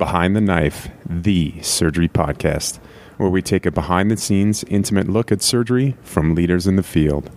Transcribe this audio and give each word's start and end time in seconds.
Behind 0.00 0.34
the 0.34 0.40
Knife, 0.40 0.88
the 1.04 1.60
surgery 1.60 2.08
podcast, 2.08 2.78
where 3.18 3.28
we 3.28 3.42
take 3.42 3.66
a 3.66 3.70
behind 3.70 4.10
the 4.10 4.16
scenes, 4.16 4.64
intimate 4.64 5.10
look 5.10 5.30
at 5.30 5.42
surgery 5.42 5.94
from 6.02 6.34
leaders 6.34 6.66
in 6.66 6.76
the 6.76 6.82
field. 6.82 7.28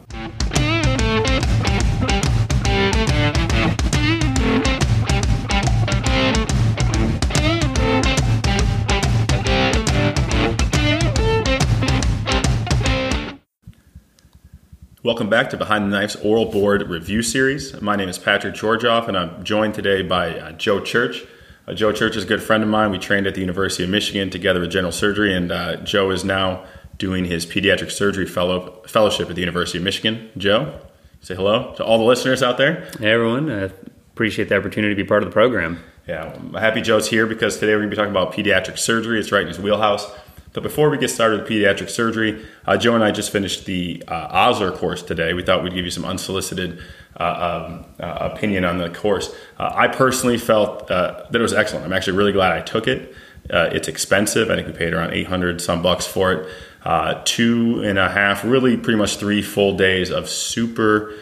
Welcome 15.04 15.30
back 15.30 15.50
to 15.50 15.58
Behind 15.58 15.92
the 15.92 16.00
Knife's 16.00 16.16
Oral 16.16 16.46
Board 16.46 16.90
Review 16.90 17.24
Series. 17.24 17.82
My 17.82 17.98
name 17.98 18.08
is 18.08 18.18
Patrick 18.18 18.56
Georgoff, 18.56 19.10
and 19.10 19.18
I'm 19.18 19.44
joined 19.44 19.74
today 19.74 20.02
by 20.02 20.40
uh, 20.40 20.54
Joe 20.54 20.80
Church. 20.80 21.26
Uh, 21.68 21.74
Joe 21.74 21.92
Church 21.92 22.16
is 22.16 22.24
a 22.24 22.28
good 22.28 22.44
friend 22.44 22.62
of 22.64 22.70
mine. 22.70 22.92
We 22.92 23.00
trained 23.00 23.26
at 23.26 23.36
the 23.36 23.42
University 23.42 23.84
of 23.84 23.90
Michigan 23.90 24.30
together 24.30 24.60
with 24.60 24.72
general 24.72 24.92
surgery, 24.92 25.34
and 25.34 25.52
uh, 25.52 25.78
Joe 25.78 26.12
is 26.12 26.26
now 26.26 26.66
doing 26.98 27.26
his 27.26 27.46
pediatric 27.46 27.92
surgery 27.92 28.26
fellow, 28.26 28.82
fellowship 28.88 29.30
at 29.30 29.36
the 29.36 29.42
University 29.42 29.78
of 29.78 29.84
Michigan. 29.84 30.30
Joe, 30.38 30.80
say 31.22 31.36
hello 31.36 31.74
to 31.76 31.84
all 31.84 31.98
the 31.98 32.04
listeners 32.04 32.44
out 32.44 32.58
there. 32.58 32.90
Hey, 33.00 33.12
everyone. 33.12 33.50
I 33.50 33.70
appreciate 34.14 34.50
the 34.50 34.58
opportunity 34.58 34.94
to 34.94 35.02
be 35.02 35.08
part 35.08 35.24
of 35.24 35.30
the 35.30 35.34
program. 35.34 35.80
Yeah, 36.08 36.34
I'm 36.36 36.54
happy 36.54 36.82
Joe's 36.82 37.08
here 37.08 37.26
because 37.26 37.58
today 37.58 37.74
we're 37.74 37.80
going 37.80 37.90
to 37.90 37.96
be 37.96 37.98
talking 37.98 38.12
about 38.12 38.34
pediatric 38.34 38.78
surgery. 38.78 39.20
It's 39.20 39.32
right 39.32 39.44
in 39.44 39.48
his 39.48 39.60
wheelhouse. 39.60 40.06
But 40.54 40.62
before 40.62 40.90
we 40.92 41.00
get 41.00 41.10
started 41.10 41.42
with 41.42 41.50
pediatric 41.50 41.90
surgery, 41.90 42.46
uh, 42.66 42.78
Joe 42.78 42.94
and 42.94 43.04
I 43.04 43.10
just 43.12 43.32
finished 43.32 43.66
the 43.66 44.04
uh, 44.08 44.28
Osler 44.30 44.72
course 44.72 45.02
today. 45.02 45.34
We 45.34 45.44
thought 45.44 45.64
we'd 45.64 45.74
give 45.74 45.84
you 45.84 45.92
some 45.92 46.06
unsolicited 46.06 46.80
uh, 47.20 47.66
um, 47.68 47.86
uh, 48.00 48.30
opinion 48.32 48.64
on 48.64 48.78
the 48.78 48.90
course. 48.90 49.36
Uh, 49.60 49.72
I 49.74 49.88
personally 49.88 50.38
felt 50.38 50.90
uh, 50.92 51.26
that 51.30 51.40
it 51.40 51.42
was 51.42 51.54
excellent. 51.54 51.86
I'm 51.86 51.94
actually 51.94 52.18
really 52.18 52.32
glad 52.32 52.52
I 52.52 52.62
took 52.62 52.88
it. 52.88 53.16
it's 53.50 53.88
expensive. 53.88 54.52
I 54.52 54.56
think 54.56 54.68
we 54.68 54.74
paid 54.74 54.94
around 54.94 55.14
800 55.14 55.60
some 55.60 55.82
bucks 55.82 56.06
for 56.06 56.32
it. 56.34 57.26
two 57.26 57.82
and 57.84 57.98
a 57.98 58.10
half, 58.10 58.44
really 58.44 58.78
pretty 58.78 58.98
much 58.98 59.18
three 59.18 59.42
full 59.42 59.76
days 59.76 60.12
of 60.12 60.30
super 60.30 61.14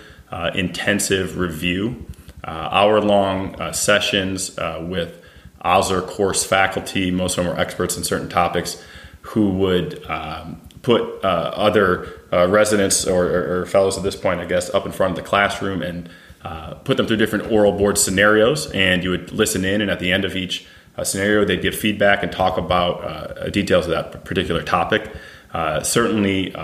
intensive 0.53 1.37
review, 1.37 2.05
hour 2.43 2.99
long 2.99 3.73
sessions 3.73 4.57
with 4.81 5.23
Osler 5.61 6.01
course 6.01 6.43
faculty. 6.43 7.11
Most 7.11 7.37
of 7.37 7.45
them 7.45 7.53
are 7.53 7.59
experts 7.59 7.95
in 7.95 8.03
certain 8.03 8.27
topics 8.27 8.83
who 9.21 9.49
would 9.49 10.05
um, 10.07 10.61
put 10.81 11.23
uh, 11.23 11.27
other 11.27 12.21
uh, 12.33 12.47
residents 12.47 13.05
or, 13.05 13.61
or, 13.61 13.65
fellows 13.65 13.97
at 13.97 14.03
this 14.03 14.15
point, 14.15 14.39
I 14.39 14.45
guess, 14.45 14.73
up 14.73 14.85
in 14.85 14.91
front 14.91 15.11
of 15.11 15.23
the 15.23 15.27
classroom 15.29 15.81
and 15.81 16.09
uh, 16.43 16.75
put 16.75 16.97
them 16.97 17.05
through 17.05 17.17
different 17.17 17.51
oral 17.51 17.71
board 17.71 17.97
scenarios. 17.97 18.71
And 18.71 19.03
you 19.03 19.11
would 19.11 19.31
listen 19.31 19.63
in, 19.63 19.81
and 19.81 19.91
at 19.91 19.99
the 19.99 20.11
end 20.11 20.25
of 20.25 20.35
each 20.35 20.65
uh, 20.97 21.03
scenario, 21.03 21.45
they'd 21.45 21.61
give 21.61 21.75
feedback 21.75 22.23
and 22.23 22.31
talk 22.31 22.57
about 22.57 23.03
uh, 23.03 23.49
details 23.49 23.85
of 23.85 23.91
that 23.91 24.25
particular 24.25 24.63
topic. 24.63 25.11
Uh, 25.53 25.81
certainly, 25.83 26.55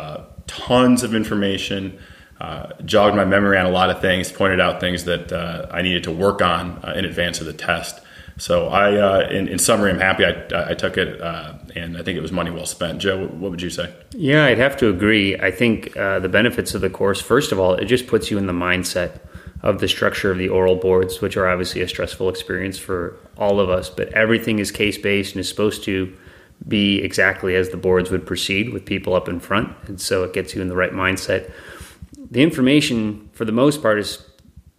tons 0.48 1.04
of 1.04 1.14
information. 1.14 2.00
jogged 2.86 3.16
my 3.16 3.26
memory 3.26 3.58
on 3.58 3.66
a 3.66 3.72
lot 3.72 3.90
of 3.90 4.02
things, 4.02 4.32
pointed 4.32 4.60
out 4.60 4.80
things 4.80 5.04
that 5.04 5.32
I 5.72 5.82
needed 5.82 6.04
to 6.06 6.12
work 6.12 6.42
on 6.42 6.82
in 6.96 7.06
advance 7.06 7.40
of 7.40 7.46
the 7.46 7.54
test. 7.54 8.02
So 8.38 8.68
I, 8.68 8.96
uh, 8.96 9.30
in, 9.30 9.48
in, 9.48 9.58
summary, 9.58 9.90
I'm 9.90 10.00
happy 10.00 10.24
I, 10.24 10.72
I 10.72 10.74
took 10.76 10.98
it, 10.98 11.20
uh, 11.20 11.54
and 11.76 11.98
I 11.98 12.04
think 12.04 12.18
it 12.18 12.22
was 12.22 12.32
money 12.32 12.52
well 12.52 12.68
spent. 12.68 13.00
Joe, 13.00 13.26
what 13.26 13.50
would 13.50 13.62
you 13.62 13.72
say? 13.72 13.92
Yeah, 14.12 14.46
I'd 14.46 14.60
have 14.60 14.78
to 14.78 14.90
agree. 14.90 15.36
I 15.38 15.50
think 15.50 15.98
uh, 15.98 16.20
the 16.20 16.30
benefits 16.30 16.76
of 16.76 16.82
the 16.82 16.90
course, 16.90 17.20
first 17.20 17.52
of 17.52 17.60
all, 17.60 17.74
it 17.74 17.86
just 17.86 18.06
puts 18.06 18.30
you 18.30 18.38
in 18.38 18.46
the 18.46 18.54
mindset 18.54 19.20
of 19.64 19.80
the 19.80 19.88
structure 19.88 20.30
of 20.30 20.38
the 20.38 20.50
oral 20.50 20.76
boards, 20.76 21.20
which 21.20 21.36
are 21.36 21.48
obviously 21.48 21.82
a 21.82 21.88
stressful 21.88 22.30
experience 22.30 22.78
for 22.78 23.18
all 23.38 23.60
of 23.60 23.72
us. 23.72 23.90
But 23.90 24.10
everything 24.10 24.60
is 24.60 24.72
case 24.72 25.00
based 25.00 25.34
and 25.34 25.40
is 25.40 25.50
supposed 25.50 25.84
to 25.86 26.16
be 26.68 27.00
exactly 27.02 27.56
as 27.56 27.70
the 27.70 27.78
boards 27.78 28.12
would 28.12 28.26
proceed 28.26 28.72
with 28.72 28.86
people 28.86 29.16
up 29.16 29.28
in 29.28 29.40
front, 29.40 29.76
and 29.88 30.00
so 30.00 30.24
it 30.24 30.34
gets 30.34 30.54
you 30.54 30.62
in 30.62 30.68
the 30.68 30.76
right 30.76 30.92
mindset. 30.92 31.52
The 32.30 32.44
information, 32.44 33.30
for 33.34 33.45
the 33.45 33.52
most 33.52 33.82
part, 33.82 33.98
is 33.98 34.23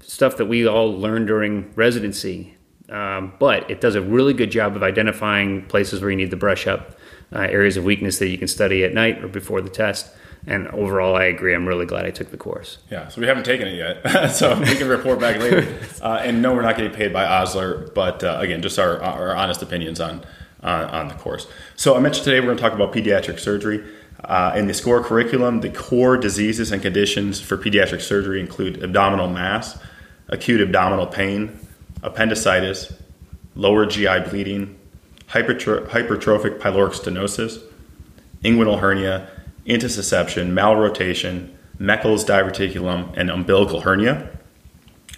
stuff 0.00 0.36
that 0.36 0.46
we 0.46 0.66
all 0.66 0.96
learned 0.96 1.26
during 1.26 1.72
residency 1.74 2.54
um, 2.90 3.32
but 3.38 3.70
it 3.70 3.80
does 3.80 3.94
a 3.94 4.00
really 4.00 4.32
good 4.32 4.50
job 4.50 4.76
of 4.76 4.82
identifying 4.82 5.64
places 5.66 6.00
where 6.00 6.10
you 6.10 6.16
need 6.16 6.30
to 6.30 6.36
brush 6.36 6.66
up, 6.66 6.98
uh, 7.32 7.40
areas 7.40 7.76
of 7.76 7.84
weakness 7.84 8.18
that 8.18 8.28
you 8.28 8.38
can 8.38 8.48
study 8.48 8.84
at 8.84 8.94
night 8.94 9.22
or 9.22 9.28
before 9.28 9.60
the 9.60 9.70
test. 9.70 10.10
And 10.46 10.68
overall, 10.68 11.16
I 11.16 11.24
agree. 11.24 11.54
I'm 11.54 11.66
really 11.66 11.84
glad 11.84 12.06
I 12.06 12.10
took 12.10 12.30
the 12.30 12.36
course. 12.36 12.78
Yeah, 12.90 13.08
so 13.08 13.20
we 13.20 13.26
haven't 13.26 13.44
taken 13.44 13.68
it 13.68 13.76
yet, 13.76 14.28
so 14.32 14.58
we 14.58 14.76
can 14.76 14.88
report 14.88 15.20
back 15.20 15.38
later. 15.38 15.66
Uh, 16.00 16.20
and 16.22 16.40
no, 16.40 16.54
we're 16.54 16.62
not 16.62 16.76
getting 16.76 16.92
paid 16.92 17.12
by 17.12 17.24
Osler, 17.24 17.88
but 17.92 18.22
uh, 18.22 18.38
again, 18.38 18.62
just 18.62 18.78
our, 18.78 19.02
our 19.02 19.34
honest 19.34 19.60
opinions 19.62 20.00
on 20.00 20.24
on 20.62 21.08
the 21.08 21.14
course. 21.14 21.48
So 21.76 21.96
I 21.96 22.00
mentioned 22.00 22.24
today 22.24 22.40
we're 22.40 22.46
going 22.46 22.56
to 22.56 22.62
talk 22.62 22.72
about 22.72 22.92
pediatric 22.92 23.38
surgery. 23.40 23.84
Uh, 24.24 24.52
in 24.56 24.66
the 24.66 24.74
SCORE 24.74 25.02
curriculum, 25.02 25.60
the 25.60 25.70
core 25.70 26.16
diseases 26.16 26.72
and 26.72 26.82
conditions 26.82 27.40
for 27.40 27.56
pediatric 27.56 28.00
surgery 28.00 28.40
include 28.40 28.82
abdominal 28.82 29.28
mass, 29.28 29.78
acute 30.28 30.60
abdominal 30.60 31.06
pain, 31.06 31.58
appendicitis, 32.02 32.92
lower 33.54 33.86
GI 33.86 34.20
bleeding, 34.28 34.78
hypertro- 35.28 35.86
hypertrophic 35.88 36.58
pyloric 36.58 36.92
stenosis, 36.92 37.62
inguinal 38.42 38.80
hernia, 38.80 39.28
intussusception, 39.66 40.52
malrotation, 40.52 41.50
Meckel's 41.78 42.24
diverticulum, 42.24 43.12
and 43.16 43.30
umbilical 43.30 43.82
hernia. 43.82 44.30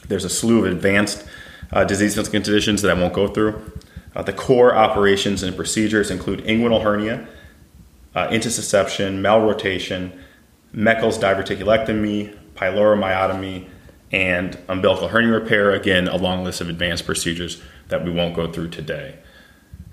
There's 0.08 0.24
a 0.24 0.30
slew 0.30 0.58
of 0.58 0.72
advanced 0.72 1.24
uh, 1.72 1.84
disease 1.84 2.28
conditions 2.28 2.82
that 2.82 2.90
I 2.90 3.00
won't 3.00 3.14
go 3.14 3.28
through. 3.28 3.72
Uh, 4.14 4.22
the 4.22 4.32
core 4.32 4.74
operations 4.74 5.42
and 5.42 5.54
procedures 5.54 6.10
include 6.10 6.40
inguinal 6.44 6.82
hernia, 6.82 7.26
uh, 8.14 8.28
intussusception, 8.28 9.20
malrotation, 9.20 10.19
Meckel's 10.74 11.19
diverticulectomy, 11.19 12.36
pyloromyotomy, 12.54 13.69
and 14.12 14.59
umbilical 14.69 15.09
hernia 15.09 15.32
repair. 15.32 15.71
Again, 15.72 16.09
a 16.09 16.16
long 16.16 16.44
list 16.44 16.60
of 16.60 16.69
advanced 16.69 17.06
procedures 17.06 17.62
that 17.88 18.04
we 18.04 18.10
won't 18.10 18.34
go 18.34 18.50
through 18.50 18.69
today. 18.69 19.16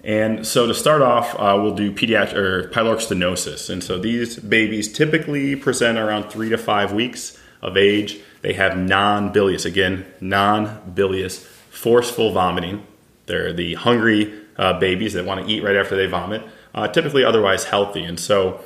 And 0.03 0.47
so 0.47 0.67
to 0.67 0.73
start 0.73 1.01
off, 1.01 1.35
uh, 1.35 1.59
we'll 1.61 1.75
do 1.75 1.91
pediatric 1.91 2.33
or 2.33 2.69
pyloric 2.69 3.05
stenosis. 3.05 3.69
And 3.69 3.83
so 3.83 3.99
these 3.99 4.37
babies 4.37 4.91
typically 4.91 5.55
present 5.55 5.97
around 5.97 6.29
three 6.29 6.49
to 6.49 6.57
five 6.57 6.93
weeks 6.93 7.37
of 7.61 7.75
age. 7.75 8.19
They 8.41 8.53
have 8.53 8.77
non-bilious, 8.77 9.65
again, 9.65 10.05
non-bilious, 10.21 11.45
forceful 11.69 12.31
vomiting. 12.31 12.85
They're 13.25 13.51
the 13.51 13.73
hungry 13.73 14.33
uh, 14.57 14.79
babies 14.79 15.13
that 15.13 15.25
want 15.25 15.45
to 15.45 15.51
eat 15.51 15.63
right 15.63 15.75
after 15.75 15.97
they 15.97 16.05
vomit, 16.05 16.43
uh, 16.73 16.87
typically 16.87 17.25
otherwise 17.25 17.65
healthy. 17.65 18.03
And 18.03 18.19
so 18.19 18.63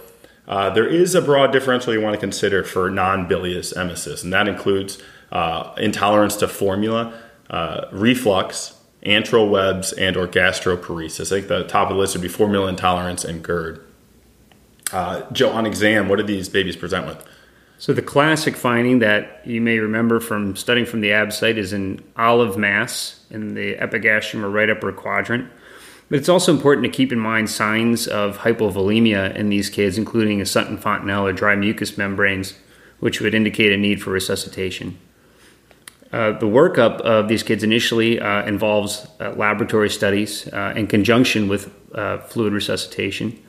uh, 0.47 0.69
there 0.69 0.87
is 0.87 1.15
a 1.15 1.21
broad 1.21 1.51
differential 1.51 1.93
you 1.93 2.01
want 2.01 2.13
to 2.13 2.19
consider 2.19 2.63
for 2.63 2.89
non-bilious 2.89 3.73
emesis, 3.73 4.23
and 4.23 4.33
that 4.33 4.47
includes 4.47 5.01
uh, 5.31 5.73
intolerance 5.77 6.35
to 6.37 6.47
formula, 6.47 7.13
uh, 7.49 7.85
reflux, 7.91 8.75
antral 9.05 9.49
webs, 9.49 9.93
and 9.93 10.17
or 10.17 10.27
gastroparesis. 10.27 11.27
I 11.27 11.37
think 11.37 11.47
the 11.47 11.63
top 11.63 11.89
of 11.89 11.95
the 11.95 11.99
list 11.99 12.15
would 12.15 12.21
be 12.21 12.27
formula 12.27 12.67
intolerance 12.67 13.23
and 13.23 13.43
GERD. 13.43 13.85
Uh, 14.91 15.23
Joe, 15.31 15.51
on 15.51 15.65
exam, 15.65 16.09
what 16.09 16.17
do 16.17 16.23
these 16.23 16.49
babies 16.49 16.75
present 16.75 17.07
with? 17.07 17.25
So 17.77 17.93
the 17.93 18.01
classic 18.01 18.55
finding 18.55 18.99
that 18.99 19.41
you 19.43 19.59
may 19.59 19.79
remember 19.79 20.19
from 20.19 20.55
studying 20.55 20.85
from 20.85 21.01
the 21.01 21.09
ABSITE 21.09 21.57
is 21.57 21.73
an 21.73 22.03
olive 22.15 22.55
mass 22.55 23.25
in 23.31 23.55
the 23.55 23.75
epigastrium 23.77 24.45
or 24.45 24.49
right 24.49 24.69
upper 24.69 24.91
quadrant. 24.91 25.49
But 26.11 26.19
it's 26.19 26.27
also 26.27 26.51
important 26.51 26.83
to 26.83 26.91
keep 26.91 27.13
in 27.13 27.19
mind 27.19 27.49
signs 27.49 28.05
of 28.05 28.39
hypovolemia 28.39 29.33
in 29.33 29.47
these 29.47 29.69
kids, 29.69 29.97
including 29.97 30.41
a 30.41 30.45
sunken 30.45 30.77
Fontanelle 30.77 31.25
or 31.25 31.31
dry 31.31 31.55
mucous 31.55 31.97
membranes, 31.97 32.53
which 32.99 33.21
would 33.21 33.33
indicate 33.33 33.71
a 33.71 33.77
need 33.77 34.03
for 34.03 34.09
resuscitation. 34.09 34.99
Uh, 36.11 36.37
the 36.37 36.47
workup 36.47 36.99
of 36.99 37.29
these 37.29 37.43
kids 37.43 37.63
initially 37.63 38.19
uh, 38.19 38.45
involves 38.45 39.07
uh, 39.21 39.31
laboratory 39.37 39.89
studies 39.89 40.49
uh, 40.49 40.73
in 40.75 40.85
conjunction 40.85 41.47
with 41.47 41.73
uh, 41.95 42.17
fluid 42.17 42.51
resuscitation. 42.51 43.41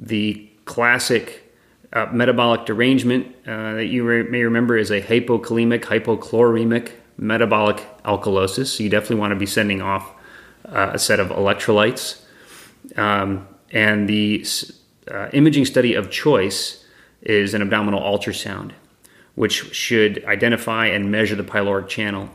The 0.00 0.50
classic 0.64 1.54
metabolic 2.10 2.66
derangement 2.66 3.36
that 3.44 3.86
you 3.86 4.02
re- 4.02 4.24
may 4.24 4.42
remember 4.42 4.76
is 4.76 4.90
a 4.90 5.00
hypokalemic, 5.00 5.82
hypochloremic 5.82 6.90
metabolic 7.18 7.86
alkalosis. 8.04 8.66
So 8.66 8.82
you 8.82 8.90
definitely 8.90 9.20
want 9.20 9.30
to 9.30 9.38
be 9.38 9.46
sending 9.46 9.80
off 9.80 10.12
a 10.64 10.98
set 10.98 11.20
of 11.20 11.28
electrolytes. 11.28 12.20
Um, 12.96 13.48
and 13.70 14.08
the 14.08 14.46
imaging 15.32 15.64
study 15.64 15.94
of 15.94 16.10
choice 16.10 16.84
is 17.22 17.54
an 17.54 17.62
abdominal 17.62 18.00
ultrasound 18.00 18.72
which 19.34 19.74
should 19.74 20.24
identify 20.24 20.86
and 20.86 21.10
measure 21.10 21.34
the 21.34 21.44
pyloric 21.44 21.88
channel. 21.88 22.28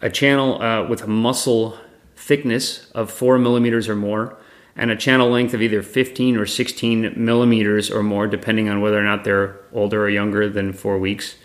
A 0.00 0.10
channel 0.10 0.60
uh, 0.60 0.86
with 0.86 1.02
a 1.02 1.06
muscle 1.06 1.78
thickness 2.16 2.90
of 2.92 3.10
4 3.10 3.38
millimeters 3.38 3.88
or 3.88 3.96
more, 3.96 4.36
and 4.76 4.90
a 4.90 4.96
channel 4.96 5.28
length 5.28 5.52
of 5.52 5.62
either 5.62 5.82
15 5.82 6.36
or 6.36 6.46
16 6.46 7.14
millimeters 7.16 7.90
or 7.90 8.02
more, 8.02 8.26
depending 8.26 8.68
on 8.68 8.80
whether 8.80 8.98
or 8.98 9.02
not 9.02 9.24
they're 9.24 9.56
older 9.72 10.04
or 10.04 10.08
younger 10.08 10.48
than 10.48 10.72
four 10.72 10.98
weeks, 10.98 11.36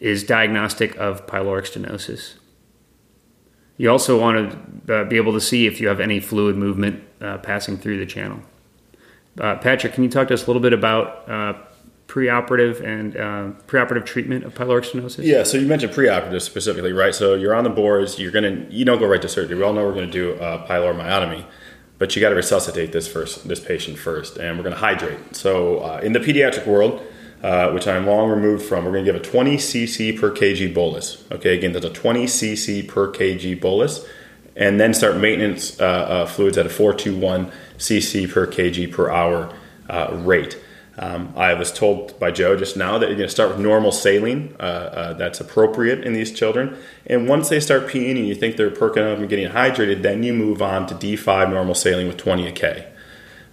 is 0.00 0.24
diagnostic 0.24 0.96
of 0.96 1.26
pyloric 1.26 1.66
stenosis. 1.66 2.34
You 3.76 3.90
also 3.90 4.20
want 4.20 4.86
to 4.86 4.94
uh, 4.94 5.04
be 5.04 5.16
able 5.16 5.32
to 5.32 5.40
see 5.40 5.66
if 5.66 5.80
you 5.80 5.88
have 5.88 6.00
any 6.00 6.20
fluid 6.20 6.56
movement 6.56 7.02
uh, 7.20 7.38
passing 7.38 7.76
through 7.76 7.98
the 7.98 8.06
channel. 8.06 8.40
Uh, 9.40 9.56
Patrick, 9.56 9.94
can 9.94 10.04
you 10.04 10.10
talk 10.10 10.28
to 10.28 10.34
us 10.34 10.44
a 10.44 10.46
little 10.46 10.60
bit 10.60 10.72
about 10.72 11.28
uh, 11.28 11.54
preoperative 12.06 12.84
and 12.84 13.16
uh, 13.16 13.58
preoperative 13.66 14.04
treatment 14.04 14.44
of 14.44 14.54
pyloric 14.54 14.84
stenosis? 14.90 15.24
Yeah, 15.24 15.42
so 15.44 15.56
you 15.56 15.66
mentioned 15.66 15.92
preoperative 15.94 16.42
specifically, 16.42 16.92
right? 16.92 17.14
So 17.14 17.34
you're 17.34 17.54
on 17.54 17.64
the 17.64 17.70
boards, 17.70 18.18
you're 18.18 18.32
gonna 18.32 18.66
you 18.68 18.84
don't 18.84 18.98
go 18.98 19.06
right 19.06 19.22
to 19.22 19.28
surgery. 19.28 19.56
We 19.56 19.62
all 19.62 19.72
know 19.72 19.84
we're 19.86 19.94
gonna 19.94 20.06
do 20.08 20.32
a 20.32 20.58
pyloromyotomy, 20.68 21.46
but 21.98 22.14
you 22.14 22.20
got 22.20 22.28
to 22.30 22.34
resuscitate 22.34 22.92
this 22.92 23.08
first, 23.08 23.48
this 23.48 23.60
patient 23.60 23.98
first, 23.98 24.36
and 24.36 24.58
we're 24.58 24.64
gonna 24.64 24.76
hydrate. 24.76 25.34
So 25.34 25.78
uh, 25.78 26.00
in 26.02 26.12
the 26.12 26.20
pediatric 26.20 26.66
world, 26.66 27.02
uh, 27.42 27.70
which 27.72 27.88
I'm 27.88 28.06
long 28.06 28.30
removed 28.30 28.64
from, 28.64 28.84
we're 28.84 28.92
gonna 28.92 29.04
give 29.04 29.16
a 29.16 29.20
20 29.20 29.56
cc 29.56 30.18
per 30.18 30.30
kg 30.30 30.72
bolus. 30.72 31.24
Okay, 31.30 31.56
again, 31.56 31.72
that's 31.72 31.84
a 31.84 31.90
20 31.90 32.26
cc 32.26 32.88
per 32.88 33.12
kg 33.12 33.60
bolus, 33.60 34.06
and 34.56 34.78
then 34.78 34.94
start 34.94 35.16
maintenance 35.16 35.80
uh, 35.80 35.84
uh, 35.84 36.26
fluids 36.26 36.56
at 36.56 36.66
a 36.66 36.70
421 36.70 37.50
cc 37.78 38.30
per 38.32 38.46
kg 38.46 38.92
per 38.92 39.10
hour 39.10 39.52
uh, 39.90 40.16
rate. 40.22 40.58
Um, 40.98 41.32
I 41.36 41.54
was 41.54 41.72
told 41.72 42.18
by 42.18 42.30
Joe 42.30 42.56
just 42.56 42.76
now 42.76 42.98
that 42.98 43.08
you're 43.08 43.16
going 43.16 43.28
to 43.28 43.34
start 43.34 43.50
with 43.50 43.58
normal 43.58 43.92
saline. 43.92 44.54
Uh, 44.60 44.62
uh, 44.62 45.12
that's 45.14 45.40
appropriate 45.40 46.04
in 46.04 46.12
these 46.12 46.30
children. 46.32 46.76
And 47.06 47.28
once 47.28 47.48
they 47.48 47.60
start 47.60 47.86
peeing 47.86 48.16
and 48.18 48.28
you 48.28 48.34
think 48.34 48.56
they're 48.56 48.70
perking 48.70 49.02
up 49.02 49.18
and 49.18 49.28
getting 49.28 49.48
hydrated, 49.48 50.02
then 50.02 50.22
you 50.22 50.34
move 50.34 50.60
on 50.60 50.86
to 50.88 50.94
D5 50.94 51.50
normal 51.50 51.74
saline 51.74 52.08
with 52.08 52.18
20 52.18 52.46
a 52.46 52.52
K. 52.52 52.92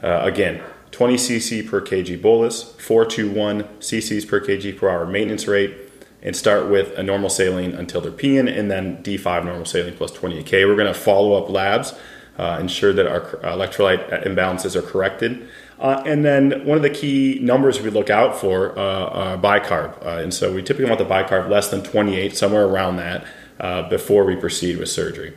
Uh, 0.03 0.19
again, 0.23 0.61
20 0.91 1.15
cc 1.15 1.67
per 1.69 1.81
kg 1.81 2.21
bolus, 2.21 2.73
421 2.77 3.63
cc's 3.79 4.25
per 4.25 4.39
kg 4.41 4.77
per 4.77 4.89
hour 4.89 5.05
maintenance 5.05 5.47
rate, 5.47 5.75
and 6.21 6.35
start 6.35 6.69
with 6.69 6.97
a 6.97 7.03
normal 7.03 7.29
saline 7.29 7.73
until 7.73 8.01
they're 8.01 8.11
peeing, 8.11 8.49
and 8.53 8.69
then 8.69 9.01
D5 9.03 9.45
normal 9.45 9.65
saline 9.65 9.95
plus 9.95 10.11
20 10.11 10.39
a 10.39 10.43
K. 10.43 10.65
We're 10.65 10.75
going 10.75 10.93
to 10.93 10.99
follow 10.99 11.33
up 11.41 11.49
labs, 11.49 11.93
uh, 12.37 12.57
ensure 12.59 12.93
that 12.93 13.07
our 13.07 13.21
electrolyte 13.43 14.25
imbalances 14.25 14.75
are 14.75 14.81
corrected. 14.81 15.47
Uh, 15.79 16.03
and 16.05 16.25
then 16.25 16.65
one 16.65 16.75
of 16.75 16.83
the 16.83 16.89
key 16.89 17.39
numbers 17.41 17.81
we 17.81 17.89
look 17.89 18.09
out 18.09 18.35
for 18.35 18.77
uh, 18.77 19.05
are 19.05 19.37
bicarb. 19.37 20.05
Uh, 20.05 20.21
and 20.21 20.33
so 20.33 20.53
we 20.53 20.61
typically 20.61 20.89
want 20.89 20.99
the 20.99 21.05
bicarb 21.05 21.49
less 21.49 21.69
than 21.69 21.81
28, 21.81 22.35
somewhere 22.35 22.65
around 22.65 22.97
that, 22.97 23.25
uh, 23.59 23.87
before 23.87 24.25
we 24.25 24.35
proceed 24.35 24.77
with 24.77 24.89
surgery. 24.89 25.35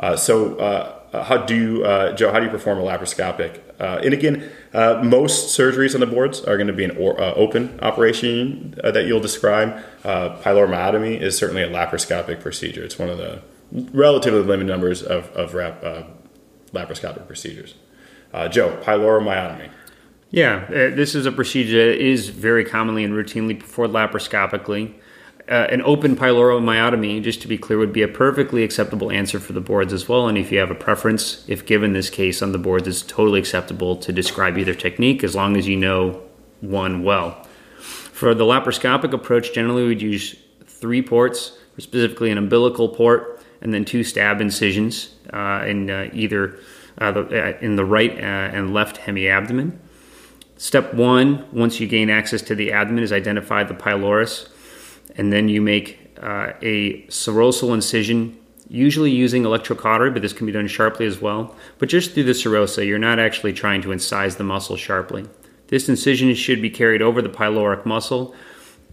Uh, 0.00 0.16
so, 0.16 0.56
uh, 0.56 0.99
Uh, 1.12 1.24
how 1.24 1.36
do 1.38 1.56
you, 1.56 1.84
uh, 1.84 2.14
Joe, 2.14 2.30
how 2.32 2.38
do 2.38 2.44
you 2.44 2.50
perform 2.50 2.78
a 2.78 2.82
laparoscopic? 2.82 3.60
Uh, 3.80 4.00
and 4.04 4.14
again, 4.14 4.50
most 4.72 5.58
surgeries 5.58 5.94
on 5.94 6.00
the 6.00 6.06
boards 6.06 6.40
are 6.42 6.56
going 6.56 6.68
to 6.68 6.72
be 6.72 6.84
an 6.84 6.96
or, 6.96 7.20
open 7.20 7.78
operation 7.80 8.78
that 8.84 9.06
you'll 9.06 9.20
describe. 9.20 9.82
pyloromyotomy 10.04 11.20
is 11.20 11.36
certainly 11.36 11.62
a 11.62 11.68
laparoscopic 11.68 12.40
procedure. 12.40 12.84
It's 12.84 12.98
one 12.98 13.08
of 13.08 13.18
the 13.18 13.42
relatively 13.72 14.42
limited 14.42 14.68
numbers 14.68 15.02
of, 15.02 15.28
of 15.36 15.54
rap, 15.54 15.82
laparoscopic 16.72 17.26
procedures. 17.26 17.74
Uh, 18.32 18.48
Joe, 18.48 18.78
pyloromyotomy. 18.82 19.70
Yeah, 20.30 20.64
uh, 20.68 20.94
this 20.94 21.14
is 21.16 21.26
a 21.26 21.32
procedure 21.32 21.90
that 21.90 22.00
is 22.00 22.28
very 22.28 22.64
commonly 22.64 23.02
and 23.02 23.12
routinely 23.12 23.58
performed 23.58 23.94
laparoscopically. 23.94 24.94
Uh, 25.50 25.66
an 25.70 25.82
open 25.82 26.14
pyloromyotomy, 26.14 27.20
just 27.20 27.42
to 27.42 27.48
be 27.48 27.58
clear, 27.58 27.76
would 27.76 27.92
be 27.92 28.02
a 28.02 28.08
perfectly 28.08 28.62
acceptable 28.62 29.10
answer 29.10 29.40
for 29.40 29.52
the 29.52 29.60
boards 29.60 29.92
as 29.92 30.08
well. 30.08 30.28
And 30.28 30.38
if 30.38 30.52
you 30.52 30.60
have 30.60 30.70
a 30.70 30.76
preference, 30.76 31.44
if 31.48 31.66
given 31.66 31.92
this 31.92 32.08
case 32.08 32.40
on 32.40 32.52
the 32.52 32.58
boards, 32.58 32.86
it's 32.86 33.02
totally 33.02 33.40
acceptable 33.40 33.96
to 33.96 34.12
describe 34.12 34.56
either 34.56 34.74
technique 34.74 35.24
as 35.24 35.34
long 35.34 35.56
as 35.56 35.66
you 35.66 35.76
know 35.76 36.22
one 36.60 37.02
well. 37.02 37.44
For 37.78 38.32
the 38.32 38.44
laparoscopic 38.44 39.12
approach, 39.12 39.52
generally 39.52 39.82
we'd 39.84 40.02
use 40.02 40.36
three 40.66 41.02
ports, 41.02 41.58
specifically 41.78 42.30
an 42.30 42.38
umbilical 42.38 42.88
port, 42.88 43.42
and 43.60 43.74
then 43.74 43.84
two 43.84 44.04
stab 44.04 44.40
incisions 44.40 45.14
uh, 45.32 45.64
in 45.66 45.90
uh, 45.90 46.10
either 46.12 46.60
uh, 46.98 47.10
the, 47.10 47.20
uh, 47.22 47.58
in 47.60 47.74
the 47.74 47.84
right 47.84 48.12
uh, 48.12 48.56
and 48.56 48.72
left 48.72 48.98
hemiabdomen. 48.98 49.76
Step 50.56 50.94
one, 50.94 51.46
once 51.52 51.80
you 51.80 51.88
gain 51.88 52.08
access 52.08 52.42
to 52.42 52.54
the 52.54 52.70
abdomen, 52.70 53.02
is 53.02 53.12
identify 53.12 53.64
the 53.64 53.74
pylorus, 53.74 54.48
and 55.16 55.32
then 55.32 55.48
you 55.48 55.60
make 55.60 56.16
uh, 56.22 56.52
a 56.62 57.02
serosal 57.04 57.74
incision, 57.74 58.38
usually 58.68 59.10
using 59.10 59.44
electrocautery, 59.44 60.12
but 60.12 60.22
this 60.22 60.32
can 60.32 60.46
be 60.46 60.52
done 60.52 60.68
sharply 60.68 61.06
as 61.06 61.20
well. 61.20 61.54
But 61.78 61.88
just 61.88 62.12
through 62.12 62.24
the 62.24 62.32
serosa, 62.32 62.86
you're 62.86 62.98
not 62.98 63.18
actually 63.18 63.52
trying 63.52 63.82
to 63.82 63.88
incise 63.88 64.36
the 64.36 64.44
muscle 64.44 64.76
sharply. 64.76 65.26
This 65.68 65.88
incision 65.88 66.34
should 66.34 66.60
be 66.60 66.70
carried 66.70 67.02
over 67.02 67.22
the 67.22 67.28
pyloric 67.28 67.86
muscle, 67.86 68.34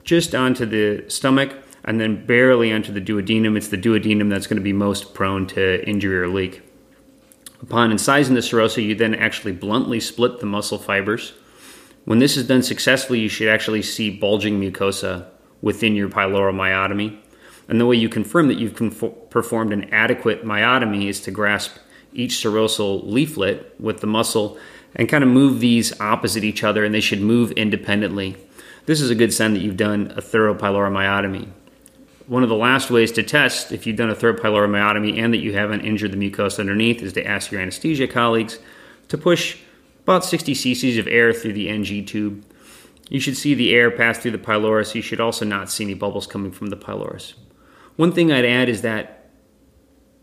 just 0.04 0.34
onto 0.36 0.66
the 0.66 1.10
stomach, 1.10 1.54
and 1.84 2.00
then 2.00 2.26
barely 2.26 2.72
onto 2.72 2.92
the 2.92 3.02
duodenum. 3.02 3.58
It's 3.58 3.70
the 3.70 3.78
duodenum 3.78 4.30
that's 4.30 4.48
going 4.48 4.58
to 4.58 4.64
be 4.64 4.74
most 4.74 5.14
prone 5.14 5.48
to 5.48 5.88
injury 5.88 6.20
or 6.20 6.28
leak. 6.28 6.62
Upon 7.62 7.92
incising 7.92 8.36
the 8.36 8.42
serosa, 8.42 8.84
you 8.84 8.94
then 8.94 9.16
actually 9.16 9.54
bluntly 9.54 10.00
split 10.00 10.40
the 10.40 10.46
muscle 10.46 10.78
fibers. 10.78 11.34
When 12.06 12.20
this 12.20 12.38
is 12.38 12.48
done 12.48 12.62
successfully, 12.62 13.20
you 13.20 13.30
should 13.30 13.48
actually 13.48 13.82
see 13.82 14.10
bulging 14.10 14.62
mucosa 14.62 15.28
within 15.62 15.96
your 15.96 16.10
pyloromyotomy. 16.10 17.18
And 17.68 17.80
the 17.82 17.86
way 17.86 17.96
you 17.96 18.10
confirm 18.10 18.48
that 18.48 18.58
you've 18.58 18.76
performed 19.30 19.74
an 19.74 19.94
adequate 19.94 20.46
myotomy 20.46 21.08
is 21.08 21.20
to 21.22 21.32
grasp 21.32 21.78
each 22.14 22.36
serosal 22.36 23.04
leaflet 23.06 23.76
with 23.80 24.00
the 24.00 24.08
muscle 24.08 24.58
and 24.96 25.10
kind 25.10 25.24
of 25.24 25.30
move 25.30 25.60
these 25.60 26.00
opposite 26.00 26.44
each 26.44 26.64
other, 26.64 26.86
and 26.86 26.96
they 26.96 27.02
should 27.02 27.22
move 27.22 27.52
independently. 27.52 28.38
This 28.86 29.02
is 29.02 29.10
a 29.10 29.16
good 29.16 29.34
sign 29.34 29.54
that 29.54 29.60
you've 29.60 29.78
done 29.78 30.14
a 30.16 30.22
thorough 30.22 30.56
pyloromyotomy 30.56 31.50
one 32.28 32.44
of 32.44 32.50
the 32.50 32.56
last 32.56 32.92
ways 32.92 33.12
to 33.14 33.24
test 33.24 33.72
if 33.72 33.88
you've 33.88 33.96
done 33.96 34.10
a 34.10 34.16
third 34.16 34.40
pyloromyotomy 34.40 35.18
and 35.18 35.34
that 35.34 35.40
you 35.40 35.54
haven't 35.54 35.82
injured 35.82 36.12
the 36.12 36.18
mucosa 36.18 36.60
underneath 36.60 37.02
is 37.02 37.14
to 37.14 37.26
ask 37.26 37.52
your 37.52 37.62
anesthesia 37.62 38.08
colleagues 38.08 38.60
to 39.08 39.18
push 39.18 39.58
about 40.04 40.26
60 40.26 40.54
cc's 40.54 40.98
of 40.98 41.08
air 41.08 41.34
through 41.34 41.54
the 41.54 41.70
NG 41.70 42.06
tube. 42.06 42.44
You 43.10 43.20
should 43.20 43.38
see 43.38 43.54
the 43.54 43.74
air 43.74 43.90
pass 43.90 44.18
through 44.18 44.32
the 44.32 44.38
pylorus. 44.38 44.96
You 44.96 45.02
should 45.02 45.20
also 45.20 45.46
not 45.46 45.70
see 45.70 45.84
any 45.84 45.94
bubbles 45.94 46.28
coming 46.28 46.52
from 46.52 46.68
the 46.68 46.76
pylorus. 46.76 47.36
One 47.96 48.12
thing 48.12 48.32
I'd 48.32 48.46
add 48.46 48.70
is 48.70 48.82
that 48.82 49.32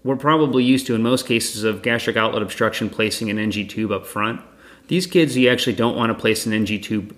we're 0.05 0.17
probably 0.17 0.63
used 0.63 0.87
to, 0.89 0.95
in 0.95 1.03
most 1.03 1.27
cases, 1.27 1.65
of 1.65 1.83
gastric 1.83 2.17
outlet 2.17 2.43
obstruction 2.43 2.91
placing 2.91 3.31
an 3.31 3.39
NG 3.39 3.67
tube 3.67 3.91
up 3.91 4.07
front. 4.07 4.43
These 4.89 5.07
kids, 5.07 5.37
you 5.37 5.49
actually 5.49 5.77
don't 5.77 5.97
want 5.97 6.11
to 6.11 6.19
place 6.19 6.45
an 6.45 6.53
NG 6.53 6.81
tube 6.81 7.17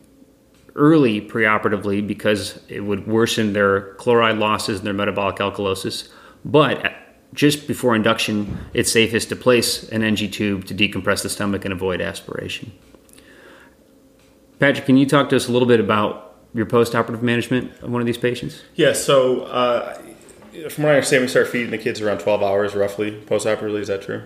early 0.77 1.21
preoperatively 1.21 2.07
because 2.07 2.61
it 2.69 2.81
would 2.81 3.09
worsen 3.09 3.53
their 3.55 3.95
chloride 3.95 4.39
losses 4.39 4.79
and 4.79 4.87
their 4.87 4.95
metabolic 4.95 5.37
alkalosis. 5.37 6.09
But 6.45 6.95
just 7.35 7.67
before 7.67 7.97
induction, 7.97 8.59
it's 8.73 8.93
safest 8.93 9.31
to 9.31 9.37
place 9.37 9.89
an 9.89 10.05
NG 10.05 10.31
tube 10.31 10.65
to 10.67 10.75
decompress 10.75 11.23
the 11.23 11.29
stomach 11.29 11.65
and 11.65 11.73
avoid 11.73 12.01
aspiration. 12.01 12.71
Patrick, 14.59 14.87
can 14.87 14.97
you 14.97 15.07
talk 15.07 15.29
to 15.31 15.37
us 15.37 15.49
a 15.49 15.53
little 15.53 15.69
bit 15.69 15.81
about 15.81 16.35
your 16.55 16.67
postoperative 16.67 17.23
management 17.23 17.71
of 17.83 17.91
one 17.91 18.01
of 18.01 18.07
these 18.07 18.19
patients? 18.19 18.63
Yeah, 18.75 18.95
so 18.95 19.43
uh, 19.45 19.95
from 20.71 20.85
what 20.85 20.93
I 20.93 20.97
understand, 20.97 21.23
we 21.23 21.29
start 21.29 21.49
feeding 21.49 21.71
the 21.71 21.79
kids 21.79 22.01
around 22.01 22.19
12 22.21 22.43
hours 22.43 22.75
roughly 22.75 23.21
postoperatively. 23.27 23.81
Is 23.81 23.89
that 23.89 24.03
true? 24.03 24.23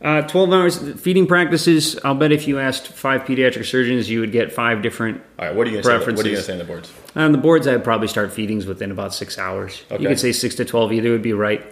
Uh, 0.00 0.22
12 0.22 0.52
hours 0.52 1.00
feeding 1.00 1.26
practices. 1.26 1.98
I'll 2.04 2.14
bet 2.14 2.30
if 2.30 2.46
you 2.46 2.58
asked 2.58 2.88
five 2.88 3.22
pediatric 3.22 3.64
surgeons, 3.64 4.10
you 4.10 4.20
would 4.20 4.32
get 4.32 4.52
five 4.52 4.82
different 4.82 5.22
All 5.38 5.46
right, 5.46 5.54
what 5.54 5.66
are 5.66 5.70
you 5.70 5.82
going 5.82 5.84
to 5.84 6.04
say? 6.04 6.12
What 6.12 6.26
are 6.26 6.28
you 6.28 6.34
going 6.34 6.36
to 6.36 6.42
say 6.42 6.52
on 6.52 6.58
the 6.58 6.64
boards? 6.64 6.92
On 7.14 7.32
the 7.32 7.38
boards, 7.38 7.66
I'd 7.66 7.82
probably 7.82 8.08
start 8.08 8.32
feedings 8.32 8.66
within 8.66 8.90
about 8.90 9.14
six 9.14 9.38
hours. 9.38 9.82
Okay. 9.90 10.02
You 10.02 10.08
could 10.08 10.20
say 10.20 10.32
six 10.32 10.54
to 10.56 10.66
12, 10.66 10.92
either 10.92 11.10
would 11.10 11.22
be 11.22 11.32
right. 11.32 11.64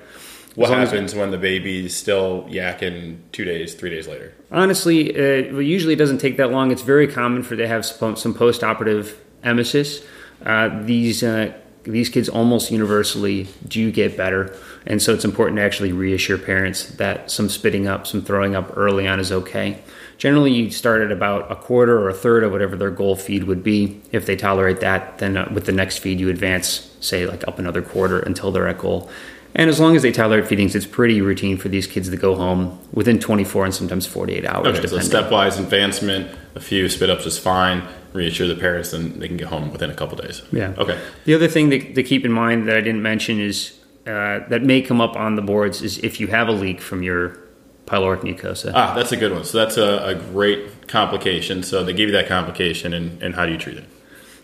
What 0.54 0.70
happens 0.70 1.14
when 1.14 1.30
the 1.30 1.38
baby's 1.38 1.96
still 1.96 2.44
yakking 2.44 3.18
two 3.32 3.44
days, 3.44 3.74
three 3.74 3.90
days 3.90 4.06
later? 4.06 4.32
Honestly, 4.52 5.14
uh, 5.16 5.58
usually 5.58 5.94
it 5.94 5.98
doesn't 5.98 6.18
take 6.18 6.36
that 6.36 6.52
long. 6.52 6.70
It's 6.70 6.82
very 6.82 7.08
common 7.08 7.42
for 7.42 7.56
they 7.56 7.64
to 7.64 7.68
have 7.68 7.84
some 7.84 8.34
post-operative 8.34 9.20
emesis. 9.42 10.04
Uh, 10.44 10.82
these 10.84 11.22
uh, 11.22 11.52
these 11.84 12.08
kids 12.08 12.28
almost 12.28 12.70
universally 12.70 13.46
do 13.68 13.92
get 13.92 14.16
better. 14.16 14.56
And 14.86 15.02
so 15.02 15.12
it's 15.12 15.24
important 15.24 15.58
to 15.58 15.62
actually 15.62 15.92
reassure 15.92 16.38
parents 16.38 16.86
that 16.96 17.30
some 17.30 17.48
spitting 17.48 17.86
up, 17.86 18.06
some 18.06 18.22
throwing 18.22 18.54
up 18.54 18.76
early 18.76 19.06
on 19.06 19.20
is 19.20 19.30
okay. 19.30 19.78
Generally, 20.16 20.52
you 20.52 20.70
start 20.70 21.02
at 21.02 21.12
about 21.12 21.50
a 21.50 21.56
quarter 21.56 21.98
or 21.98 22.08
a 22.08 22.14
third 22.14 22.44
of 22.44 22.52
whatever 22.52 22.76
their 22.76 22.90
goal 22.90 23.16
feed 23.16 23.44
would 23.44 23.62
be. 23.62 24.00
If 24.12 24.26
they 24.26 24.36
tolerate 24.36 24.80
that, 24.80 25.18
then 25.18 25.36
uh, 25.36 25.50
with 25.52 25.66
the 25.66 25.72
next 25.72 25.98
feed, 25.98 26.20
you 26.20 26.30
advance, 26.30 26.96
say, 27.00 27.26
like 27.26 27.46
up 27.46 27.58
another 27.58 27.82
quarter 27.82 28.20
until 28.20 28.50
they're 28.50 28.68
at 28.68 28.78
goal. 28.78 29.10
And 29.56 29.70
as 29.70 29.78
long 29.78 29.94
as 29.94 30.02
they 30.02 30.10
tolerate 30.10 30.48
feedings, 30.48 30.74
it's 30.74 30.86
pretty 30.86 31.20
routine 31.20 31.56
for 31.56 31.68
these 31.68 31.86
kids 31.86 32.10
to 32.10 32.16
go 32.16 32.34
home 32.34 32.80
within 32.92 33.20
24 33.20 33.66
and 33.66 33.74
sometimes 33.74 34.04
48 34.04 34.44
hours. 34.44 34.66
Okay, 34.66 34.80
depending. 34.80 35.00
so 35.00 35.22
stepwise 35.22 35.60
advancement, 35.60 36.36
a 36.56 36.60
few 36.60 36.88
spit 36.88 37.08
ups 37.08 37.24
is 37.24 37.38
fine. 37.38 37.82
Reassure 38.12 38.48
the 38.48 38.56
parents, 38.56 38.90
then 38.90 39.18
they 39.18 39.28
can 39.28 39.36
get 39.36 39.48
home 39.48 39.70
within 39.70 39.90
a 39.90 39.94
couple 39.94 40.16
days. 40.16 40.42
Yeah. 40.52 40.74
Okay. 40.78 41.00
The 41.24 41.34
other 41.34 41.48
thing 41.48 41.70
to, 41.70 41.94
to 41.94 42.02
keep 42.02 42.24
in 42.24 42.32
mind 42.32 42.68
that 42.68 42.76
I 42.76 42.80
didn't 42.80 43.02
mention 43.02 43.40
is 43.40 43.78
uh, 44.06 44.40
that 44.48 44.62
may 44.62 44.82
come 44.82 45.00
up 45.00 45.16
on 45.16 45.36
the 45.36 45.42
boards 45.42 45.82
is 45.82 45.98
if 45.98 46.20
you 46.20 46.28
have 46.28 46.48
a 46.48 46.52
leak 46.52 46.80
from 46.80 47.02
your 47.02 47.38
pyloric 47.86 48.20
mucosa. 48.20 48.72
Ah, 48.74 48.94
that's 48.94 49.12
a 49.12 49.16
good 49.16 49.32
one. 49.32 49.44
So 49.44 49.58
that's 49.58 49.76
a, 49.76 50.04
a 50.04 50.14
great 50.14 50.88
complication. 50.88 51.62
So 51.62 51.84
they 51.84 51.92
give 51.92 52.08
you 52.08 52.14
that 52.14 52.26
complication, 52.28 52.92
and, 52.92 53.22
and 53.22 53.34
how 53.34 53.46
do 53.46 53.52
you 53.52 53.58
treat 53.58 53.78
it? 53.78 53.84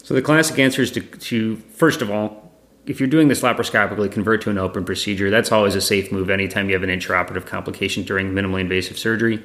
So 0.02 0.14
the 0.14 0.22
classic 0.22 0.58
answer 0.58 0.82
is 0.82 0.90
to, 0.92 1.00
to 1.00 1.56
first 1.56 2.02
of 2.02 2.10
all 2.10 2.39
if 2.86 2.98
you're 2.98 3.08
doing 3.08 3.28
this 3.28 3.42
laparoscopically, 3.42 4.10
convert 4.10 4.42
to 4.42 4.50
an 4.50 4.58
open 4.58 4.84
procedure. 4.84 5.30
That's 5.30 5.52
always 5.52 5.74
a 5.74 5.80
safe 5.80 6.10
move 6.10 6.30
anytime 6.30 6.68
you 6.68 6.74
have 6.74 6.82
an 6.82 6.90
intraoperative 6.90 7.46
complication 7.46 8.02
during 8.02 8.32
minimally 8.32 8.60
invasive 8.60 8.98
surgery. 8.98 9.44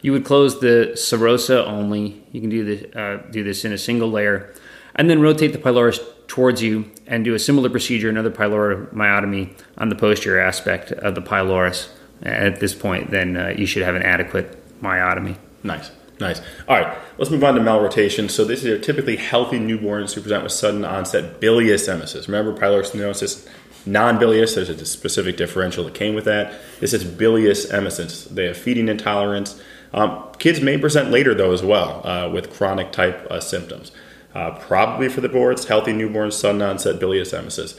You 0.00 0.12
would 0.12 0.24
close 0.24 0.60
the 0.60 0.92
serosa 0.94 1.64
only. 1.64 2.24
You 2.32 2.40
can 2.40 2.50
do 2.50 2.64
this, 2.64 2.94
uh, 2.94 3.22
do 3.30 3.44
this 3.44 3.64
in 3.64 3.72
a 3.72 3.78
single 3.78 4.10
layer, 4.10 4.52
and 4.96 5.08
then 5.08 5.20
rotate 5.20 5.52
the 5.52 5.58
pylorus 5.58 6.00
towards 6.26 6.62
you 6.62 6.90
and 7.06 7.24
do 7.24 7.34
a 7.34 7.38
similar 7.38 7.70
procedure, 7.70 8.08
another 8.08 8.30
pyloromyotomy 8.30 8.92
myotomy 8.92 9.58
on 9.78 9.88
the 9.88 9.94
posterior 9.94 10.40
aspect 10.40 10.90
of 10.92 11.14
the 11.14 11.22
pylorus. 11.22 11.88
At 12.22 12.60
this 12.60 12.74
point, 12.74 13.10
then 13.10 13.36
uh, 13.36 13.54
you 13.56 13.66
should 13.66 13.82
have 13.82 13.96
an 13.96 14.02
adequate 14.02 14.80
myotomy. 14.80 15.36
Nice. 15.62 15.90
Nice. 16.22 16.40
All 16.68 16.80
right, 16.80 16.96
let's 17.18 17.30
move 17.30 17.42
on 17.42 17.56
to 17.56 17.60
malrotation. 17.60 18.30
So 18.30 18.44
these 18.44 18.64
are 18.64 18.78
typically 18.78 19.16
healthy 19.16 19.58
newborns 19.58 20.14
who 20.14 20.20
present 20.20 20.44
with 20.44 20.52
sudden 20.52 20.84
onset 20.84 21.40
bilious 21.40 21.88
emesis. 21.88 22.28
Remember, 22.28 22.52
pyloric 22.54 22.90
stenosis, 22.90 23.48
non-bilious. 23.86 24.54
There's 24.54 24.68
a 24.68 24.86
specific 24.86 25.36
differential 25.36 25.84
that 25.84 25.94
came 25.94 26.14
with 26.14 26.24
that. 26.26 26.54
This 26.78 26.92
is 26.92 27.04
bilious 27.04 27.66
emesis. 27.66 28.28
They 28.28 28.46
have 28.46 28.56
feeding 28.56 28.88
intolerance. 28.88 29.60
Um, 29.92 30.28
kids 30.38 30.60
may 30.60 30.78
present 30.78 31.10
later 31.10 31.34
though 31.34 31.52
as 31.52 31.62
well 31.62 32.06
uh, 32.06 32.30
with 32.30 32.52
chronic 32.52 32.92
type 32.92 33.26
uh, 33.28 33.40
symptoms. 33.40 33.90
Uh, 34.34 34.52
probably 34.52 35.08
for 35.08 35.20
the 35.20 35.28
boards, 35.28 35.66
healthy 35.66 35.92
newborns, 35.92 36.34
sudden 36.34 36.62
onset 36.62 36.98
bilious 36.98 37.32
emesis. 37.32 37.78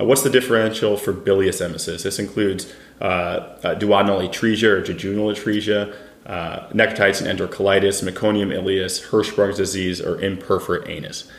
Uh, 0.00 0.04
what's 0.04 0.22
the 0.22 0.30
differential 0.30 0.96
for 0.96 1.12
bilious 1.12 1.60
emesis? 1.60 2.02
This 2.02 2.18
includes 2.18 2.72
uh, 3.00 3.04
uh, 3.04 3.74
duodenal 3.74 4.26
atresia 4.26 4.64
or 4.64 4.82
jejunal 4.82 5.32
atresia, 5.36 5.94
uh, 6.26 6.66
and 6.70 6.80
enterocolitis, 6.80 8.02
meconium 8.02 8.52
ileus, 8.52 9.08
Hirschsprung's 9.08 9.56
disease, 9.56 10.00
or 10.00 10.16
imperforate 10.18 10.88
anus. 10.88 11.30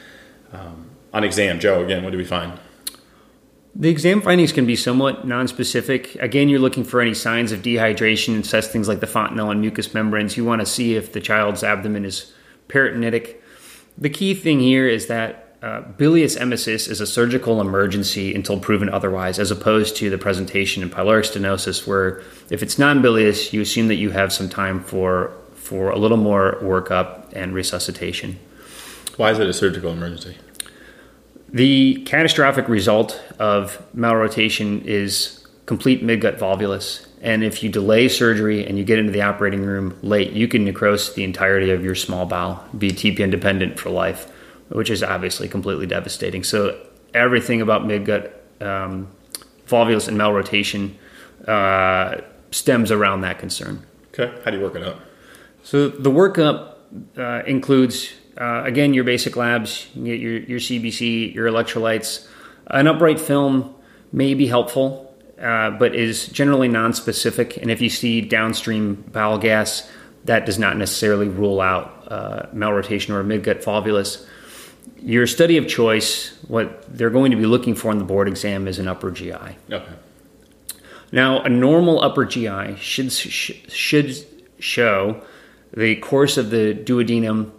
Um, 0.51 0.89
on 1.13 1.23
exam, 1.23 1.59
Joe, 1.59 1.83
again, 1.83 2.03
what 2.03 2.11
do 2.11 2.17
we 2.17 2.25
find? 2.25 2.59
The 3.75 3.89
exam 3.89 4.21
findings 4.21 4.51
can 4.51 4.67
be 4.67 4.75
somewhat 4.75 5.25
nonspecific. 5.25 6.21
Again, 6.21 6.47
you're 6.47 6.59
looking 6.59 6.83
for 6.83 7.01
any 7.01 7.15
signs 7.15 7.51
of 7.51 7.61
dehydration, 7.61 8.35
and 8.35 8.43
assess 8.43 8.67
things 8.67 8.87
like 8.87 8.99
the 8.99 9.07
fontanelle 9.07 9.49
and 9.49 9.61
mucous 9.61 9.93
membranes. 9.93 10.37
You 10.37 10.45
want 10.45 10.61
to 10.61 10.65
see 10.65 10.95
if 10.95 11.11
the 11.11 11.21
child's 11.21 11.63
abdomen 11.63 12.05
is 12.05 12.31
peritonitic. 12.67 13.37
The 13.97 14.09
key 14.09 14.35
thing 14.35 14.59
here 14.59 14.87
is 14.87 15.07
that 15.07 15.52
uh, 15.63 15.79
bilious 15.97 16.35
emesis 16.35 16.89
is 16.89 16.99
a 16.99 17.07
surgical 17.07 17.61
emergency 17.61 18.35
until 18.35 18.59
proven 18.59 18.89
otherwise, 18.89 19.39
as 19.39 19.49
opposed 19.49 19.95
to 19.95 20.09
the 20.09 20.17
presentation 20.17 20.83
in 20.83 20.89
pyloric 20.89 21.23
stenosis, 21.23 21.87
where 21.87 22.21
if 22.49 22.61
it's 22.61 22.77
non-bilious, 22.77 23.53
you 23.53 23.61
assume 23.61 23.87
that 23.87 23.95
you 23.95 24.09
have 24.11 24.33
some 24.33 24.49
time 24.49 24.83
for 24.83 25.33
for 25.55 25.91
a 25.91 25.97
little 25.97 26.17
more 26.17 26.57
workup 26.61 27.31
and 27.31 27.53
resuscitation. 27.53 28.37
Why 29.15 29.31
is 29.31 29.39
it 29.39 29.47
a 29.47 29.53
surgical 29.53 29.93
emergency? 29.93 30.35
The 31.47 32.03
catastrophic 32.05 32.67
result 32.67 33.23
of 33.39 33.81
malrotation 33.95 34.83
is 34.83 35.47
complete 35.65 36.03
midgut 36.03 36.37
volvulus. 36.37 37.07
And 37.21 37.41
if 37.41 37.63
you 37.63 37.69
delay 37.69 38.09
surgery 38.09 38.67
and 38.67 38.77
you 38.77 38.83
get 38.83 38.99
into 38.99 39.13
the 39.13 39.21
operating 39.21 39.61
room 39.61 39.97
late, 40.01 40.33
you 40.33 40.49
can 40.49 40.65
necrose 40.65 41.15
the 41.15 41.23
entirety 41.23 41.71
of 41.71 41.81
your 41.81 41.95
small 41.95 42.25
bowel, 42.25 42.61
be 42.77 42.89
TPN 42.89 43.31
dependent 43.31 43.79
for 43.79 43.89
life 43.89 44.29
which 44.73 44.89
is 44.89 45.03
obviously 45.03 45.47
completely 45.47 45.85
devastating. 45.85 46.43
So 46.43 46.79
everything 47.13 47.61
about 47.61 47.83
midgut 47.83 48.31
um, 48.59 49.07
volvulus 49.67 50.07
and 50.07 50.17
malrotation 50.17 50.95
uh, 51.47 52.21
stems 52.51 52.91
around 52.91 53.21
that 53.21 53.39
concern. 53.39 53.85
Okay, 54.13 54.33
how 54.43 54.51
do 54.51 54.57
you 54.57 54.63
work 54.63 54.75
it 54.75 54.83
up? 54.83 54.99
So 55.63 55.87
the 55.87 56.11
workup 56.11 56.75
uh, 57.17 57.43
includes 57.45 58.13
uh, 58.39 58.63
again 58.63 58.93
your 58.93 59.03
basic 59.03 59.35
labs, 59.35 59.87
you 59.95 60.05
get 60.05 60.19
your 60.19 60.37
your 60.39 60.59
CBC, 60.59 61.33
your 61.33 61.47
electrolytes. 61.47 62.27
An 62.67 62.87
upright 62.87 63.19
film 63.19 63.75
may 64.11 64.33
be 64.33 64.47
helpful, 64.47 65.13
uh, 65.41 65.71
but 65.71 65.95
is 65.95 66.27
generally 66.27 66.67
non-specific. 66.67 67.57
And 67.57 67.69
if 67.69 67.81
you 67.81 67.89
see 67.89 68.21
downstream 68.21 69.03
bowel 69.11 69.37
gas, 69.37 69.89
that 70.25 70.45
does 70.45 70.57
not 70.57 70.77
necessarily 70.77 71.27
rule 71.27 71.59
out 71.59 72.07
uh, 72.09 72.45
malrotation 72.53 73.09
or 73.09 73.23
midgut 73.23 73.63
volvulus 73.63 74.25
your 75.03 75.27
study 75.27 75.57
of 75.57 75.67
choice, 75.67 76.37
what 76.47 76.85
they're 76.95 77.09
going 77.09 77.31
to 77.31 77.37
be 77.37 77.45
looking 77.45 77.75
for 77.75 77.91
in 77.91 77.97
the 77.97 78.05
board 78.05 78.27
exam 78.27 78.67
is 78.67 78.79
an 78.79 78.87
upper 78.87 79.11
GI. 79.11 79.57
Okay. 79.71 79.93
Now, 81.11 81.41
a 81.41 81.49
normal 81.49 82.01
upper 82.03 82.25
GI 82.25 82.77
should 82.77 83.11
should 83.11 84.25
show 84.59 85.21
the 85.75 85.95
course 85.97 86.37
of 86.37 86.49
the 86.49 86.73
duodenum 86.73 87.51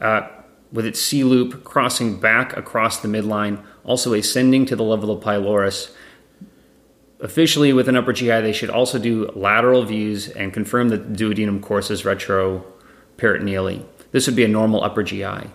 uh, 0.00 0.28
with 0.72 0.86
its 0.86 1.00
C 1.00 1.22
loop 1.22 1.62
crossing 1.64 2.18
back 2.18 2.56
across 2.56 2.98
the 3.00 3.08
midline, 3.08 3.62
also 3.84 4.12
ascending 4.14 4.66
to 4.66 4.76
the 4.76 4.82
level 4.82 5.10
of 5.10 5.20
pylorus. 5.20 5.94
Officially, 7.20 7.72
with 7.72 7.88
an 7.88 7.96
upper 7.96 8.12
GI, 8.12 8.40
they 8.40 8.52
should 8.52 8.70
also 8.70 8.98
do 8.98 9.30
lateral 9.34 9.84
views 9.84 10.28
and 10.28 10.52
confirm 10.52 10.88
that 10.90 11.16
the 11.16 11.24
duodenum 11.24 11.62
courses 11.62 12.02
retroperitoneally. 12.02 13.84
This 14.10 14.26
would 14.26 14.36
be 14.36 14.44
a 14.44 14.48
normal 14.48 14.82
upper 14.82 15.02
GI. 15.02 15.50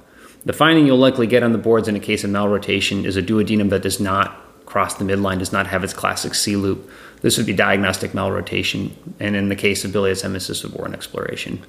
The 0.46 0.54
finding 0.54 0.88
you'll 0.88 0.98
likely 0.98 1.28
get 1.28 1.44
on 1.44 1.52
the 1.52 1.58
boards 1.58 1.88
in 1.88 1.96
a 1.96 2.00
case 2.00 2.24
of 2.24 2.32
malrotation 2.32 3.06
is 3.06 3.16
a 3.16 3.22
duodenum 3.22 3.70
that 3.70 3.84
does 3.84 4.00
not 4.00 4.66
cross 4.66 4.96
the 4.96 5.04
midline, 5.04 5.40
does 5.40 5.52
not 5.52 5.68
have 5.68 5.84
its 5.84 5.94
classic 5.94 6.34
C 6.34 6.56
loop. 6.56 6.90
This 7.22 7.38
would 7.38 7.46
be 7.46 7.54
diagnostic 7.54 8.12
malrotation, 8.12 8.92
and 9.20 9.36
in 9.36 9.50
the 9.50 9.56
case 9.56 9.86
of 9.86 9.92
bilious 9.92 10.24
emesis, 10.24 10.64
would 10.64 10.74
warrant 10.74 10.96
exploration. 10.96 11.64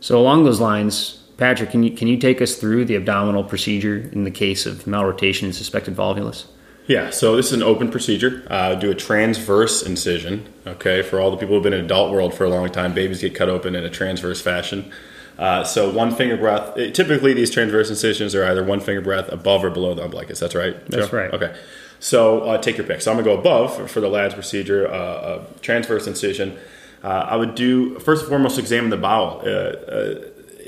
So 0.00 0.18
along 0.18 0.44
those 0.44 0.60
lines, 0.60 1.22
Patrick, 1.36 1.70
can 1.70 1.84
you 1.84 1.92
can 1.92 2.08
you 2.08 2.16
take 2.16 2.42
us 2.42 2.56
through 2.56 2.86
the 2.86 2.96
abdominal 2.96 3.44
procedure 3.44 4.10
in 4.12 4.24
the 4.24 4.30
case 4.30 4.66
of 4.66 4.84
malrotation 4.84 5.44
and 5.44 5.54
suspected 5.54 5.94
volvulus? 5.94 6.46
Yeah, 6.88 7.10
so 7.10 7.36
this 7.36 7.48
is 7.48 7.52
an 7.52 7.62
open 7.62 7.90
procedure. 7.90 8.44
Uh, 8.48 8.74
do 8.74 8.90
a 8.90 8.94
transverse 8.94 9.82
incision. 9.82 10.52
Okay, 10.66 11.02
for 11.02 11.20
all 11.20 11.30
the 11.30 11.36
people 11.36 11.54
who've 11.54 11.62
been 11.62 11.74
in 11.74 11.84
adult 11.84 12.12
world 12.12 12.34
for 12.34 12.44
a 12.44 12.48
long 12.48 12.68
time, 12.70 12.94
babies 12.94 13.20
get 13.20 13.34
cut 13.34 13.50
open 13.50 13.76
in 13.76 13.84
a 13.84 13.90
transverse 13.90 14.40
fashion. 14.40 14.90
Uh, 15.38 15.62
so 15.62 15.88
one 15.90 16.14
finger 16.14 16.36
breath. 16.36 16.76
It, 16.76 16.94
typically, 16.94 17.32
these 17.32 17.50
transverse 17.50 17.90
incisions 17.90 18.34
are 18.34 18.44
either 18.44 18.64
one 18.64 18.80
finger 18.80 19.00
breath 19.00 19.28
above 19.30 19.64
or 19.64 19.70
below 19.70 19.94
the 19.94 20.02
umbilicus. 20.02 20.40
That's 20.40 20.54
right. 20.54 20.84
That's 20.86 21.12
right. 21.12 21.32
Okay. 21.32 21.54
So 22.00 22.42
uh, 22.42 22.58
take 22.58 22.76
your 22.76 22.86
pick. 22.86 23.00
So 23.00 23.10
I'm 23.10 23.16
gonna 23.16 23.24
go 23.24 23.38
above 23.38 23.76
for, 23.76 23.88
for 23.88 24.00
the 24.00 24.08
Ladd's 24.08 24.34
procedure, 24.34 24.88
uh, 24.88 25.44
transverse 25.62 26.06
incision. 26.06 26.58
Uh, 27.02 27.08
I 27.08 27.36
would 27.36 27.54
do 27.54 27.98
first 28.00 28.22
and 28.22 28.28
foremost 28.28 28.58
examine 28.58 28.90
the 28.90 28.96
bowel. 28.96 29.40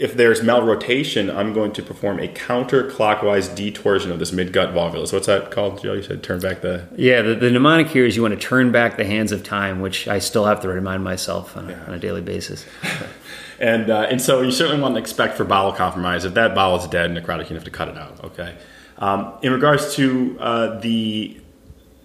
If 0.00 0.14
there's 0.14 0.40
malrotation, 0.40 1.34
I'm 1.34 1.52
going 1.52 1.72
to 1.72 1.82
perform 1.82 2.20
a 2.20 2.26
counterclockwise 2.26 3.50
detorsion 3.54 4.10
of 4.10 4.18
this 4.18 4.30
midgut 4.30 4.72
volvulus. 4.72 5.12
What's 5.12 5.26
that 5.26 5.50
called, 5.50 5.82
Joe? 5.82 5.92
You 5.92 6.02
said 6.02 6.22
turn 6.22 6.40
back 6.40 6.62
the. 6.62 6.88
Yeah, 6.96 7.20
the, 7.20 7.34
the 7.34 7.50
mnemonic 7.50 7.88
here 7.88 8.06
is 8.06 8.16
you 8.16 8.22
want 8.22 8.32
to 8.32 8.40
turn 8.40 8.72
back 8.72 8.96
the 8.96 9.04
hands 9.04 9.30
of 9.30 9.44
time, 9.44 9.80
which 9.80 10.08
I 10.08 10.18
still 10.18 10.46
have 10.46 10.62
to 10.62 10.68
remind 10.68 11.04
myself 11.04 11.54
on, 11.54 11.68
yeah. 11.68 11.84
on 11.84 11.92
a 11.92 11.98
daily 11.98 12.22
basis. 12.22 12.64
and 13.60 13.90
uh, 13.90 14.06
and 14.10 14.22
so 14.22 14.40
you 14.40 14.50
certainly 14.50 14.80
want 14.80 14.94
to 14.94 15.00
expect 15.00 15.36
for 15.36 15.44
bowel 15.44 15.72
compromise. 15.72 16.24
If 16.24 16.32
that 16.32 16.54
bowel 16.54 16.78
is 16.78 16.86
dead 16.86 17.10
necrotic, 17.10 17.50
you 17.50 17.56
have 17.56 17.64
to 17.64 17.70
cut 17.70 17.88
it 17.88 17.98
out. 17.98 18.24
Okay. 18.24 18.56
Um, 18.96 19.34
in 19.42 19.52
regards 19.52 19.94
to 19.96 20.36
uh, 20.40 20.80
the 20.80 21.40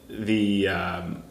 the 0.09 0.67
um, 0.67 1.23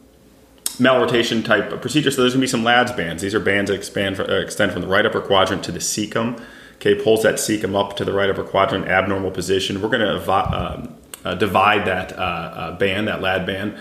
malrotation 0.79 1.45
type 1.45 1.81
procedure, 1.81 2.11
so 2.11 2.23
there's 2.23 2.33
going 2.33 2.41
to 2.41 2.47
be 2.47 2.51
some 2.51 2.65
Ladd's 2.65 2.93
bands. 2.93 3.23
These 3.23 3.35
are 3.35 3.41
bands 3.41 3.71
that 3.71 3.77
expand 3.77 4.19
uh, 4.19 4.25
extend 4.25 4.73
from 4.73 4.83
the 4.83 4.89
right 4.89 5.07
upper 5.07 5.21
quadrant 5.21 5.65
to 5.65 5.73
the 5.73 5.79
cecum. 5.79 6.41
Okay, 6.77 6.95
pulls 6.95 7.23
that 7.23 7.37
cecum 7.37 7.75
up 7.75 7.97
to 7.97 8.05
the 8.05 8.13
right 8.13 8.29
upper 8.29 8.45
quadrant, 8.45 8.89
abnormal 8.89 9.31
position. 9.31 9.81
We're 9.81 9.89
going 9.89 10.01
to 10.01 10.33
um, 10.33 10.97
uh, 11.25 11.35
divide 11.35 11.87
that 11.87 12.13
uh, 12.19 12.23
uh, 12.23 12.79
band, 12.79 13.09
that 13.09 13.23
Ladd 13.23 13.47
band, 13.47 13.79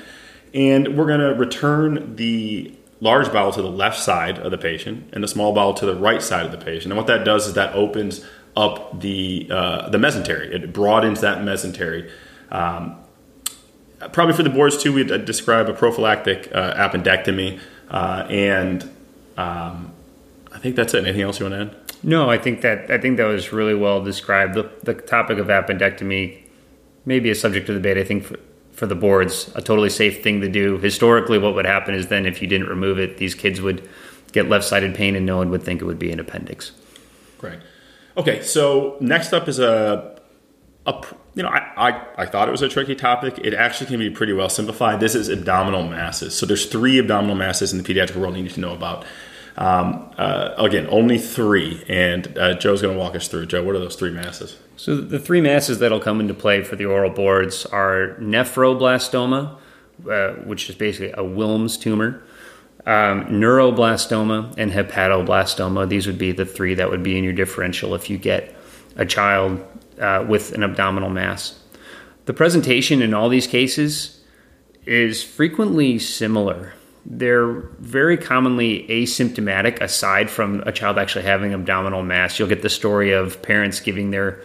and 0.53 0.97
we're 0.97 1.07
going 1.07 1.19
to 1.19 1.33
return 1.33 2.15
the 2.15 2.73
large 3.01 3.31
bowel 3.33 3.51
to 3.51 3.61
the 3.61 3.71
left 3.71 3.99
side 3.99 4.39
of 4.39 4.51
the 4.51 4.57
patient 4.57 5.09
and 5.11 5.21
the 5.23 5.27
small 5.27 5.53
bowel 5.53 5.73
to 5.73 5.85
the 5.85 5.95
right 5.95 6.21
side 6.21 6.45
of 6.45 6.51
the 6.51 6.57
patient. 6.57 6.93
And 6.93 6.97
what 6.97 7.07
that 7.07 7.25
does 7.25 7.47
is 7.47 7.53
that 7.55 7.75
opens 7.75 8.25
up 8.55 9.01
the 9.01 9.47
uh, 9.51 9.89
the 9.89 9.97
mesentery. 9.97 10.53
It 10.53 10.73
broadens 10.73 11.21
that 11.21 11.39
mesentery. 11.39 12.09
Um, 12.51 13.02
probably 14.09 14.33
for 14.33 14.43
the 14.43 14.49
boards 14.49 14.81
too, 14.81 14.93
we'd 14.93 15.25
describe 15.25 15.69
a 15.69 15.73
prophylactic 15.73 16.53
uh, 16.53 16.73
appendectomy, 16.75 17.59
uh, 17.89 18.25
and 18.29 18.83
um, 19.37 19.93
I 20.51 20.59
think 20.59 20.75
that's 20.75 20.93
it. 20.93 21.03
Anything 21.03 21.21
else 21.21 21.39
you 21.39 21.49
want 21.49 21.71
to 21.71 21.75
add? 21.75 21.93
No, 22.03 22.29
I 22.29 22.37
think 22.37 22.61
that 22.61 22.91
I 22.91 22.97
think 22.97 23.17
that 23.17 23.25
was 23.25 23.53
really 23.53 23.75
well 23.75 24.03
described. 24.03 24.55
The, 24.55 24.69
the 24.83 24.93
topic 24.93 25.37
of 25.37 25.47
appendectomy 25.47 26.43
may 27.05 27.19
be 27.19 27.29
a 27.29 27.35
subject 27.35 27.69
of 27.69 27.75
debate. 27.75 27.97
I 27.97 28.03
think 28.03 28.25
for, 28.25 28.37
for 28.73 28.87
the 28.87 28.95
boards 28.95 29.49
a 29.55 29.61
totally 29.61 29.89
safe 29.89 30.21
thing 30.21 30.41
to 30.41 30.49
do. 30.49 30.77
Historically, 30.79 31.37
what 31.37 31.55
would 31.55 31.65
happen 31.65 31.95
is 31.95 32.07
then 32.07 32.25
if 32.25 32.41
you 32.41 32.47
didn't 32.47 32.67
remove 32.67 32.99
it, 32.99 33.17
these 33.17 33.35
kids 33.35 33.61
would 33.61 33.87
get 34.33 34.49
left 34.49 34.65
sided 34.65 34.95
pain 34.95 35.15
and 35.15 35.25
no 35.25 35.37
one 35.37 35.49
would 35.51 35.63
think 35.63 35.81
it 35.81 35.85
would 35.85 35.99
be 35.99 36.11
an 36.11 36.19
appendix. 36.19 36.71
Great. 37.37 37.59
Okay, 38.17 38.41
so 38.41 38.97
next 38.99 39.31
up 39.33 39.47
is 39.47 39.59
a, 39.59 40.12
a 40.85 41.05
you 41.35 41.41
know, 41.41 41.49
I, 41.49 41.89
I, 41.89 42.05
I 42.17 42.25
thought 42.25 42.47
it 42.47 42.51
was 42.51 42.61
a 42.61 42.69
tricky 42.69 42.95
topic. 42.95 43.39
It 43.39 43.53
actually 43.53 43.87
can 43.87 43.99
be 43.99 44.09
pretty 44.09 44.33
well 44.33 44.49
simplified. 44.49 44.99
This 44.99 45.15
is 45.15 45.29
abdominal 45.29 45.83
masses. 45.87 46.35
So 46.35 46.45
there's 46.45 46.65
three 46.67 46.99
abdominal 46.99 47.35
masses 47.35 47.71
in 47.71 47.81
the 47.81 47.83
pediatric 47.83 48.15
world 48.15 48.37
you 48.37 48.43
need 48.43 48.53
to 48.53 48.59
know 48.59 48.73
about. 48.73 49.05
Um, 49.55 50.11
uh, 50.17 50.53
again, 50.57 50.87
only 50.89 51.19
three, 51.19 51.83
and 51.87 52.37
uh, 52.37 52.55
Joe's 52.55 52.81
going 52.81 52.95
to 52.95 52.99
walk 52.99 53.15
us 53.15 53.27
through. 53.27 53.45
Joe, 53.47 53.63
what 53.63 53.75
are 53.75 53.79
those 53.79 53.95
three 53.95 54.09
masses? 54.09 54.57
So 54.77 54.95
the 54.95 55.19
three 55.19 55.41
masses 55.41 55.79
that'll 55.79 55.99
come 55.99 56.19
into 56.19 56.33
play 56.33 56.63
for 56.63 56.75
the 56.75 56.85
oral 56.85 57.11
boards 57.11 57.65
are 57.67 58.15
nephroblastoma, 58.19 59.57
uh, 60.09 60.29
which 60.45 60.69
is 60.69 60.75
basically 60.75 61.11
a 61.11 61.23
Wilms 61.23 61.79
tumor, 61.79 62.23
um, 62.87 63.25
neuroblastoma, 63.25 64.55
and 64.57 64.71
hepatoblastoma. 64.71 65.87
These 65.87 66.07
would 66.07 66.17
be 66.17 66.31
the 66.31 66.45
three 66.45 66.73
that 66.73 66.89
would 66.89 67.03
be 67.03 67.17
in 67.17 67.23
your 67.23 67.33
differential 67.33 67.93
if 67.93 68.09
you 68.09 68.17
get 68.17 68.55
a 68.95 69.05
child 69.05 69.63
uh, 69.99 70.25
with 70.27 70.53
an 70.53 70.63
abdominal 70.63 71.09
mass. 71.09 71.59
The 72.25 72.33
presentation 72.33 73.01
in 73.01 73.13
all 73.13 73.29
these 73.29 73.47
cases 73.47 74.21
is 74.85 75.23
frequently 75.23 75.99
similar. 75.99 76.73
They're 77.05 77.51
very 77.79 78.17
commonly 78.17 78.85
asymptomatic 78.87 79.81
aside 79.81 80.29
from 80.29 80.61
a 80.65 80.71
child 80.71 80.97
actually 80.97 81.25
having 81.25 81.53
abdominal 81.53 82.01
mass. 82.01 82.39
You'll 82.39 82.47
get 82.47 82.61
the 82.61 82.69
story 82.69 83.11
of 83.11 83.41
parents 83.41 83.81
giving 83.81 84.11
their 84.11 84.41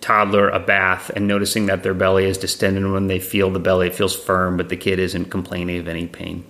toddler 0.00 0.48
a 0.50 0.60
bath 0.60 1.10
and 1.16 1.26
noticing 1.26 1.66
that 1.66 1.82
their 1.82 1.94
belly 1.94 2.24
is 2.24 2.38
distended 2.38 2.84
when 2.90 3.06
they 3.06 3.18
feel 3.18 3.50
the 3.50 3.58
belly 3.58 3.86
it 3.86 3.94
feels 3.94 4.14
firm 4.14 4.56
but 4.56 4.68
the 4.68 4.76
kid 4.76 4.98
isn't 4.98 5.26
complaining 5.26 5.78
of 5.78 5.88
any 5.88 6.06
pain 6.06 6.44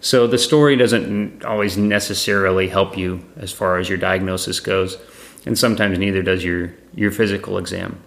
so 0.00 0.28
the 0.28 0.38
story 0.38 0.76
doesn't 0.76 1.44
always 1.44 1.76
necessarily 1.76 2.68
help 2.68 2.96
you 2.96 3.20
as 3.36 3.50
far 3.50 3.78
as 3.78 3.88
your 3.88 3.98
diagnosis 3.98 4.60
goes 4.60 4.96
and 5.46 5.58
sometimes 5.58 5.98
neither 5.98 6.22
does 6.22 6.44
your 6.44 6.72
your 6.94 7.10
physical 7.10 7.58
exam 7.58 8.02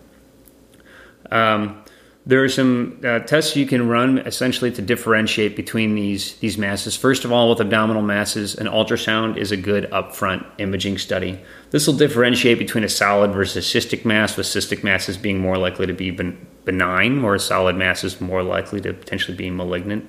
um, 1.31 1.83
there 2.23 2.43
are 2.43 2.49
some 2.49 2.99
uh, 3.03 3.19
tests 3.19 3.55
you 3.55 3.65
can 3.65 3.87
run 3.87 4.19
essentially 4.19 4.71
to 4.71 4.81
differentiate 4.81 5.55
between 5.55 5.95
these 5.95 6.35
these 6.35 6.55
masses. 6.55 6.95
First 6.95 7.25
of 7.25 7.31
all, 7.31 7.49
with 7.49 7.59
abdominal 7.59 8.03
masses, 8.03 8.53
an 8.53 8.67
ultrasound 8.67 9.37
is 9.37 9.51
a 9.51 9.57
good 9.57 9.89
upfront 9.89 10.45
imaging 10.59 10.99
study. 10.99 11.39
This 11.71 11.87
will 11.87 11.95
differentiate 11.95 12.59
between 12.59 12.83
a 12.83 12.89
solid 12.89 13.31
versus 13.31 13.65
cystic 13.65 14.05
mass, 14.05 14.37
with 14.37 14.45
cystic 14.45 14.83
masses 14.83 15.17
being 15.17 15.39
more 15.39 15.57
likely 15.57 15.87
to 15.87 15.93
be 15.93 16.11
benign, 16.11 17.23
or 17.23 17.35
a 17.35 17.39
solid 17.39 17.75
masses 17.75 18.21
more 18.21 18.43
likely 18.43 18.79
to 18.81 18.93
potentially 18.93 19.35
be 19.35 19.49
malignant. 19.49 20.07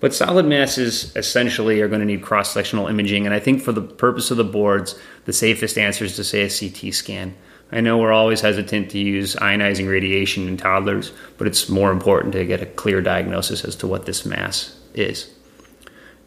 But 0.00 0.14
solid 0.14 0.46
masses 0.46 1.14
essentially 1.16 1.80
are 1.80 1.88
going 1.88 2.00
to 2.00 2.06
need 2.06 2.22
cross 2.22 2.52
sectional 2.52 2.88
imaging, 2.88 3.24
and 3.24 3.34
I 3.34 3.38
think 3.38 3.62
for 3.62 3.72
the 3.72 3.82
purpose 3.82 4.32
of 4.32 4.36
the 4.36 4.44
boards, 4.44 4.98
the 5.26 5.32
safest 5.32 5.76
answer 5.76 6.04
is 6.04 6.16
to 6.16 6.24
say 6.24 6.42
a 6.42 6.48
CT 6.48 6.94
scan. 6.94 7.36
I 7.72 7.80
know 7.80 7.98
we're 7.98 8.12
always 8.12 8.40
hesitant 8.40 8.90
to 8.92 8.98
use 8.98 9.34
ionizing 9.34 9.90
radiation 9.90 10.46
in 10.46 10.56
toddlers, 10.56 11.12
but 11.36 11.48
it's 11.48 11.68
more 11.68 11.90
important 11.90 12.32
to 12.34 12.44
get 12.44 12.62
a 12.62 12.66
clear 12.66 13.02
diagnosis 13.02 13.64
as 13.64 13.74
to 13.76 13.88
what 13.88 14.06
this 14.06 14.24
mass 14.24 14.78
is. 14.94 15.28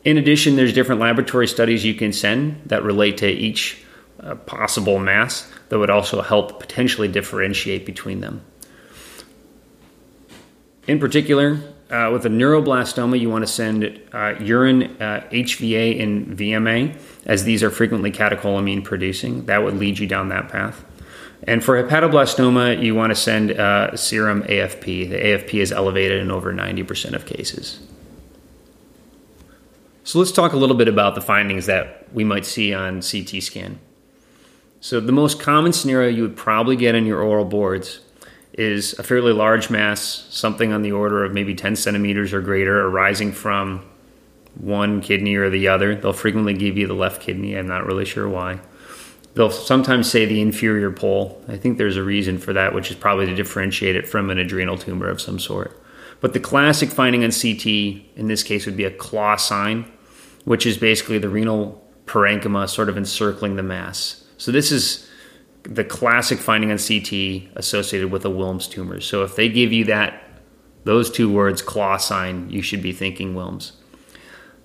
In 0.04 0.18
addition, 0.18 0.58
there's 0.58 0.74
different 0.74 1.02
laboratory 1.02 1.48
studies 1.48 1.86
you 1.86 1.94
can 1.94 2.12
send 2.14 2.62
that 2.66 2.84
relate 2.84 3.18
to 3.18 3.28
each 3.28 3.84
uh, 4.22 4.36
possible 4.36 5.00
mass 5.00 5.50
that 5.70 5.80
would 5.80 5.90
also 5.90 6.22
help 6.22 6.60
potentially 6.60 7.08
differentiate 7.08 7.86
between 7.86 8.20
them. 8.20 8.42
In 10.88 11.00
particular, 11.00 11.62
uh, 11.90 12.10
with 12.14 12.26
a 12.26 12.30
neuroblastoma, 12.30 13.20
you 13.20 13.30
want 13.30 13.46
to 13.46 13.52
send 13.52 14.00
uh, 14.14 14.36
urine 14.40 14.84
uh, 15.02 15.28
HVA 15.32 16.02
and 16.02 16.38
VMA, 16.38 17.00
as 17.26 17.44
these 17.44 17.64
are 17.64 17.72
frequently 17.72 18.12
catecholamine 18.12 18.84
producing. 18.84 19.46
That 19.46 19.64
would 19.64 19.78
lead 19.78 19.98
you 19.98 20.06
down 20.06 20.30
that 20.30 20.50
path. 20.50 20.86
And 21.44 21.64
for 21.64 21.82
hepatoblastoma, 21.82 22.84
you 22.84 22.94
want 22.94 23.12
to 23.12 23.16
send 23.16 23.52
uh, 23.52 23.96
serum 23.96 24.44
AFP. 24.44 25.10
The 25.10 25.16
AFP 25.16 25.54
is 25.56 25.72
elevated 25.72 26.22
in 26.22 26.30
over 26.30 26.54
90% 26.54 27.14
of 27.14 27.26
cases. 27.26 27.80
So 30.04 30.20
let's 30.20 30.32
talk 30.32 30.54
a 30.54 30.58
little 30.58 30.76
bit 30.76 30.88
about 30.88 31.16
the 31.16 31.22
findings 31.22 31.66
that 31.68 32.08
we 32.14 32.24
might 32.24 32.46
see 32.46 32.74
on 32.74 33.02
CT 33.02 33.42
scan. 33.42 33.80
So 34.82 35.00
the 35.00 35.12
most 35.12 35.40
common 35.40 35.74
scenario 35.74 36.10
you 36.10 36.22
would 36.24 36.38
probably 36.38 36.76
get 36.76 36.96
in 36.96 37.06
your 37.06 37.22
oral 37.22 37.46
boards 37.46 38.02
is 38.60 38.98
a 39.00 39.04
fairly 39.04 39.32
large 39.32 39.70
mass, 39.70 40.28
something 40.30 40.74
on 40.74 40.82
the 40.82 40.92
order 40.92 41.24
of 41.24 41.34
maybe 41.34 41.56
10 41.56 41.78
centimeters 41.78 42.34
or 42.34 42.42
greater, 42.42 42.86
arising 42.88 43.32
from 43.32 43.86
one 44.56 45.00
kidney 45.00 45.36
or 45.36 45.50
the 45.50 45.70
other. 45.70 45.96
They'll 45.96 46.12
frequently 46.12 46.54
give 46.54 46.78
you 46.78 46.86
the 46.86 46.94
left 46.94 47.22
kidney. 47.22 47.58
I'm 47.58 47.68
not 47.68 47.86
really 47.86 48.04
sure 48.04 48.28
why. 48.28 48.60
They'll 49.34 49.50
sometimes 49.50 50.12
say 50.12 50.26
the 50.26 50.42
inferior 50.42 50.92
pole. 50.92 51.42
I 51.48 51.56
think 51.56 51.78
there's 51.78 51.96
a 51.96 52.04
reason 52.04 52.38
for 52.38 52.52
that, 52.52 52.74
which 52.74 52.92
is 52.92 52.98
probably 52.98 53.28
to 53.28 53.36
differentiate 53.36 53.96
it 53.96 54.08
from 54.08 54.30
an 54.30 54.38
adrenal 54.38 54.78
tumor 54.78 55.08
of 55.08 55.22
some 55.22 55.40
sort. 55.40 55.82
But 56.20 56.34
the 56.34 56.40
classic 56.42 56.90
finding 56.90 57.24
on 57.24 57.32
CT 57.32 57.66
in 58.18 58.28
this 58.28 58.44
case 58.44 58.66
would 58.66 58.76
be 58.76 58.84
a 58.84 58.92
claw 58.92 59.38
sign, 59.38 59.90
which 60.44 60.66
is 60.66 60.78
basically 60.78 61.18
the 61.18 61.30
renal 61.30 61.82
parenchyma 62.08 62.68
sort 62.68 62.90
of 62.90 62.98
encircling 62.98 63.56
the 63.56 63.64
mass. 63.64 64.26
So 64.38 64.52
this 64.52 64.70
is 64.70 65.09
the 65.64 65.84
classic 65.84 66.40
finding 66.40 66.72
on 66.72 66.78
CT 66.78 67.56
associated 67.56 68.12
with 68.12 68.26
a 68.26 68.30
Wilms 68.30 68.70
tumor. 68.70 69.00
So 69.02 69.24
if 69.24 69.36
they 69.36 69.50
give 69.50 69.72
you 69.72 69.86
that 69.86 70.24
those 70.84 71.12
two 71.12 71.32
words 71.32 71.62
claw 71.62 71.98
sign, 71.98 72.50
you 72.50 72.62
should 72.62 72.82
be 72.82 72.92
thinking 72.92 73.34
Wilms. 73.34 73.74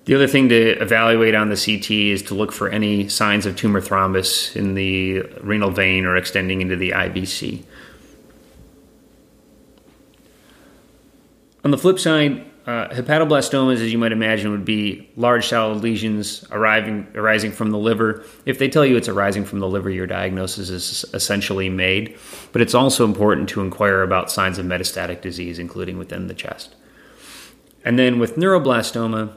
The 0.05 0.13
other 0.13 0.27
thing 0.27 0.49
to 0.49 0.81
evaluate 0.81 1.33
on 1.33 1.49
the 1.49 1.55
CT 1.55 1.89
is 1.89 2.21
to 2.23 2.35
look 2.35 2.51
for 2.51 2.69
any 2.69 3.09
signs 3.09 3.45
of 3.45 3.55
tumor 3.55 3.81
thrombus 3.81 4.55
in 4.55 4.75
the 4.75 5.21
renal 5.41 5.71
vein 5.71 6.05
or 6.05 6.15
extending 6.15 6.61
into 6.61 6.75
the 6.75 6.91
IVC. 6.91 7.63
On 11.63 11.71
the 11.71 11.77
flip 11.77 11.97
side, 11.97 12.45
uh, 12.65 12.89
hepatoblastomas, 12.89 13.75
as 13.75 13.91
you 13.91 13.99
might 13.99 14.11
imagine, 14.11 14.49
would 14.49 14.65
be 14.65 15.07
large 15.15 15.47
solid 15.47 15.83
lesions 15.83 16.43
arriving, 16.51 17.07
arising 17.13 17.51
from 17.51 17.69
the 17.69 17.77
liver. 17.77 18.23
If 18.47 18.57
they 18.57 18.67
tell 18.67 18.83
you 18.83 18.97
it's 18.97 19.07
arising 19.07 19.45
from 19.45 19.59
the 19.59 19.67
liver, 19.67 19.91
your 19.91 20.07
diagnosis 20.07 20.69
is 20.69 21.05
essentially 21.13 21.69
made. 21.69 22.17
But 22.51 22.63
it's 22.63 22.73
also 22.73 23.05
important 23.05 23.49
to 23.49 23.61
inquire 23.61 24.01
about 24.01 24.31
signs 24.31 24.57
of 24.57 24.65
metastatic 24.65 25.21
disease, 25.21 25.59
including 25.59 25.99
within 25.99 26.25
the 26.25 26.33
chest. 26.33 26.75
And 27.83 27.99
then 27.99 28.17
with 28.17 28.35
neuroblastoma, 28.35 29.35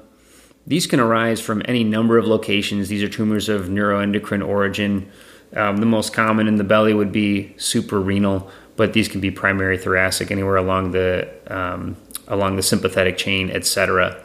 these 0.67 0.87
can 0.87 0.99
arise 0.99 1.38
from 1.38 1.61
any 1.67 1.85
number 1.85 2.17
of 2.17 2.27
locations. 2.27 2.88
These 2.88 3.03
are 3.03 3.09
tumors 3.11 3.51
of 3.51 3.67
neuroendocrine 3.67 4.47
origin. 4.47 5.11
Um, 5.55 5.79
the 5.79 5.87
most 5.87 6.14
common 6.14 6.49
in 6.49 6.57
the 6.57 6.64
belly 6.64 6.95
would 6.95 7.12
be 7.12 7.55
suprarenal, 7.59 8.51
but 8.77 8.95
these 8.95 9.09
can 9.09 9.21
be 9.21 9.31
primary 9.31 9.77
thoracic, 9.77 10.31
anywhere 10.31 10.57
along 10.57 10.93
the 10.93 11.29
um, 11.47 11.97
along 12.29 12.57
the 12.57 12.62
sympathetic 12.62 13.17
chain, 13.17 13.51
etc. 13.51 14.23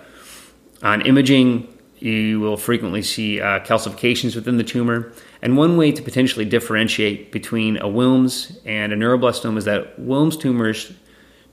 On 0.83 1.01
imaging, 1.01 1.67
you 1.99 2.41
will 2.41 2.57
frequently 2.57 3.01
see 3.01 3.39
uh, 3.39 3.59
calcifications 3.61 4.35
within 4.35 4.57
the 4.57 4.63
tumor. 4.63 5.13
And 5.41 5.55
one 5.55 5.77
way 5.77 5.91
to 5.93 6.01
potentially 6.01 6.45
differentiate 6.45 7.31
between 7.31 7.77
a 7.77 7.85
Wilms 7.85 8.57
and 8.65 8.91
a 8.91 8.95
neuroblastoma 8.95 9.57
is 9.57 9.65
that 9.65 9.99
Wilms 9.99 10.39
tumors 10.39 10.91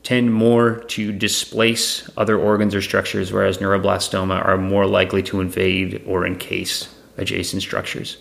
tend 0.03 0.33
more 0.33 0.81
to 0.89 1.13
displace 1.13 2.09
other 2.17 2.39
organs 2.39 2.75
or 2.75 2.83
structures, 2.83 3.33
whereas 3.33 3.59
neuroblastoma 3.59 4.45
are 4.45 4.57
more 4.57 4.87
likely 4.87 5.23
to 5.23 5.41
invade 5.41 6.03
or 6.07 6.27
encase 6.27 6.93
adjacent 7.17 7.63
structures. 7.63 8.19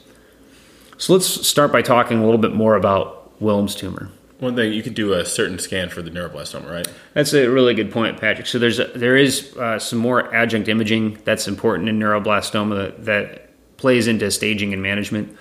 So 0.98 1.14
let's 1.14 1.48
start 1.48 1.72
by 1.72 1.82
talking 1.82 2.20
a 2.20 2.24
little 2.24 2.38
bit 2.38 2.54
more 2.54 2.76
about 2.76 3.40
Wilms 3.42 3.76
tumor. 3.76 4.12
One 4.40 4.56
thing 4.56 4.72
you 4.72 4.82
could 4.82 4.96
do 4.96 5.14
a 5.14 5.26
certain 5.26 5.60
scan 5.60 5.90
for 5.90 6.02
the 6.02 6.10
neuroblastoma, 6.10 6.72
right? 6.72 6.88
That's 7.14 7.34
a 7.34 7.48
really 7.48 7.74
good 7.74 7.92
point, 7.92 8.20
Patrick. 8.20 8.48
So 8.48 8.58
there's 8.58 8.80
a, 8.80 8.86
there 8.96 9.18
is 9.18 9.56
uh, 9.58 9.80
some 9.80 10.00
more 10.00 10.34
adjunct 10.34 10.70
imaging 10.70 11.20
that's 11.26 11.48
important 11.48 11.90
in 11.90 12.00
neuroblastoma 12.00 12.76
that, 12.76 13.06
that, 13.06 13.46
plays 13.78 14.08
into 14.08 14.30
staging 14.30 14.74
and 14.74 14.84
management. 14.84 15.34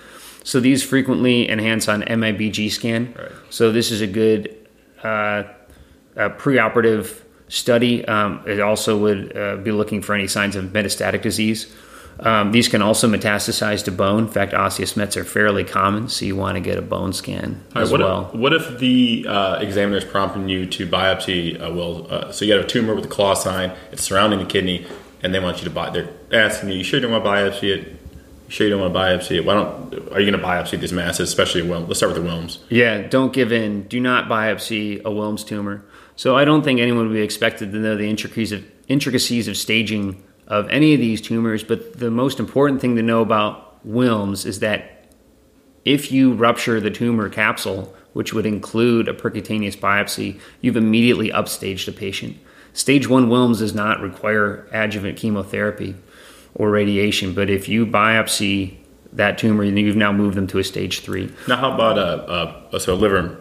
So 0.45 0.61
these 0.61 0.81
frequently 0.81 1.49
enhance 1.49 1.89
on 1.89 2.03
MIBG 2.03 2.71
scan. 2.71 3.13
Right. 3.13 3.31
So 3.49 3.73
this 3.73 3.91
is 3.91 3.99
a 3.99 4.07
good 4.07 4.55
uh, 5.03 5.43
a 6.15 6.29
preoperative 6.29 7.21
study. 7.49 8.05
Um, 8.05 8.41
it 8.47 8.61
also 8.61 8.97
would 8.97 9.35
uh, 9.35 9.57
be 9.57 9.71
looking 9.71 10.01
for 10.01 10.15
any 10.15 10.27
signs 10.27 10.55
of 10.55 10.65
metastatic 10.65 11.21
disease. 11.21 11.73
Um, 12.19 12.51
these 12.51 12.67
can 12.67 12.81
also 12.81 13.07
metastasize 13.07 13.83
to 13.85 13.91
bone. 13.91 14.25
In 14.25 14.27
fact, 14.27 14.53
osseous 14.53 14.97
mets 14.97 15.15
are 15.15 15.23
fairly 15.23 15.63
common, 15.63 16.09
so 16.09 16.25
you 16.25 16.35
want 16.35 16.55
to 16.55 16.59
get 16.59 16.77
a 16.77 16.81
bone 16.81 17.13
scan 17.13 17.63
right, 17.73 17.81
as 17.81 17.91
what 17.91 18.01
well. 18.01 18.29
If, 18.33 18.39
what 18.39 18.53
if 18.53 18.79
the 18.79 19.25
uh, 19.27 19.59
examiner 19.59 19.97
is 19.97 20.03
prompting 20.03 20.49
you 20.49 20.65
to 20.65 20.87
biopsy? 20.87 21.59
Uh, 21.59 21.73
well, 21.73 22.07
uh, 22.11 22.31
so 22.31 22.45
you 22.45 22.53
have 22.53 22.65
a 22.65 22.67
tumor 22.67 22.93
with 22.93 23.05
a 23.05 23.09
claw 23.09 23.33
sign, 23.33 23.71
it's 23.91 24.03
surrounding 24.03 24.39
the 24.39 24.45
kidney, 24.45 24.85
and 25.23 25.33
they 25.33 25.39
want 25.39 25.59
you 25.59 25.63
to 25.63 25.69
buy. 25.69 25.89
They're 25.89 26.09
asking 26.31 26.69
you, 26.69 26.75
"You 26.75 26.83
sure 26.83 26.99
you 26.99 27.07
don't 27.07 27.11
want 27.11 27.23
to 27.23 27.29
biopsy 27.29 27.75
it?" 27.75 27.87
You 27.87 28.53
sure 28.53 28.67
you 28.67 28.71
don't 28.75 28.81
want 28.81 28.93
to 28.93 28.99
biopsy 28.99 29.37
it? 29.37 29.45
Why 29.45 29.53
don't? 29.53 29.93
Are 30.11 30.19
you 30.19 30.29
going 30.29 30.41
to 30.41 30.47
biopsy 30.47 30.79
these 30.79 30.91
masses, 30.91 31.29
especially 31.29 31.61
Wilms? 31.61 31.87
Let's 31.87 31.99
start 31.99 32.13
with 32.13 32.23
the 32.23 32.27
Wilms. 32.27 32.57
Yeah, 32.69 33.07
don't 33.07 33.31
give 33.31 33.51
in. 33.51 33.83
Do 33.83 33.99
not 33.99 34.27
biopsy 34.27 34.99
a 35.01 35.09
Wilms 35.09 35.45
tumor. 35.45 35.85
So 36.15 36.35
I 36.35 36.45
don't 36.45 36.63
think 36.63 36.79
anyone 36.79 37.07
would 37.07 37.13
be 37.13 37.21
expected 37.21 37.71
to 37.71 37.77
know 37.77 37.95
the 37.95 38.09
intricacies 38.09 38.51
of, 38.51 38.65
intricacies 38.87 39.47
of 39.47 39.55
staging 39.55 40.21
of 40.49 40.67
any 40.69 40.93
of 40.93 40.99
these 40.99 41.21
tumors. 41.21 41.63
But 41.63 41.99
the 41.99 42.11
most 42.11 42.39
important 42.39 42.81
thing 42.81 42.95
to 42.95 43.01
know 43.01 43.21
about 43.21 43.87
Wilms 43.87 44.45
is 44.45 44.59
that 44.59 45.05
if 45.85 46.11
you 46.11 46.33
rupture 46.33 46.81
the 46.81 46.91
tumor 46.91 47.29
capsule, 47.29 47.95
which 48.13 48.33
would 48.33 48.45
include 48.45 49.07
a 49.07 49.13
percutaneous 49.13 49.77
biopsy, 49.77 50.39
you've 50.61 50.75
immediately 50.75 51.29
upstaged 51.29 51.87
a 51.87 51.91
patient. 51.91 52.37
Stage 52.73 53.07
one 53.07 53.29
Wilms 53.29 53.59
does 53.59 53.73
not 53.73 54.01
require 54.01 54.67
adjuvant 54.71 55.17
chemotherapy 55.17 55.95
or 56.55 56.69
radiation, 56.69 57.33
but 57.33 57.49
if 57.49 57.69
you 57.69 57.85
biopsy 57.85 58.77
that 59.13 59.37
tumor, 59.37 59.63
you've 59.63 59.95
now 59.95 60.11
moved 60.11 60.35
them 60.35 60.47
to 60.47 60.59
a 60.59 60.63
stage 60.63 60.99
three. 60.99 61.31
Now, 61.47 61.57
how 61.57 61.73
about 61.73 61.97
a, 61.97 62.75
a 62.75 62.79
so 62.79 62.95
liver 62.95 63.39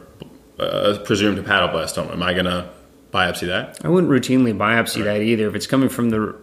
uh, 0.58 0.98
presumed 1.04 1.38
hepatoblastoma? 1.38 2.12
Am 2.12 2.22
I 2.22 2.32
going 2.32 2.46
to 2.46 2.70
biopsy 3.12 3.46
that? 3.48 3.78
I 3.84 3.88
wouldn't 3.88 4.10
routinely 4.10 4.56
biopsy 4.56 5.04
that 5.04 5.20
either. 5.20 5.48
If 5.48 5.54
it's 5.54 5.66
coming 5.66 5.88
from 5.88 6.10
the 6.10 6.36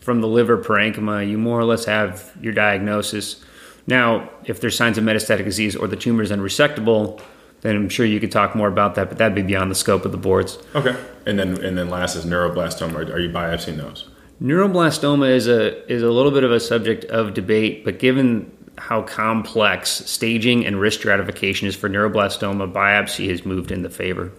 from 0.00 0.20
the 0.20 0.28
liver 0.28 0.58
parenchyma, 0.58 1.28
you 1.28 1.38
more 1.38 1.58
or 1.58 1.64
less 1.64 1.84
have 1.84 2.32
your 2.40 2.52
diagnosis. 2.52 3.42
Now, 3.86 4.30
if 4.44 4.60
there's 4.60 4.76
signs 4.76 4.98
of 4.98 5.04
metastatic 5.04 5.44
disease 5.44 5.76
or 5.76 5.86
the 5.86 5.96
tumor 5.96 6.22
is 6.22 6.30
unresectable, 6.30 7.20
then 7.60 7.76
I'm 7.76 7.88
sure 7.88 8.06
you 8.06 8.20
could 8.20 8.32
talk 8.32 8.54
more 8.54 8.68
about 8.68 8.94
that, 8.94 9.08
but 9.08 9.18
that'd 9.18 9.34
be 9.34 9.42
beyond 9.42 9.70
the 9.70 9.74
scope 9.74 10.04
of 10.04 10.12
the 10.12 10.18
boards. 10.18 10.58
Okay. 10.74 10.96
And 11.26 11.38
then 11.38 11.62
and 11.62 11.76
then 11.76 11.90
last 11.90 12.16
is 12.16 12.24
neuroblastoma. 12.24 13.12
Are, 13.12 13.18
you 13.18 13.28
biopsying 13.28 13.76
those? 13.76 14.08
Neuroblastoma 14.42 15.28
is 15.28 15.46
a 15.46 15.86
is 15.92 16.02
a 16.02 16.10
little 16.10 16.30
bit 16.30 16.44
of 16.44 16.52
a 16.52 16.60
subject 16.60 17.04
of 17.06 17.34
debate, 17.34 17.84
but 17.84 17.98
given 17.98 18.50
how 18.78 19.02
complex 19.02 19.90
staging 19.90 20.64
and 20.64 20.80
risk 20.80 21.00
stratification 21.00 21.68
is 21.68 21.76
for 21.76 21.90
neuroblastoma, 21.90 22.72
biopsy 22.72 23.28
has 23.28 23.44
moved 23.44 23.70
in 23.70 23.82
the 23.82 23.90
favor. 23.90 24.32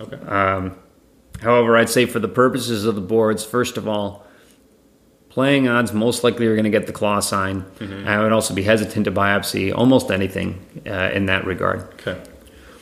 Okay. 0.00 0.16
Um, 0.26 0.76
however, 1.40 1.78
I'd 1.78 1.88
say 1.88 2.04
for 2.04 2.18
the 2.18 2.28
purposes 2.28 2.84
of 2.84 2.94
the 2.94 3.00
boards, 3.00 3.42
first 3.44 3.78
of 3.78 3.88
all, 3.88 4.26
playing 5.30 5.68
odds 5.68 5.92
most 5.92 6.22
likely 6.22 6.44
you're 6.44 6.56
going 6.56 6.64
to 6.64 6.70
get 6.70 6.86
the 6.86 6.92
claw 6.92 7.20
sign. 7.20 7.62
Mm-hmm. 7.78 8.06
I 8.06 8.22
would 8.22 8.32
also 8.32 8.52
be 8.52 8.62
hesitant 8.62 9.06
to 9.06 9.12
biopsy 9.12 9.74
almost 9.74 10.10
anything 10.10 10.82
uh, 10.86 11.10
in 11.14 11.26
that 11.26 11.46
regard. 11.46 11.80
Okay. 11.94 12.20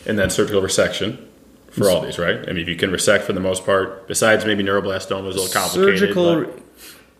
And 0.07 0.19
then 0.19 0.31
surgical 0.31 0.63
resection 0.63 1.25
for 1.71 1.91
all 1.91 2.01
these, 2.01 2.19
right? 2.19 2.41
I 2.49 2.53
mean, 2.53 2.59
if 2.59 2.69
you 2.69 2.77
can 2.77 2.91
resect 2.91 3.25
for 3.25 3.35
the 3.35 3.41
most 3.41 3.65
part, 3.65 4.09
besides 4.09 4.45
maybe 4.45 4.65
neuroblastoma 4.65 5.29
is 5.29 5.37
a 5.37 5.41
little 5.41 5.49
complicated. 5.49 5.99
Surgical, 5.99 6.45
but- 6.45 6.63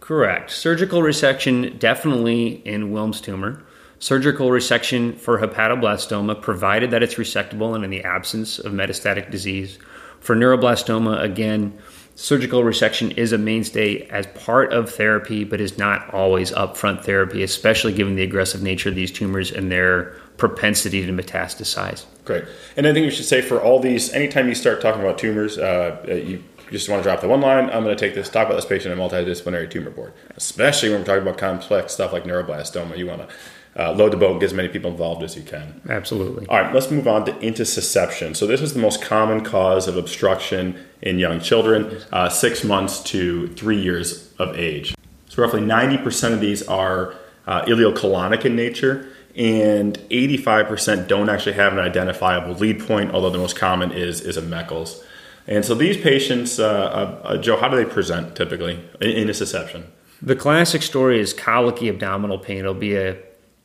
correct. 0.01 0.51
Surgical 0.51 1.03
resection 1.03 1.79
definitely 1.79 2.63
in 2.65 2.91
Wilms 2.91 3.23
tumor. 3.23 3.63
Surgical 4.01 4.49
resection 4.49 5.19
for 5.19 5.41
hepatoblastoma, 5.41 6.41
provided 6.41 6.91
that 6.93 7.03
it's 7.03 7.17
resectable 7.17 7.75
and 7.75 7.85
in 7.85 7.91
the 7.91 8.03
absence 8.05 8.59
of 8.59 8.73
metastatic 8.73 9.31
disease. 9.31 9.79
For 10.21 10.35
neuroblastoma, 10.35 11.21
again, 11.21 11.77
surgical 12.19 12.63
resection 12.65 13.17
is 13.17 13.31
a 13.31 13.39
mainstay 13.39 14.03
as 14.09 14.27
part 14.27 14.73
of 14.73 14.91
therapy, 14.91 15.45
but 15.45 15.61
is 15.61 15.79
not 15.79 16.13
always 16.13 16.51
upfront 16.51 17.05
therapy, 17.05 17.45
especially 17.45 17.93
given 17.93 18.17
the 18.17 18.25
aggressive 18.25 18.61
nature 18.61 18.89
of 18.89 18.97
these 18.97 19.13
tumors 19.13 19.53
and 19.53 19.71
their 19.71 20.17
propensity 20.37 21.07
to 21.07 21.13
metastasize. 21.13 22.07
Great. 22.25 22.45
And 22.77 22.89
I 22.89 22.93
think 22.93 23.05
we 23.05 23.13
should 23.13 23.25
say 23.25 23.41
for 23.41 23.63
all 23.63 23.79
these, 23.79 24.13
anytime 24.13 24.49
you 24.49 24.57
start 24.57 24.81
talking 24.81 25.01
about 25.01 25.17
tumors, 25.17 25.59
uh, 25.59 25.97
you 26.09 26.43
just 26.73 26.89
want 26.89 27.05
to 27.05 27.09
drop 27.09 27.21
the 27.21 27.29
one 27.29 27.41
line. 27.41 27.71
I'm 27.71 27.85
going 27.85 27.97
to 27.97 27.97
take 27.97 28.17
this, 28.17 28.29
talk 28.29 28.47
about 28.47 28.57
this 28.57 28.67
patient 28.67 28.93
in 28.93 28.99
a 28.99 29.03
multidisciplinary 29.03 29.71
tumor 29.71 29.91
board, 29.91 30.13
especially 30.37 30.91
when 30.91 31.01
we're 31.01 31.07
talking 31.07 31.23
about 31.23 31.39
complex 31.39 31.93
stuff 31.93 32.13
like 32.13 32.25
neuroblastoma. 32.25 32.99
You 32.99 33.07
want 33.07 33.29
to 33.29 33.35
uh, 33.79 33.93
load 33.93 34.13
the 34.13 34.17
boat, 34.17 34.41
get 34.41 34.47
as 34.47 34.55
many 34.55 34.69
people 34.69 34.91
involved 34.91 35.23
as 35.23 35.37
you 35.37 35.43
can. 35.43 35.81
Absolutely. 35.89 36.47
All 36.49 36.61
right, 36.61 36.75
let's 36.75 36.91
move 36.91 37.07
on 37.07 37.25
to 37.27 37.33
intussusception. 37.35 38.35
So 38.35 38.47
this 38.47 38.61
is 38.61 38.75
the 38.75 38.81
most 38.81 39.01
common 39.01 39.45
cause 39.45 39.87
of 39.87 39.97
obstruction 39.97 40.85
in 41.01 41.19
young 41.19 41.41
children, 41.41 42.03
uh, 42.13 42.29
six 42.29 42.65
months 42.65 43.03
to 43.05 43.49
three 43.55 43.81
years 43.81 44.35
of 44.39 44.59
age. 44.59 44.95
So 45.29 45.43
roughly 45.43 45.61
90% 45.61 46.33
of 46.33 46.41
these 46.41 46.67
are 46.67 47.15
uh, 47.47 47.65
ileocolonic 47.67 48.45
in 48.45 48.57
nature, 48.57 49.09
and 49.37 49.97
85% 50.11 51.07
don't 51.07 51.29
actually 51.29 51.53
have 51.53 51.73
an 51.73 51.79
identifiable 51.79 52.55
lead 52.55 52.85
point, 52.85 53.13
although 53.13 53.31
the 53.31 53.39
most 53.39 53.57
common 53.57 53.93
is, 53.93 54.21
is 54.21 54.37
a 54.37 54.43
Meckel's. 54.43 55.05
And 55.47 55.65
so 55.65 55.75
these 55.75 55.97
patients, 55.97 56.59
uh, 56.59 56.67
uh, 56.69 57.27
uh, 57.27 57.37
Joe, 57.39 57.57
how 57.57 57.69
do 57.69 57.77
they 57.77 57.85
present 57.85 58.35
typically 58.35 58.75
in 59.01 59.27
intussusception? 59.27 59.85
The 60.21 60.35
classic 60.35 60.83
story 60.83 61.21
is 61.21 61.33
colicky 61.33 61.89
abdominal 61.89 62.39
pain. 62.39 62.59
It'll 62.59 62.75
be 62.75 62.97
a 62.97 63.17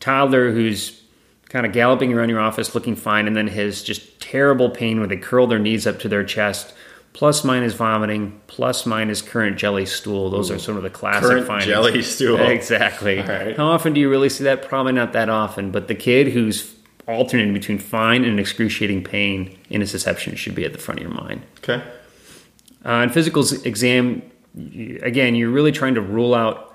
toddler 0.04 0.52
who's 0.52 1.02
kind 1.50 1.66
of 1.66 1.72
galloping 1.72 2.14
around 2.14 2.30
your 2.30 2.40
office 2.40 2.76
looking 2.76 2.96
fine 2.96 3.28
and 3.28 3.36
then 3.36 3.48
has 3.48 3.82
just 3.84 4.20
terrible 4.20 4.70
pain 4.70 5.00
where 5.00 5.08
they 5.08 5.16
curl 5.18 5.48
their 5.48 5.60
knees 5.60 5.86
up 5.88 6.00
to 6.00 6.10
their 6.10 6.24
chest, 6.24 6.74
plus 7.14 7.44
minus 7.44 7.74
vomiting, 7.74 8.42
plus 8.48 8.86
minus 8.86 9.22
currant 9.22 9.58
jelly 9.58 9.86
stool. 9.86 10.30
Those 10.30 10.50
are 10.52 10.60
some 10.60 10.76
of 10.76 10.84
the 10.84 10.90
classic 10.90 11.30
Currant 11.30 11.48
findings. 11.48 11.70
jelly 11.70 12.02
stool. 12.16 12.40
Exactly. 12.42 13.20
Right. 13.20 13.56
How 13.56 13.68
often 13.68 13.94
do 13.94 14.02
you 14.02 14.10
really 14.10 14.30
see 14.30 14.44
that? 14.46 14.64
Probably 14.68 14.94
not 14.94 15.14
that 15.14 15.30
often. 15.30 15.72
But 15.72 15.88
the 15.88 15.96
kid 15.96 16.30
who's 16.30 16.74
alternating 17.08 17.54
between 17.54 17.78
fine 17.80 18.26
and 18.26 18.40
excruciating 18.40 19.04
pain 19.04 19.58
intussusception 19.70 20.36
should 20.38 20.56
be 20.56 20.66
at 20.66 20.74
the 20.74 20.80
front 20.80 21.00
of 21.02 21.08
your 21.08 21.14
mind. 21.14 21.44
Okay. 21.60 21.84
Uh, 22.86 23.04
in 23.04 23.10
physical 23.10 23.44
exam, 23.64 24.22
again, 25.02 25.36
you're 25.36 25.52
really 25.52 25.72
trying 25.72 25.96
to 25.96 26.02
rule 26.02 26.34
out 26.34 26.73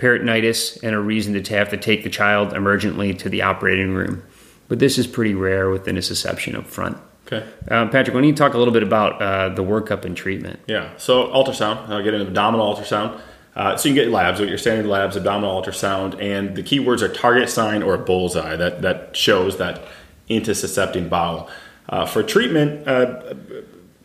peritonitis 0.00 0.82
and 0.82 0.94
a 0.94 0.98
reason 0.98 1.40
to 1.42 1.54
have 1.54 1.68
to 1.70 1.76
take 1.76 2.02
the 2.02 2.10
child 2.10 2.52
emergently 2.52 3.16
to 3.18 3.28
the 3.28 3.42
operating 3.42 3.92
room. 3.92 4.22
But 4.68 4.78
this 4.78 4.98
is 4.98 5.06
pretty 5.06 5.34
rare 5.34 5.68
with 5.70 5.84
intussusception 5.84 6.56
up 6.56 6.66
front. 6.66 6.96
Okay. 7.26 7.46
Um, 7.68 7.90
Patrick, 7.90 8.14
why 8.14 8.22
don't 8.22 8.28
you 8.28 8.34
talk 8.34 8.54
a 8.54 8.58
little 8.58 8.74
bit 8.74 8.82
about 8.82 9.20
uh, 9.22 9.50
the 9.50 9.62
workup 9.62 10.04
and 10.04 10.16
treatment? 10.16 10.58
Yeah. 10.66 10.96
So 10.96 11.28
ultrasound. 11.28 11.88
I'll 11.88 12.02
get 12.02 12.14
into 12.14 12.26
abdominal 12.26 12.74
ultrasound. 12.74 13.20
Uh, 13.54 13.76
so 13.76 13.88
you 13.88 13.94
can 13.94 14.04
get 14.04 14.12
labs, 14.12 14.40
your 14.40 14.58
standard 14.58 14.86
labs, 14.86 15.16
abdominal 15.16 15.60
ultrasound, 15.60 16.20
and 16.20 16.56
the 16.56 16.62
keywords 16.62 17.02
are 17.02 17.08
target 17.08 17.50
sign 17.50 17.82
or 17.82 17.98
bullseye. 17.98 18.56
That 18.56 18.82
that 18.82 19.16
shows 19.16 19.58
that 19.58 19.82
intussuscepting 20.28 21.10
bowel. 21.10 21.50
Uh, 21.88 22.06
for 22.06 22.22
treatment, 22.22 22.86
uh, 22.86 23.34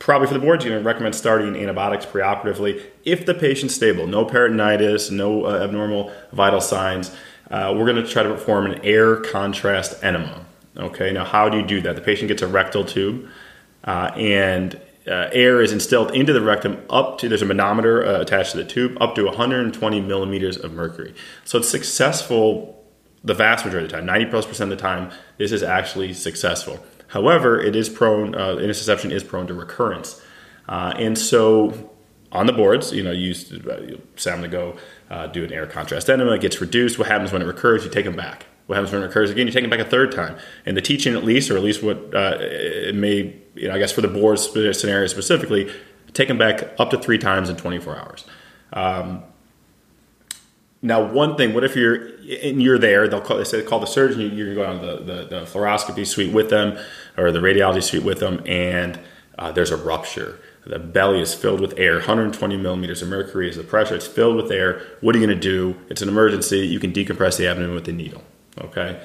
probably 0.06 0.28
for 0.28 0.36
the 0.36 0.39
boards, 0.39 0.63
you 0.63 0.70
know, 0.70 0.80
recommend 0.82 1.15
starting 1.15 1.56
antibiotics 1.56 2.06
preoperatively 2.06 2.80
if 3.06 3.26
the 3.26 3.34
patient's 3.34 3.74
stable, 3.74 4.06
no 4.06 4.24
peritonitis, 4.24 5.10
no 5.10 5.46
uh, 5.46 5.63
abnormal 5.63 6.12
vital 6.32 6.62
signs. 6.62 7.10
Uh, 7.50 7.74
we're 7.76 7.91
going 7.91 7.96
to 7.96 8.08
try 8.08 8.22
to 8.22 8.30
perform 8.30 8.68
an 8.68 8.80
air 8.84 9.15
contrast 9.15 10.04
enema. 10.04 10.46
Okay. 10.78 11.12
Now, 11.12 11.26
how 11.26 11.50
do 11.50 11.58
you 11.58 11.65
do 11.65 11.82
that? 11.82 11.96
The 11.96 12.04
patient 12.04 12.28
gets 12.28 12.44
a 12.44 12.48
rectal 12.48 12.86
tube, 12.86 13.28
uh, 13.84 14.12
and 14.15 14.76
uh, 15.08 15.30
air 15.32 15.60
is 15.60 15.72
instilled 15.72 16.13
into 16.13 16.34
the 16.34 16.41
rectum 16.41 16.84
up 16.88 17.18
to 17.18 17.28
there's 17.28 17.41
a 17.41 17.46
manometer 17.46 18.06
uh, 18.06 18.22
attached 18.22 18.52
to 18.52 18.58
the 18.58 18.65
tube 18.65 18.96
up 19.02 19.15
to 19.15 19.26
120 19.26 20.02
millimeters 20.02 20.56
of 20.56 20.72
mercury. 20.72 21.15
So 21.46 21.58
it's 21.58 21.70
successful 21.70 22.80
the 23.24 23.34
vast 23.34 23.65
majority 23.65 23.86
of 23.86 23.91
the 23.91 23.98
time, 23.98 24.06
90 24.06 24.26
plus 24.28 24.46
percent 24.46 24.72
of 24.72 24.78
the 24.78 24.82
time. 24.84 25.12
This 25.39 25.52
is 25.52 25.63
actually 25.63 26.13
successful. 26.13 26.80
However, 27.08 27.60
it 27.60 27.76
is 27.76 27.89
prone. 27.89 28.36
Uh, 28.36 28.56
intussusception 28.56 29.12
is 29.12 29.24
prone 29.24 29.48
to 29.48 29.54
recurrence, 29.54 30.22
uh, 30.68 30.94
and 30.98 31.18
so 31.18 31.91
on 32.32 32.48
the 32.48 32.54
boards, 32.54 32.91
you 32.91 33.02
know, 33.02 33.12
you 33.12 33.28
used 33.28 33.50
to, 33.50 33.72
uh, 33.72 33.98
Sam 34.18 34.41
to 34.41 34.48
go 34.48 34.76
uh, 35.10 35.28
do 35.28 35.44
an 35.44 35.54
air 35.54 35.65
contrast 35.65 36.10
enema. 36.10 36.32
It 36.34 36.41
gets 36.41 36.60
reduced. 36.60 37.00
What 37.00 37.08
happens 37.08 37.32
when 37.32 37.41
it 37.41 37.46
recurs? 37.46 37.86
You 37.86 37.89
take 37.89 38.06
them 38.06 38.15
back. 38.15 38.46
What 38.68 38.76
happens 38.76 38.91
when 38.91 39.04
it 39.04 39.06
recurs 39.06 39.30
again? 39.30 39.48
You 39.48 39.54
take 39.54 39.63
them 39.63 39.70
back 39.70 39.80
a 39.80 39.86
third 39.89 40.12
time. 40.12 40.38
And 40.65 40.76
the 40.76 40.82
teaching, 40.82 41.15
at 41.15 41.24
least, 41.24 41.50
or 41.50 41.58
at 41.58 41.63
least 41.63 41.84
what 41.84 42.13
uh, 42.13 42.38
it 42.39 42.96
may, 42.96 43.36
you 43.54 43.68
know, 43.68 43.76
I 43.76 43.80
guess 43.80 43.91
for 43.91 44.02
the 44.02 44.08
board 44.08 44.39
scenario 44.39 45.08
specifically, 45.08 45.72
take 46.13 46.28
them 46.28 46.38
back 46.38 46.74
up 46.80 46.89
to 46.89 46.98
three 46.98 47.18
times 47.18 47.50
in 47.50 47.56
24 47.56 47.98
hours. 47.98 48.26
Um, 48.74 49.24
now, 50.86 51.04
one 51.04 51.36
thing, 51.36 51.56
what 51.56 51.63
if 51.63 51.76
you're 51.76 51.95
and 52.43 52.62
you're 52.62 52.78
there? 52.78 53.08
They'll 53.08 53.19
call, 53.19 53.38
they 53.38 53.43
say 53.43 53.63
call 53.63 53.80
the 53.80 53.88
surgeon. 53.88 54.21
You, 54.21 54.28
you're 54.28 54.54
going 54.54 54.80
to 54.80 54.86
the, 54.86 54.98
the, 54.98 55.26
the 55.26 55.41
fluoroscopy 55.41 56.06
suite 56.06 56.32
with 56.32 56.52
them, 56.52 56.78
or 57.17 57.32
the 57.32 57.39
radiology 57.39 57.82
suite 57.82 58.04
with 58.04 58.19
them, 58.19 58.43
and 58.45 59.00
uh, 59.39 59.52
there's 59.52 59.71
a 59.71 59.78
rupture. 59.78 60.39
The 60.67 60.78
belly 60.78 61.21
is 61.21 61.34
filled 61.34 61.60
with 61.60 61.78
air. 61.78 61.95
120 61.95 62.58
millimeters 62.58 63.02
of 63.02 63.08
mercury 63.08 63.50
is 63.50 63.58
the 63.58 63.63
pressure. 63.63 63.95
It's 63.95 64.06
filled 64.06 64.36
with 64.36 64.52
air. 64.52 64.82
What 65.02 65.15
are 65.15 65.19
you 65.19 65.26
going 65.26 65.39
to 65.39 65.41
do? 65.41 65.76
It's 65.89 66.04
an 66.04 66.10
emergency. 66.10 66.60
You 66.60 66.80
can 66.80 66.93
decompress 66.93 67.38
the 67.38 67.48
abdomen 67.48 67.74
with 67.74 67.86
the 67.86 67.91
needle. 67.91 68.24
Okay. 68.60 69.00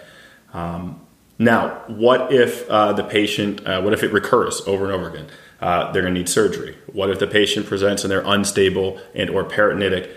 Um, 0.53 1.01
now, 1.38 1.83
what 1.87 2.31
if 2.31 2.69
uh, 2.69 2.93
the 2.93 3.05
patient? 3.05 3.66
Uh, 3.66 3.81
what 3.81 3.95
if 3.95 4.03
it 4.03 4.12
recurs 4.12 4.61
over 4.66 4.85
and 4.85 4.93
over 4.93 5.09
again? 5.09 5.29
Uh, 5.61 5.90
they're 5.93 6.03
going 6.03 6.14
to 6.14 6.21
need 6.21 6.29
surgery. 6.29 6.77
What 6.93 7.11
if 7.11 7.19
the 7.19 7.27
patient 7.27 7.66
presents 7.66 8.05
and 8.05 8.11
they're 8.11 8.25
unstable 8.25 9.01
and 9.14 9.31
or 9.31 9.45
peritonitic? 9.45 10.11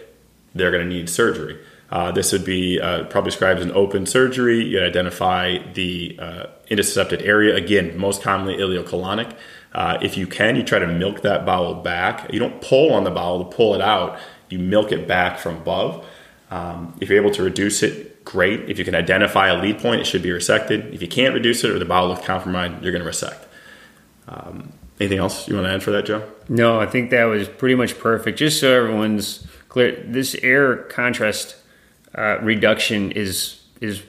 They're 0.55 0.71
going 0.71 0.87
to 0.87 0.93
need 0.93 1.09
surgery. 1.09 1.59
Uh, 1.89 2.11
this 2.11 2.31
would 2.31 2.43
be 2.43 2.79
uh, 2.79 3.03
probably 3.05 3.29
described 3.29 3.59
as 3.59 3.65
an 3.65 3.71
open 3.73 4.05
surgery. 4.05 4.63
You 4.63 4.81
identify 4.81 5.59
the 5.73 6.17
uh, 6.19 6.45
intussuscepted 6.71 7.25
area. 7.25 7.55
Again, 7.55 7.97
most 7.97 8.23
commonly 8.23 8.55
ileocolonic. 8.57 9.35
Uh, 9.73 9.97
if 10.01 10.17
you 10.17 10.25
can, 10.25 10.55
you 10.55 10.63
try 10.63 10.79
to 10.79 10.87
milk 10.87 11.21
that 11.21 11.45
bowel 11.45 11.75
back. 11.75 12.31
You 12.33 12.39
don't 12.39 12.61
pull 12.61 12.93
on 12.93 13.03
the 13.03 13.11
bowel 13.11 13.45
to 13.45 13.55
pull 13.55 13.75
it 13.75 13.81
out. 13.81 14.19
You 14.49 14.59
milk 14.59 14.91
it 14.91 15.07
back 15.07 15.37
from 15.37 15.57
above. 15.57 16.05
Um, 16.49 16.95
if 16.99 17.09
you're 17.09 17.21
able 17.21 17.33
to 17.35 17.43
reduce 17.43 17.83
it, 17.83 18.23
great. 18.25 18.69
If 18.69 18.79
you 18.79 18.85
can 18.85 18.95
identify 18.95 19.47
a 19.47 19.61
lead 19.61 19.79
point, 19.79 20.01
it 20.01 20.05
should 20.05 20.21
be 20.21 20.29
resected. 20.29 20.93
If 20.93 21.01
you 21.01 21.07
can't 21.07 21.33
reduce 21.33 21.63
it 21.63 21.71
or 21.71 21.79
the 21.79 21.85
bowel 21.85 22.09
looks 22.09 22.25
compromised, 22.25 22.83
you're 22.83 22.91
going 22.91 23.01
to 23.01 23.07
resect. 23.07 23.47
Um, 24.27 24.73
anything 24.99 25.17
else 25.17 25.47
you 25.47 25.55
want 25.55 25.67
to 25.67 25.73
add 25.73 25.83
for 25.83 25.91
that, 25.91 26.05
Joe? 26.05 26.27
No, 26.49 26.79
I 26.79 26.85
think 26.85 27.09
that 27.09 27.25
was 27.25 27.47
pretty 27.47 27.75
much 27.75 27.99
perfect. 27.99 28.37
Just 28.37 28.59
so 28.59 28.71
everyone's 28.71 29.47
clear, 29.73 30.01
this 30.07 30.35
air 30.35 30.77
contrast 30.87 31.57
uh, 32.15 32.37
reduction 32.41 33.11
is 33.11 33.59
is 33.81 34.01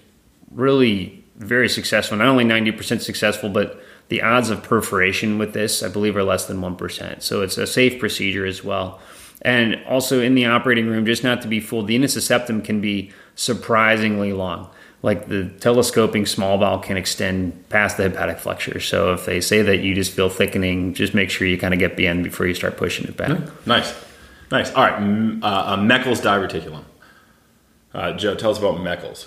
really 0.53 1.25
very 1.37 1.69
successful. 1.69 2.17
Not 2.17 2.29
only 2.29 2.45
ninety 2.45 2.71
percent 2.71 3.03
successful, 3.03 3.49
but 3.51 3.83
the 4.09 4.23
odds 4.23 4.51
of 4.51 4.63
perforation 4.63 5.39
with 5.39 5.53
this, 5.55 5.83
I 5.83 5.89
believe, 5.89 6.17
are 6.17 6.23
less 6.23 6.45
than 6.47 6.61
one 6.61 6.77
percent. 6.77 7.23
So 7.23 7.43
it's 7.43 7.59
a 7.59 7.67
safe 7.67 7.99
procedure 7.99 8.47
as 8.47 8.63
well. 8.63 9.01
And 9.43 9.83
also 9.89 10.21
in 10.21 10.35
the 10.35 10.47
operating 10.47 10.87
room, 10.87 11.05
just 11.05 11.25
not 11.25 11.43
to 11.43 11.49
be 11.49 11.61
fooled, 11.61 11.87
the 11.87 11.97
intussusceptum 11.99 12.65
can 12.65 12.81
be 12.81 13.13
surprisingly 13.35 14.33
long. 14.33 14.69
like 15.05 15.29
the 15.29 15.51
telescoping 15.61 16.25
small 16.25 16.57
bowel 16.57 16.79
can 16.79 16.97
extend 16.97 17.69
past 17.69 17.99
the 17.99 18.05
hepatic 18.05 18.39
flexure. 18.39 18.81
So 18.81 19.13
if 19.13 19.27
they 19.27 19.39
say 19.39 19.61
that 19.61 19.81
you 19.81 19.95
just 19.95 20.13
feel 20.13 20.31
thickening, 20.31 20.95
just 20.95 21.13
make 21.13 21.29
sure 21.29 21.47
you 21.47 21.59
kind 21.59 21.75
of 21.75 21.79
get 21.79 21.95
BN 21.95 22.23
before 22.25 22.47
you 22.47 22.55
start 22.55 22.79
pushing 22.79 23.07
it 23.07 23.15
back. 23.15 23.39
Nice, 23.67 23.93
nice. 24.55 24.73
All 24.73 24.85
right, 24.85 24.95
uh, 25.43 25.47
uh, 25.47 25.77
Meckel's 25.77 26.21
diverticulum. 26.21 26.85
Uh, 27.93 28.13
Joe, 28.13 28.35
tell 28.35 28.51
us 28.51 28.59
about 28.59 28.77
Meckel's. 28.77 29.27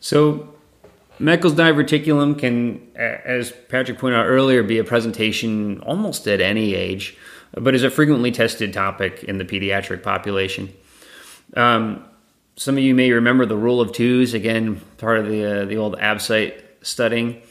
So 0.00 0.54
Meckel's 1.18 1.54
diverticulum 1.54 2.38
can, 2.38 2.86
as 2.94 3.52
Patrick 3.68 3.98
pointed 3.98 4.18
out 4.18 4.26
earlier, 4.26 4.62
be 4.62 4.78
a 4.78 4.84
presentation 4.84 5.80
almost 5.80 6.26
at 6.26 6.40
any 6.40 6.74
age, 6.74 7.16
but 7.52 7.74
is 7.74 7.82
a 7.82 7.90
frequently 7.90 8.30
tested 8.30 8.72
topic 8.72 9.24
in 9.24 9.38
the 9.38 9.44
pediatric 9.44 10.02
population. 10.02 10.72
Um, 11.56 12.04
some 12.56 12.76
of 12.76 12.82
you 12.82 12.94
may 12.94 13.10
remember 13.12 13.46
the 13.46 13.56
rule 13.56 13.80
of 13.80 13.92
twos, 13.92 14.34
again, 14.34 14.80
part 14.98 15.18
of 15.18 15.26
the, 15.26 15.62
uh, 15.62 15.64
the 15.64 15.76
old 15.76 15.96
ABSITE 15.98 16.62
studying. 16.82 17.42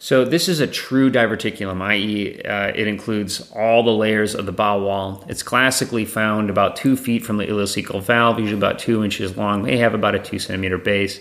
So 0.00 0.24
this 0.24 0.48
is 0.48 0.60
a 0.60 0.66
true 0.66 1.10
diverticulum, 1.10 1.82
i.e., 1.82 2.40
uh, 2.42 2.68
it 2.68 2.86
includes 2.86 3.50
all 3.50 3.82
the 3.82 3.90
layers 3.90 4.36
of 4.36 4.46
the 4.46 4.52
bowel 4.52 4.82
wall. 4.82 5.24
It's 5.28 5.42
classically 5.42 6.04
found 6.04 6.50
about 6.50 6.76
two 6.76 6.96
feet 6.96 7.24
from 7.24 7.36
the 7.36 7.46
ileocecal 7.46 8.00
valve, 8.00 8.38
usually 8.38 8.58
about 8.58 8.78
two 8.78 9.02
inches 9.02 9.36
long. 9.36 9.64
They 9.64 9.78
have 9.78 9.94
about 9.94 10.14
a 10.14 10.20
two 10.20 10.38
centimeter 10.38 10.78
base. 10.78 11.18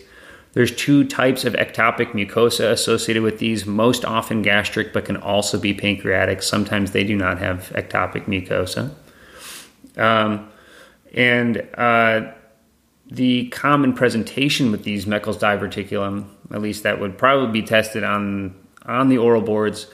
There's 0.54 0.76
two 0.76 1.06
types 1.06 1.44
of 1.44 1.54
ectopic 1.54 2.12
mucosa 2.12 2.72
associated 2.72 3.24
with 3.24 3.40
these, 3.40 3.66
most 3.66 4.06
often 4.06 4.44
gastric, 4.44 4.94
but 4.94 5.06
can 5.06 5.18
also 5.18 5.60
be 5.60 5.74
pancreatic. 5.74 6.44
Sometimes 6.44 6.92
they 6.92 7.04
do 7.04 7.16
not 7.16 7.40
have 7.40 7.72
ectopic 7.76 8.26
mucosa. 8.26 8.92
Um, 9.98 10.52
and 11.16 11.68
uh, 11.76 12.32
the 13.10 13.48
common 13.50 13.94
presentation 13.94 14.72
with 14.72 14.84
these 14.84 15.06
Meckel's 15.06 15.38
diverticulum, 15.38 16.28
at 16.52 16.62
least 16.62 16.84
that 16.84 17.00
would 17.00 17.18
probably 17.18 17.62
be 17.62 17.66
tested 17.66 18.04
on 18.04 18.54
on 18.88 19.10
the 19.10 19.18
oral 19.18 19.42
boards, 19.42 19.88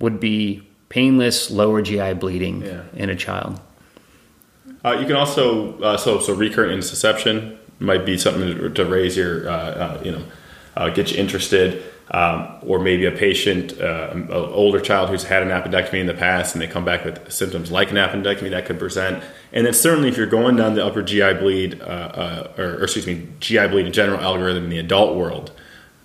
would 0.00 0.18
be 0.20 0.66
painless 0.88 1.50
lower 1.50 1.82
GI 1.82 2.14
bleeding 2.14 2.62
Yeah. 2.62 2.82
in 2.94 3.10
a 3.10 3.16
child. 3.16 3.60
Uh, 4.84 4.92
you 5.00 5.06
can 5.06 5.16
also 5.16 5.78
uh, 5.80 5.96
so 5.96 6.18
so 6.20 6.32
recurrent 6.34 6.72
intussusception 6.80 7.56
might 7.80 8.04
be 8.06 8.16
something 8.18 8.56
to, 8.56 8.70
to 8.70 8.84
raise 8.84 9.16
your 9.16 9.48
uh, 9.48 9.52
uh, 9.52 10.00
you 10.04 10.10
know 10.12 10.22
uh, 10.76 10.88
get 10.88 11.10
you 11.12 11.18
interested, 11.18 11.82
um, 12.12 12.48
or 12.62 12.78
maybe 12.78 13.04
a 13.04 13.10
patient, 13.10 13.78
uh, 13.80 14.08
an 14.12 14.30
older 14.30 14.80
child 14.80 15.10
who's 15.10 15.24
had 15.24 15.42
an 15.42 15.48
appendectomy 15.48 16.00
in 16.00 16.06
the 16.06 16.14
past 16.14 16.54
and 16.54 16.62
they 16.62 16.66
come 16.66 16.84
back 16.84 17.04
with 17.04 17.30
symptoms 17.30 17.70
like 17.70 17.90
an 17.90 17.96
appendectomy 17.96 18.50
that 18.50 18.64
could 18.66 18.78
present. 18.78 19.22
And 19.52 19.66
then 19.66 19.74
certainly 19.74 20.08
if 20.08 20.16
you're 20.16 20.26
going 20.26 20.56
down 20.56 20.74
the 20.74 20.86
upper 20.86 21.02
GI 21.02 21.34
bleed 21.34 21.80
uh, 21.82 21.84
uh, 21.84 22.52
or, 22.56 22.64
or 22.64 22.82
excuse 22.84 23.06
me 23.06 23.28
GI 23.40 23.66
bleed 23.68 23.86
in 23.86 23.92
general 23.92 24.20
algorithm 24.20 24.64
in 24.64 24.70
the 24.70 24.78
adult 24.78 25.16
world. 25.16 25.52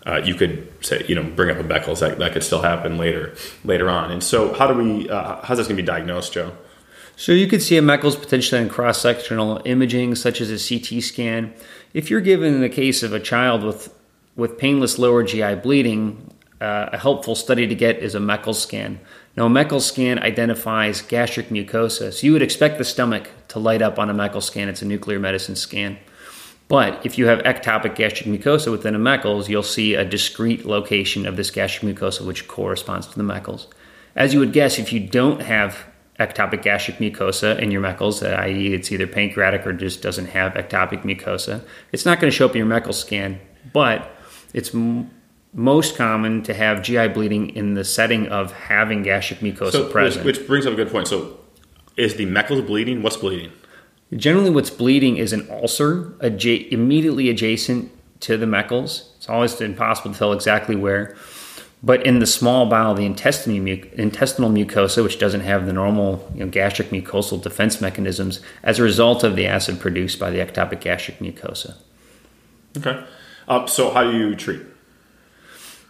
Uh, 0.06 0.22
you 0.24 0.36
could 0.36 0.72
say, 0.86 1.04
you 1.08 1.16
know, 1.16 1.24
bring 1.24 1.50
up 1.50 1.58
a 1.58 1.64
Meckel's 1.64 2.00
that, 2.00 2.20
that 2.20 2.34
could 2.34 2.44
still 2.44 2.62
happen 2.62 2.98
later, 2.98 3.34
later 3.64 3.90
on. 3.90 4.12
And 4.12 4.24
so, 4.24 4.54
how 4.54 4.68
do 4.68 4.76
we? 4.76 5.10
Uh, 5.10 5.42
how's 5.44 5.58
this 5.58 5.68
going 5.68 5.78
to 5.78 5.82
be 5.82 5.86
diagnosed, 5.86 6.34
Joe? 6.34 6.56
So 7.18 7.32
you 7.32 7.48
could 7.48 7.62
see 7.62 7.78
a 7.78 7.82
Meckel's 7.82 8.16
potentially 8.16 8.62
in 8.62 8.68
cross-sectional 8.68 9.62
imaging, 9.66 10.16
such 10.16 10.42
as 10.42 10.50
a 10.52 10.60
CT 10.60 11.02
scan. 11.02 11.54
If 11.94 12.10
you're 12.10 12.22
given 12.22 12.60
the 12.60 12.70
case 12.70 13.04
of 13.04 13.14
a 13.14 13.20
child 13.20 13.64
with 13.64 13.94
with 14.36 14.58
painless 14.58 15.00
lower 15.00 15.24
GI 15.24 15.56
bleeding, 15.56 16.34
uh, 16.60 16.90
a 16.92 16.98
helpful 16.98 17.36
study 17.36 17.68
to 17.68 17.76
get 17.76 18.00
is 18.00 18.16
a 18.16 18.20
Meckel's 18.20 18.62
scan. 18.62 19.00
Now, 19.38 19.46
a 19.46 19.50
Meckel's 19.50 19.86
scan 19.86 20.20
identifies 20.20 21.02
gastric 21.02 21.50
mucosa, 21.50 22.14
so 22.14 22.26
you 22.26 22.34
would 22.34 22.42
expect 22.42 22.78
the 22.78 22.86
stomach 22.86 23.30
to 23.50 23.60
light 23.60 23.82
up 23.82 24.00
on 24.00 24.10
a 24.10 24.14
Meckel's 24.14 24.46
scan. 24.46 24.70
It's 24.70 24.82
a 24.82 24.86
nuclear 24.86 25.20
medicine 25.20 25.56
scan. 25.56 25.98
But 26.68 27.06
if 27.06 27.18
you 27.18 27.28
have 27.28 27.40
ectopic 27.40 27.96
gastric 27.96 28.28
mucosa 28.28 28.72
within 28.72 28.96
a 28.96 29.00
Meckel's, 29.00 29.50
you'll 29.50 29.62
see 29.64 29.94
a 29.94 30.04
discrete 30.04 30.66
location 30.66 31.26
of 31.28 31.38
this 31.38 31.52
gastric 31.52 31.96
mucosa 31.96 32.26
which 32.26 32.48
corresponds 32.48 33.06
to 33.08 33.16
the 33.18 33.24
Meckel's. 33.24 33.68
As 34.16 34.34
you 34.34 34.40
would 34.40 34.52
guess, 34.54 34.80
if 34.80 34.92
you 34.92 35.00
don't 35.00 35.42
have 35.42 35.86
ectopic 36.20 36.64
gastric 36.64 36.98
mucosa 36.98 37.60
in 37.60 37.70
your 37.70 37.82
Meckel's, 37.82 38.24
uh, 38.24 38.30
i.e., 38.40 38.74
it's 38.74 38.92
either 38.92 39.06
pancreatic 39.06 39.68
or 39.68 39.74
just 39.74 40.02
doesn't 40.02 40.28
have 40.28 40.54
ectopic 40.54 41.04
mucosa, 41.04 41.62
it's 41.92 42.06
not 42.06 42.20
going 42.20 42.32
to 42.32 42.36
show 42.36 42.46
up 42.46 42.56
in 42.56 42.58
your 42.58 42.68
Meckel's 42.68 43.00
scan, 43.00 43.40
but 43.74 44.10
it's 44.54 44.74
m- 44.74 45.12
most 45.54 45.96
common 45.96 46.42
to 46.44 46.54
have 46.54 46.82
GI 46.82 47.10
bleeding 47.10 47.50
in 47.50 47.76
the 47.76 47.84
setting 47.84 48.28
of 48.30 48.52
having 48.54 49.04
gastric 49.04 49.40
mucosa 49.42 49.72
So, 49.72 49.84
which, 49.84 49.92
present. 49.92 50.26
which 50.26 50.48
brings 50.48 50.66
up 50.66 50.74
a 50.74 50.76
good 50.76 50.90
point. 50.90 51.08
So, 51.10 51.38
is 51.96 52.16
the 52.16 52.26
Meckel's 52.26 52.62
bleeding? 52.62 53.04
What's 53.04 53.18
bleeding? 53.18 53.52
Generally, 54.14 54.52
what's 54.52 54.70
bleeding 54.70 55.18
is 55.18 55.34
an 55.34 55.48
ulcer 55.50 56.14
adja- 56.20 56.72
immediately 56.72 57.30
adjacent 57.30 57.92
to 58.22 58.38
the 58.38 58.46
Meckel's. 58.46 59.12
It's 59.18 59.30
always 59.30 59.60
impossible 59.60 60.12
to 60.12 60.18
tell 60.18 60.34
exactly 60.34 60.76
where. 60.76 61.16
But 61.84 62.06
in 62.06 62.20
the 62.20 62.26
small 62.26 62.68
bowel, 62.68 62.96
the 62.96 63.06
intestinal, 63.06 63.60
muc- 63.60 63.94
intestinal 63.94 64.50
mucosa, 64.50 65.04
which 65.04 65.20
doesn't 65.20 65.42
have 65.42 65.66
the 65.66 65.74
normal 65.74 66.28
you 66.34 66.40
know, 66.40 66.50
gastric 66.50 66.90
mucosal 66.90 67.42
defense 67.42 67.82
mechanisms, 67.82 68.42
as 68.64 68.80
a 68.80 68.84
result 68.84 69.24
of 69.24 69.36
the 69.36 69.46
acid 69.46 69.80
produced 69.80 70.20
by 70.20 70.32
the 70.32 70.40
ectopic 70.40 70.82
gastric 70.82 71.20
mucosa. 71.20 71.76
Okay. 72.78 73.04
Uh, 73.48 73.68
so, 73.68 73.92
how 73.92 74.04
do 74.04 74.18
you 74.18 74.36
treat? 74.36 74.62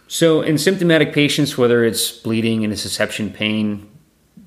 So, 0.08 0.42
in 0.42 0.58
symptomatic 0.58 1.12
patients, 1.12 1.56
whether 1.56 1.84
it's 1.84 2.10
bleeding 2.12 2.62
and 2.62 2.72
a 2.72 2.76
intussusception 2.76 3.32
pain, 3.32 3.88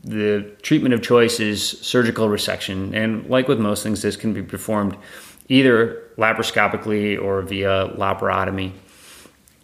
the 0.04 0.50
treatment 0.62 0.94
of 0.94 1.02
choice 1.02 1.40
is 1.40 1.68
surgical 1.82 2.28
resection. 2.28 2.94
And 2.94 3.30
like 3.30 3.48
with 3.48 3.60
most 3.60 3.84
things, 3.84 4.02
this 4.02 4.16
can 4.16 4.34
be 4.34 4.42
performed 4.42 4.96
either 5.50 6.04
laparoscopically 6.18 7.22
or 7.22 7.42
via 7.42 7.90
laparotomy. 7.98 8.72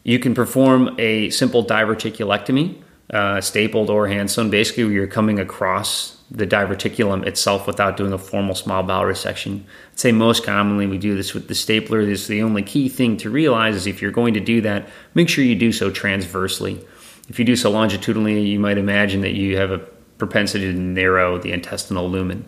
You 0.04 0.19
can 0.19 0.34
perform 0.34 0.95
a 1.00 1.30
simple 1.30 1.65
diverticulectomy, 1.65 2.82
uh, 3.12 3.41
stapled 3.41 3.89
or 3.89 4.08
hand 4.08 4.30
sewn. 4.30 4.50
Basically, 4.50 4.84
you're 4.93 5.08
coming 5.08 5.39
across 5.39 6.17
the 6.32 6.48
diverticulum 6.48 7.26
itself 7.26 7.67
without 7.67 7.98
doing 7.98 8.12
a 8.12 8.17
formal 8.17 8.56
small 8.56 8.84
bowel 8.84 9.04
resection. 9.04 9.62
I'd 9.91 10.00
say 10.00 10.12
most 10.12 10.43
commonly 10.43 10.88
we 10.88 10.98
do 10.98 11.15
this 11.15 11.34
with 11.34 11.48
the 11.48 11.56
stapler. 11.56 12.04
This 12.04 12.21
is 12.21 12.28
the 12.28 12.41
only 12.41 12.63
key 12.63 12.89
thing 12.89 13.17
to 13.17 13.30
realize 13.30 13.76
is 13.76 13.88
if 13.88 14.02
you're 14.02 14.12
going 14.12 14.34
to 14.34 14.39
do 14.39 14.62
that, 14.62 14.89
make 15.13 15.30
sure 15.30 15.43
you 15.43 15.56
do 15.56 15.71
so 15.71 15.91
transversely. 15.91 16.84
If 17.30 17.39
you 17.39 17.45
do 17.45 17.56
so 17.56 17.71
longitudinally, 17.71 18.41
you 18.41 18.60
might 18.60 18.78
imagine 18.78 19.21
that 19.21 19.34
you 19.34 19.58
have 19.58 19.71
a 19.71 19.80
propensity 20.17 20.71
to 20.71 20.78
narrow 20.78 21.38
the 21.38 21.51
intestinal 21.51 22.10
lumen. 22.10 22.45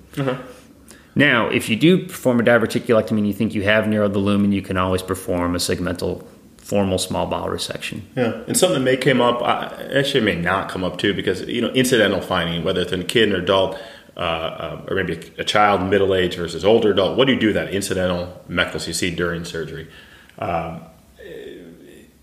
Now, 1.15 1.49
if 1.49 1.67
you 1.67 1.75
do 1.75 2.05
perform 2.05 2.39
a 2.39 2.43
diverticulectomy 2.43 3.17
and 3.17 3.27
you 3.27 3.33
think 3.33 3.55
you 3.55 3.63
have 3.63 3.87
narrowed 3.87 4.13
the 4.13 4.19
lumen, 4.19 4.51
you 4.51 4.61
can 4.61 4.77
always 4.77 5.01
perform 5.01 5.55
a 5.55 5.57
segmental 5.57 6.25
formal 6.57 6.97
small 6.97 7.25
bowel 7.25 7.47
resection. 7.47 8.01
Yeah, 8.15 8.43
and 8.45 8.55
something 8.55 8.79
that 8.79 8.83
may 8.83 8.97
come 8.97 9.21
up, 9.21 9.41
actually 9.41 10.21
may 10.21 10.35
not 10.35 10.69
come 10.69 10.83
up 10.83 10.97
too, 10.97 11.13
because 11.13 11.41
you 11.41 11.61
know 11.61 11.69
incidental 11.69 12.21
finding, 12.21 12.63
whether 12.63 12.81
it's 12.81 12.91
in 12.91 13.01
a 13.01 13.05
kid 13.05 13.31
or 13.31 13.37
adult, 13.37 13.79
uh, 14.15 14.19
uh, 14.19 14.85
or 14.89 14.95
maybe 14.95 15.13
a, 15.37 15.41
a 15.41 15.43
child, 15.43 15.81
middle 15.89 16.13
age 16.13 16.35
versus 16.35 16.63
older 16.63 16.91
adult. 16.91 17.17
What 17.17 17.25
do 17.25 17.33
you 17.33 17.39
do 17.39 17.47
with 17.47 17.55
that 17.55 17.73
incidental 17.73 18.43
Meckel's 18.47 18.87
you 18.87 18.93
see 18.93 19.15
during 19.15 19.43
surgery? 19.45 19.89
Um, 20.39 20.81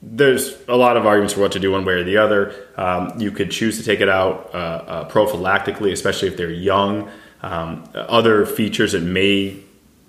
there's 0.06 0.54
a 0.68 0.76
lot 0.76 0.96
of 0.96 1.06
arguments 1.06 1.34
for 1.34 1.40
what 1.40 1.52
to 1.52 1.60
do 1.60 1.72
one 1.72 1.84
way 1.84 1.94
or 1.94 2.04
the 2.04 2.18
other. 2.18 2.54
Um, 2.76 3.18
you 3.18 3.30
could 3.30 3.50
choose 3.50 3.78
to 3.78 3.84
take 3.84 4.00
it 4.00 4.08
out 4.08 4.50
uh, 4.54 4.56
uh, 4.56 5.08
prophylactically, 5.08 5.92
especially 5.92 6.28
if 6.28 6.36
they're 6.36 6.50
young. 6.50 7.10
Um, 7.42 7.88
other 7.94 8.46
features 8.46 8.92
that 8.92 9.02
may 9.02 9.56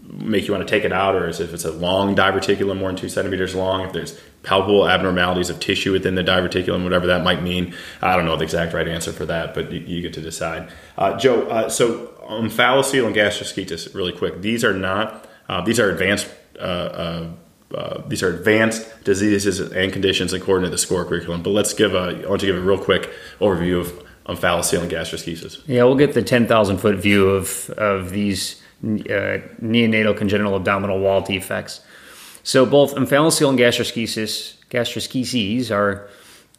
make 0.08 0.48
you 0.48 0.54
want 0.54 0.66
to 0.66 0.72
take 0.72 0.84
it 0.84 0.92
out, 0.92 1.16
or 1.16 1.28
if 1.28 1.40
it's 1.40 1.66
a 1.66 1.72
long 1.72 2.16
diverticulum, 2.16 2.78
more 2.78 2.90
than 2.90 2.96
two 2.96 3.10
centimeters 3.10 3.56
long, 3.56 3.82
if 3.82 3.94
there's 3.94 4.20
palpable 4.44 4.88
abnormalities 4.88 5.50
of 5.50 5.60
tissue 5.60 5.92
within 5.92 6.16
the 6.16 6.24
diverticulum, 6.24 6.84
whatever 6.84 7.08
that 7.08 7.24
might 7.24 7.42
mean. 7.42 7.74
I 8.02 8.16
don't 8.16 8.26
know 8.26 8.38
the 8.38 8.44
exact 8.44 8.74
right 8.74 8.88
answer 8.88 9.12
for 9.12 9.26
that, 9.26 9.54
but 9.54 9.72
you, 9.72 9.80
you 9.80 10.02
get 10.02 10.14
to 10.14 10.22
decide. 10.22 10.70
Uh, 10.98 11.18
Joe, 11.18 11.48
uh, 11.48 11.70
so 11.70 12.08
omphalocele 12.30 13.08
and 13.08 13.16
gastroschisis, 13.16 13.96
really 13.96 14.14
quick. 14.14 14.42
These 14.42 14.64
are 14.64 14.74
not, 14.74 15.28
uh, 15.50 15.62
these 15.62 15.80
are 15.80 15.90
advanced. 15.90 16.28
Uh, 17.76 18.02
these 18.08 18.24
are 18.24 18.30
advanced 18.30 18.88
diseases 19.04 19.60
and 19.60 19.92
conditions 19.92 20.32
according 20.32 20.64
to 20.64 20.70
the 20.70 20.78
SCORE 20.78 21.06
curriculum. 21.06 21.44
But 21.44 21.50
let's 21.50 21.74
give 21.74 21.94
a, 21.94 22.24
I 22.24 22.30
want 22.30 22.42
to 22.42 22.48
give 22.48 22.56
a 22.56 22.62
real 22.62 22.78
quick 22.78 23.12
overview 23.40 23.80
of 23.82 24.04
omphalocele 24.28 24.82
and 24.82 24.92
gastroschisis. 24.92 25.62
Yeah, 25.68 25.84
we'll 25.84 25.96
get 25.96 26.14
the 26.14 26.22
10,000 26.22 26.78
foot 26.78 26.96
view 26.96 27.30
of, 27.30 27.70
of 27.72 28.12
these 28.12 28.62
uh, 28.84 29.42
neonatal 29.62 30.18
congenital 30.18 30.56
abdominal 30.56 31.00
wall 31.00 31.22
defects. 31.22 31.82
So 32.44 32.66
both 32.66 32.96
omphalocele 32.96 33.50
and 33.50 33.60
gastroschisis, 33.60 34.56
gastroschises 34.70 35.70
are 35.70 36.10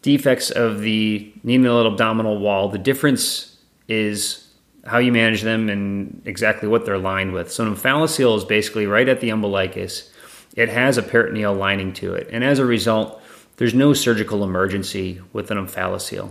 defects 0.02 0.50
of 0.50 0.80
the 0.80 1.32
neonatal 1.44 1.92
abdominal 1.92 2.38
wall. 2.38 2.68
The 2.68 2.78
difference 2.78 3.56
is 3.88 4.48
how 4.84 4.98
you 4.98 5.12
manage 5.12 5.42
them 5.42 5.68
and 5.68 6.22
exactly 6.24 6.68
what 6.68 6.84
they're 6.84 6.98
lined 6.98 7.32
with. 7.32 7.50
So 7.50 7.66
an 7.66 7.74
omphalocele 7.74 8.36
is 8.36 8.44
basically 8.44 8.86
right 8.86 9.08
at 9.08 9.20
the 9.20 9.30
umbilicus. 9.30 10.12
It 10.56 10.70
has 10.70 10.98
a 10.98 11.02
peritoneal 11.02 11.54
lining 11.54 11.92
to 11.94 12.14
it, 12.14 12.28
and 12.32 12.42
as 12.42 12.58
a 12.58 12.64
result, 12.64 13.22
there's 13.58 13.74
no 13.74 13.92
surgical 13.92 14.42
emergency 14.42 15.20
with 15.32 15.50
an 15.50 15.58
omphalocele. 15.58 16.30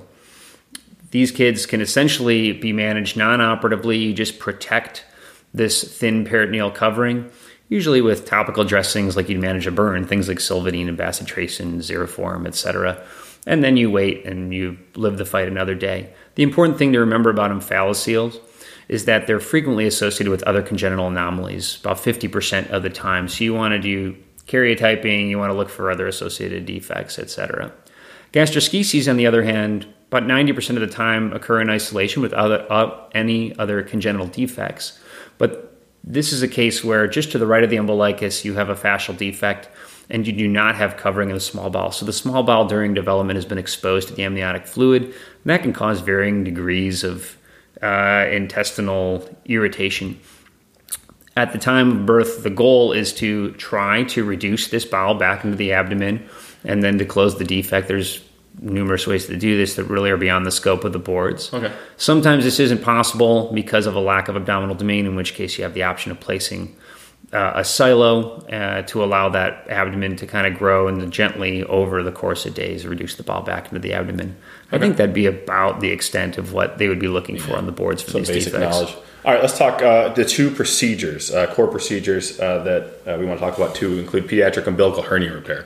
These 1.11 1.31
kids 1.31 1.65
can 1.65 1.79
essentially 1.79 2.51
be 2.51 2.73
managed 2.73 3.15
non-operatively. 3.15 3.97
You 3.97 4.13
just 4.13 4.37
protect 4.37 5.05
this 5.53 5.97
thin 5.97 6.25
peritoneal 6.25 6.71
covering. 6.71 7.31
usually 7.67 8.01
with 8.01 8.25
topical 8.25 8.63
dressings 8.63 9.15
like 9.15 9.29
you'd 9.29 9.41
manage 9.41 9.67
a 9.67 9.71
burn, 9.71 10.05
things 10.05 10.27
like 10.27 10.37
Silvadene 10.37 10.87
and 10.87 10.97
bacitracin, 10.97 11.77
Xeroform, 11.77 12.47
etc. 12.47 13.03
And 13.47 13.63
then 13.63 13.77
you 13.77 13.89
wait 13.89 14.25
and 14.25 14.53
you 14.53 14.77
live 14.95 15.17
the 15.17 15.25
fight 15.25 15.47
another 15.47 15.75
day. 15.75 16.13
The 16.35 16.43
important 16.43 16.77
thing 16.77 16.93
to 16.93 16.99
remember 16.99 17.29
about 17.29 17.51
omphalocele 17.51 18.39
is 18.87 19.05
that 19.05 19.27
they're 19.27 19.39
frequently 19.39 19.87
associated 19.87 20.29
with 20.29 20.43
other 20.43 20.61
congenital 20.61 21.07
anomalies, 21.07 21.77
about 21.79 21.97
50% 21.97 22.69
of 22.69 22.83
the 22.83 22.89
time. 22.89 23.27
So 23.27 23.43
you 23.43 23.53
want 23.53 23.73
to 23.73 23.79
do 23.79 24.15
karyotyping, 24.47 25.29
you 25.29 25.37
want 25.37 25.51
to 25.51 25.57
look 25.57 25.69
for 25.69 25.89
other 25.89 26.07
associated 26.07 26.65
defects, 26.65 27.17
etc. 27.17 27.71
Gastroschises, 28.31 29.09
on 29.09 29.17
the 29.17 29.25
other 29.25 29.43
hand, 29.43 29.87
about 30.11 30.23
90% 30.23 30.71
of 30.71 30.81
the 30.81 30.87
time 30.87 31.33
occur 31.33 31.61
in 31.61 31.69
isolation 31.69 32.21
with 32.21 32.33
other, 32.33 32.65
uh, 32.69 32.91
any 33.13 33.57
other 33.57 33.81
congenital 33.81 34.27
defects. 34.27 34.99
But 35.37 35.81
this 36.03 36.31
is 36.31 36.43
a 36.43 36.47
case 36.47 36.83
where 36.83 37.07
just 37.07 37.31
to 37.31 37.39
the 37.39 37.47
right 37.47 37.63
of 37.63 37.69
the 37.69 37.77
umbilicus, 37.77 38.45
you 38.45 38.53
have 38.53 38.69
a 38.69 38.75
fascial 38.75 39.17
defect 39.17 39.69
and 40.09 40.27
you 40.27 40.33
do 40.33 40.47
not 40.47 40.75
have 40.75 40.97
covering 40.97 41.31
of 41.31 41.35
the 41.35 41.41
small 41.41 41.71
bowel. 41.71 41.91
So 41.91 42.05
the 42.05 42.13
small 42.13 42.43
bowel 42.43 42.67
during 42.67 42.93
development 42.93 43.37
has 43.37 43.45
been 43.45 43.57
exposed 43.57 44.07
to 44.09 44.13
the 44.13 44.23
amniotic 44.23 44.67
fluid, 44.67 45.03
and 45.03 45.13
that 45.45 45.63
can 45.63 45.73
cause 45.73 46.01
varying 46.01 46.43
degrees 46.43 47.03
of 47.03 47.37
uh, 47.81 48.27
intestinal 48.31 49.27
irritation. 49.45 50.19
At 51.37 51.51
the 51.51 51.57
time 51.57 51.91
of 51.91 52.05
birth, 52.05 52.43
the 52.43 52.49
goal 52.49 52.93
is 52.93 53.13
to 53.15 53.51
try 53.53 54.03
to 54.05 54.23
reduce 54.23 54.69
this 54.69 54.85
bowel 54.85 55.15
back 55.15 55.43
into 55.43 55.57
the 55.57 55.73
abdomen 55.73 56.27
and 56.63 56.81
then 56.81 56.97
to 56.99 57.05
close 57.05 57.37
the 57.37 57.43
defect. 57.43 57.87
There's 57.87 58.23
numerous 58.61 59.05
ways 59.05 59.25
to 59.27 59.35
do 59.35 59.57
this 59.57 59.75
that 59.75 59.83
really 59.85 60.09
are 60.09 60.17
beyond 60.17 60.45
the 60.45 60.51
scope 60.51 60.85
of 60.85 60.93
the 60.93 60.99
boards. 60.99 61.53
Okay. 61.53 61.73
Sometimes 61.97 62.45
this 62.45 62.59
isn't 62.59 62.83
possible 62.83 63.51
because 63.53 63.85
of 63.85 63.95
a 63.95 63.99
lack 63.99 64.29
of 64.29 64.37
abdominal 64.37 64.75
domain, 64.75 65.05
in 65.05 65.15
which 65.15 65.33
case 65.33 65.57
you 65.57 65.63
have 65.65 65.73
the 65.73 65.83
option 65.83 66.11
of 66.11 66.19
placing 66.21 66.73
uh, 67.33 67.53
a 67.55 67.63
silo 67.63 68.37
uh, 68.47 68.81
to 68.83 69.03
allow 69.03 69.29
that 69.29 69.67
abdomen 69.69 70.15
to 70.17 70.27
kind 70.27 70.47
of 70.47 70.57
grow 70.57 70.87
and 70.87 71.11
gently 71.11 71.63
over 71.63 72.03
the 72.03 72.11
course 72.11 72.45
of 72.45 72.53
days 72.53 72.85
reduce 72.85 73.15
the 73.15 73.23
ball 73.23 73.41
back 73.41 73.65
into 73.67 73.79
the 73.79 73.93
abdomen. 73.93 74.35
I 74.71 74.77
think 74.77 74.97
that'd 74.97 75.13
be 75.13 75.25
about 75.25 75.79
the 75.79 75.89
extent 75.89 76.37
of 76.37 76.53
what 76.53 76.77
they 76.77 76.87
would 76.87 76.99
be 76.99 77.07
looking 77.07 77.37
for 77.37 77.55
on 77.55 77.65
the 77.65 77.71
boards 77.71 78.01
for 78.01 78.11
Some 78.11 78.21
these 78.21 78.29
basic 78.29 78.53
defects. 78.53 78.75
knowledge. 78.75 78.95
All 79.23 79.33
right, 79.33 79.41
let's 79.41 79.57
talk 79.57 79.81
uh, 79.81 80.09
the 80.09 80.23
two 80.23 80.51
procedures, 80.51 81.31
uh, 81.31 81.51
core 81.53 81.67
procedures 81.67 82.39
uh, 82.39 82.63
that 82.63 82.83
uh, 83.07 83.17
we 83.17 83.25
want 83.25 83.39
to 83.39 83.45
talk 83.45 83.57
about 83.57 83.73
too 83.73 83.97
include 83.97 84.27
pediatric 84.27 84.67
umbilical 84.67 85.01
hernia 85.01 85.33
repair. 85.33 85.65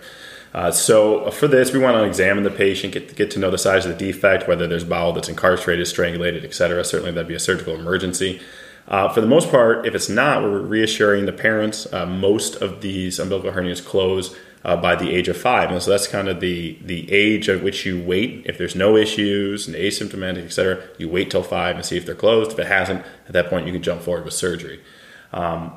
Uh, 0.53 0.71
so 0.71 1.29
for 1.31 1.47
this, 1.47 1.73
we 1.73 1.79
want 1.79 1.95
to 1.95 2.03
examine 2.03 2.43
the 2.43 2.49
patient, 2.51 2.93
get 2.93 3.15
get 3.15 3.29
to 3.31 3.39
know 3.39 3.51
the 3.51 3.57
size 3.57 3.85
of 3.85 3.97
the 3.97 3.97
defect, 3.97 4.47
whether 4.47 4.65
there's 4.65 4.83
bowel 4.83 5.13
that's 5.13 5.29
incarcerated, 5.29 5.85
strangulated, 5.85 6.43
etc. 6.43 6.83
Certainly, 6.83 7.11
that'd 7.11 7.27
be 7.27 7.35
a 7.35 7.39
surgical 7.39 7.75
emergency. 7.75 8.41
Uh, 8.89 9.07
for 9.07 9.21
the 9.21 9.27
most 9.27 9.51
part, 9.51 9.85
if 9.85 9.93
it's 9.93 10.09
not, 10.09 10.41
we're 10.41 10.59
reassuring 10.59 11.27
the 11.27 11.31
parents. 11.31 11.87
Uh, 11.93 12.07
most 12.07 12.55
of 12.55 12.81
these 12.81 13.19
umbilical 13.19 13.51
hernias 13.51 13.85
close 13.85 14.35
uh, 14.65 14.75
by 14.75 14.95
the 14.95 15.11
age 15.11 15.27
of 15.27 15.37
five, 15.37 15.69
and 15.71 15.81
so 15.81 15.91
that's 15.91 16.07
kind 16.07 16.27
of 16.27 16.39
the 16.39 16.77
the 16.83 17.09
age 17.11 17.47
at 17.47 17.63
which 17.63 17.85
you 17.85 18.03
wait. 18.03 18.41
If 18.45 18.57
there's 18.57 18.75
no 18.75 18.97
issues 18.97 19.67
and 19.67 19.75
asymptomatic, 19.75 20.43
etc., 20.43 20.83
you 20.97 21.07
wait 21.07 21.29
till 21.29 21.43
five 21.43 21.75
and 21.75 21.85
see 21.85 21.97
if 21.97 22.05
they're 22.05 22.15
closed. 22.15 22.51
If 22.51 22.59
it 22.59 22.67
hasn't, 22.67 23.05
at 23.27 23.33
that 23.33 23.49
point, 23.49 23.67
you 23.67 23.71
can 23.71 23.83
jump 23.83 24.01
forward 24.01 24.25
with 24.25 24.33
surgery. 24.33 24.81
Um, 25.31 25.71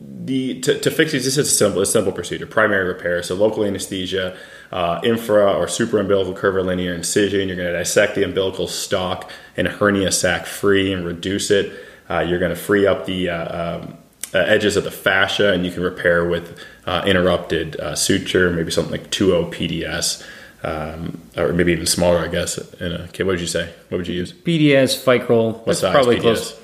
the 0.00 0.60
to, 0.60 0.78
to 0.78 0.90
fix 0.90 1.12
these, 1.12 1.24
this 1.24 1.36
is 1.36 1.48
a 1.48 1.50
simple, 1.50 1.82
a 1.82 1.86
simple 1.86 2.12
procedure. 2.12 2.46
Primary 2.46 2.86
repair, 2.88 3.22
so 3.22 3.34
local 3.34 3.64
anesthesia, 3.64 4.36
uh, 4.72 5.00
infra 5.04 5.52
or 5.52 5.66
supraumbilical 5.66 6.34
curvilinear 6.34 6.94
incision. 6.94 7.48
You're 7.48 7.56
going 7.56 7.70
to 7.70 7.78
dissect 7.78 8.14
the 8.14 8.22
umbilical 8.24 8.66
stalk 8.66 9.30
and 9.56 9.68
hernia 9.68 10.10
sac 10.10 10.46
free 10.46 10.92
and 10.92 11.04
reduce 11.04 11.50
it. 11.50 11.72
Uh, 12.08 12.20
you're 12.20 12.38
going 12.38 12.54
to 12.54 12.60
free 12.60 12.86
up 12.86 13.06
the 13.06 13.28
uh, 13.28 13.78
um, 13.78 13.98
uh, 14.32 14.38
edges 14.38 14.76
of 14.76 14.84
the 14.84 14.90
fascia, 14.90 15.52
and 15.52 15.66
you 15.66 15.72
can 15.72 15.82
repair 15.82 16.26
with 16.28 16.58
uh, 16.86 17.02
interrupted 17.06 17.78
uh, 17.78 17.94
suture, 17.94 18.50
maybe 18.50 18.70
something 18.70 18.92
like 18.92 19.10
2O 19.10 19.52
PDS. 19.52 20.26
Um, 20.62 21.22
or 21.38 21.54
maybe 21.54 21.72
even 21.72 21.86
smaller, 21.86 22.18
I 22.18 22.28
guess. 22.28 22.58
In 22.74 22.92
a, 22.92 22.98
okay, 23.04 23.22
what 23.22 23.32
would 23.32 23.40
you 23.40 23.46
say? 23.46 23.72
What 23.88 23.98
would 23.98 24.08
you 24.08 24.14
use? 24.14 24.32
PDS, 24.32 25.02
Vicryl, 25.04 25.54
What 25.54 25.66
that's 25.66 25.80
size 25.80 25.92
probably 25.92 26.16
PDS? 26.16 26.20
close. 26.20 26.60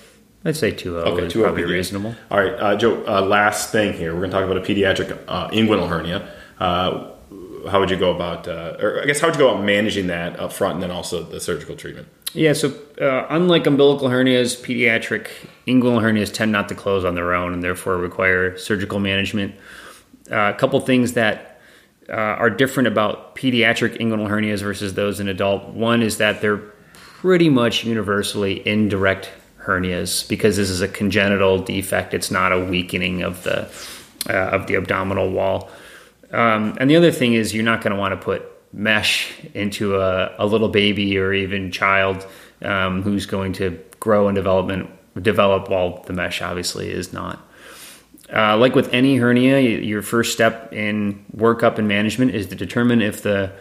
I'd 0.47 0.57
say 0.57 0.71
2 0.71 0.99
Okay, 0.99 1.27
is 1.27 1.33
2O 1.35 1.43
probably 1.43 1.63
PDS. 1.65 1.69
reasonable. 1.71 2.15
All 2.31 2.39
right, 2.39 2.53
uh, 2.53 2.77
Joe. 2.77 3.05
Uh, 3.07 3.21
last 3.23 3.73
thing 3.73 3.93
here, 3.93 4.13
we're 4.15 4.21
going 4.21 4.31
to 4.31 4.37
talk 4.37 4.45
about 4.45 4.57
a 4.59 4.61
pediatric 4.61 5.19
uh, 5.27 5.49
inguinal 5.51 5.89
hernia. 5.89 6.29
Uh, 6.61 7.11
how 7.69 7.81
would 7.81 7.91
you 7.91 7.97
go 7.97 8.15
about, 8.15 8.47
uh, 8.47 8.77
or 8.81 9.03
I 9.03 9.07
guess, 9.07 9.21
how 9.21 9.27
would 9.27 9.35
you 9.35 9.41
go 9.41 9.51
about 9.51 9.65
managing 9.65 10.07
that 10.07 10.39
up 10.39 10.53
front, 10.53 10.75
and 10.75 10.83
then 10.85 10.91
also 10.93 11.23
the 11.25 11.41
surgical 11.41 11.75
treatment? 11.75 12.07
Yeah, 12.33 12.53
so 12.53 12.73
uh, 13.01 13.27
unlike 13.29 13.67
umbilical 13.67 14.09
hernias, 14.09 14.57
pediatric 14.63 15.29
inguinal 15.67 16.01
hernias 16.01 16.33
tend 16.33 16.53
not 16.53 16.69
to 16.69 16.75
close 16.75 17.05
on 17.05 17.15
their 17.17 17.35
own 17.35 17.53
and 17.53 17.63
therefore 17.63 17.97
require 17.97 18.57
surgical 18.57 19.01
management. 19.01 19.55
Uh, 20.31 20.53
a 20.55 20.59
couple 20.59 20.79
things 20.81 21.15
that 21.15 21.61
uh, 22.09 22.13
are 22.13 22.51
different 22.51 22.87
about 22.87 23.35
pediatric 23.35 23.99
inguinal 24.01 24.29
hernias 24.29 24.61
versus 24.61 24.95
those 24.95 25.19
in 25.19 25.29
adult. 25.29 25.69
One 25.71 26.03
is 26.03 26.19
that 26.19 26.41
they're 26.41 26.59
pretty 26.95 27.49
much 27.49 27.85
universally 27.85 28.67
indirect 28.67 29.31
hernias 29.67 30.29
because 30.29 30.57
this 30.57 30.71
is 30.71 30.81
a 30.81 30.89
congenital 30.89 31.59
defect. 31.59 32.15
It's 32.15 32.31
not 32.31 32.53
a 32.53 32.65
weakening 32.65 33.23
of 33.23 33.43
the 33.43 33.69
uh, 34.29 34.51
of 34.51 34.67
the 34.67 34.77
abdominal 34.77 35.31
wall. 35.31 35.71
Um, 36.33 36.77
and 36.81 36.91
the 36.91 36.97
other 36.97 37.13
thing 37.13 37.35
is 37.35 37.55
you're 37.55 37.65
not 37.65 37.83
going 37.83 37.93
to 37.93 37.99
want 37.99 38.13
to 38.13 38.25
put 38.25 38.43
mesh 38.73 39.33
into 39.55 39.97
a, 39.97 40.35
a 40.39 40.47
little 40.47 40.69
baby 40.69 41.17
or 41.19 41.33
even 41.33 41.71
child 41.71 42.27
um, 42.63 43.03
who's 43.03 43.27
going 43.27 43.53
to 43.55 43.79
grow 44.01 44.29
and 44.29 44.35
development 44.35 44.91
develop 45.21 45.69
while 45.69 46.03
the 46.03 46.13
mesh 46.13 46.43
obviously 46.43 46.91
is 46.91 47.13
not. 47.13 47.43
Uh, 48.35 48.57
like 48.57 48.75
with 48.75 48.93
any 48.93 49.17
hernia, 49.17 49.61
your 49.61 50.03
first 50.03 50.33
step 50.33 50.73
in 50.73 51.25
workup 51.37 51.79
and 51.79 51.87
management 51.87 52.35
is 52.35 52.47
to 52.49 52.57
determine 52.57 53.01
if 53.01 53.23
the 53.23 53.53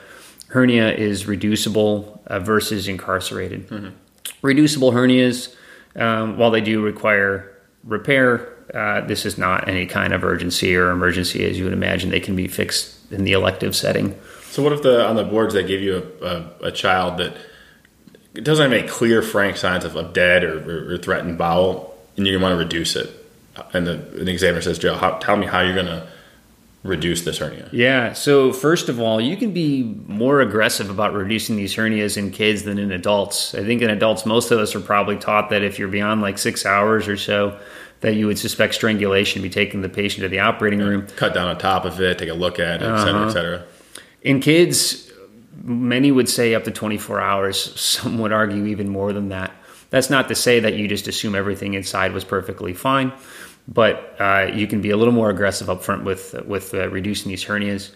hernia 0.47 0.91
is 0.91 1.27
reducible 1.27 2.21
uh, 2.27 2.39
versus 2.39 2.87
incarcerated. 2.87 3.93
Reducible 4.41 4.91
hernias, 4.91 5.55
um, 5.95 6.37
while 6.37 6.51
they 6.51 6.61
do 6.61 6.81
require 6.81 7.51
repair, 7.83 8.53
uh, 8.73 9.01
this 9.01 9.25
is 9.25 9.37
not 9.37 9.67
any 9.67 9.85
kind 9.85 10.13
of 10.13 10.23
urgency 10.23 10.75
or 10.75 10.89
emergency 10.89 11.45
as 11.45 11.57
you 11.57 11.63
would 11.63 11.73
imagine. 11.73 12.09
They 12.09 12.19
can 12.19 12.35
be 12.35 12.47
fixed 12.47 13.11
in 13.11 13.23
the 13.23 13.33
elective 13.33 13.75
setting. 13.75 14.19
So, 14.49 14.63
what 14.63 14.73
if 14.73 14.81
the 14.81 15.05
on 15.05 15.15
the 15.15 15.23
boards 15.23 15.53
they 15.53 15.63
give 15.63 15.81
you 15.81 16.15
a, 16.21 16.25
a, 16.25 16.51
a 16.67 16.71
child 16.71 17.17
that 17.19 17.35
doesn't 18.33 18.71
have 18.71 18.77
any 18.77 18.87
clear, 18.87 19.21
frank 19.21 19.57
signs 19.57 19.85
of, 19.85 19.95
of 19.95 20.13
dead 20.13 20.43
or, 20.43 20.93
or, 20.93 20.97
threatened 20.97 21.37
bowel, 21.37 21.95
and 22.17 22.27
you 22.27 22.39
want 22.39 22.53
to 22.53 22.57
reduce 22.57 22.95
it, 22.95 23.09
and 23.73 23.87
the, 23.87 23.95
the 23.95 24.31
examiner 24.31 24.61
says, 24.61 24.79
"Joe, 24.79 24.95
how, 24.95 25.17
tell 25.19 25.37
me 25.37 25.45
how 25.45 25.61
you're 25.61 25.75
going 25.75 25.85
to 25.85 26.07
reduce 26.85 27.21
this 27.23 27.37
hernia." 27.37 27.69
Yeah. 27.71 28.13
So 28.13 28.53
first 28.53 28.89
of 28.89 28.99
all, 28.99 29.19
you 29.19 29.35
can 29.35 29.51
be 29.51 29.83
more 30.07 30.41
aggressive 30.41 30.89
about 30.89 31.13
reducing 31.13 31.55
these 31.55 31.75
hernias 31.75 32.17
in 32.17 32.31
kids 32.31 32.63
than 32.63 32.77
in 32.77 32.91
adults. 32.91 33.55
I 33.55 33.63
think 33.63 33.81
in 33.81 33.89
adults, 33.89 34.25
most 34.25 34.51
of 34.51 34.59
us 34.59 34.75
are 34.75 34.81
probably 34.81 35.17
taught 35.17 35.49
that 35.49 35.63
if 35.63 35.79
you're 35.79 35.87
beyond 35.87 36.21
like 36.21 36.37
six 36.37 36.65
hours 36.65 37.07
or 37.07 37.17
so, 37.17 37.59
that 38.01 38.15
you 38.15 38.27
would 38.27 38.37
suspect 38.37 38.75
strangulation, 38.75 39.41
be 39.41 39.49
taking 39.49 39.81
the 39.81 39.89
patient 39.89 40.23
to 40.23 40.29
the 40.29 40.39
operating 40.39 40.79
room. 40.79 41.07
Cut 41.15 41.33
down 41.33 41.47
on 41.47 41.57
top 41.57 41.85
of 41.85 41.99
it, 41.99 42.19
take 42.19 42.29
a 42.29 42.33
look 42.33 42.59
at 42.59 42.81
it, 42.81 42.85
et 42.85 42.97
cetera, 42.99 43.13
et 43.13 43.23
uh-huh. 43.23 43.31
cetera. 43.31 43.63
In 44.21 44.39
kids, 44.39 45.11
many 45.63 46.11
would 46.11 46.29
say 46.29 46.53
up 46.55 46.63
to 46.65 46.71
24 46.71 47.19
hours. 47.19 47.79
Some 47.79 48.19
would 48.19 48.31
argue 48.31 48.65
even 48.65 48.89
more 48.89 49.13
than 49.13 49.29
that. 49.29 49.51
That's 49.89 50.09
not 50.09 50.27
to 50.27 50.35
say 50.35 50.59
that 50.59 50.75
you 50.75 50.87
just 50.87 51.07
assume 51.07 51.35
everything 51.35 51.73
inside 51.73 52.11
was 52.11 52.23
perfectly 52.23 52.73
fine, 52.73 53.13
but 53.67 54.15
uh, 54.19 54.51
you 54.53 54.67
can 54.67 54.81
be 54.81 54.91
a 54.91 54.97
little 54.97 55.13
more 55.13 55.29
aggressive 55.29 55.69
up 55.69 55.83
front 55.83 56.03
with 56.03 56.35
with 56.45 56.73
uh, 56.73 56.89
reducing 56.89 57.29
these 57.29 57.43
hernias. 57.43 57.91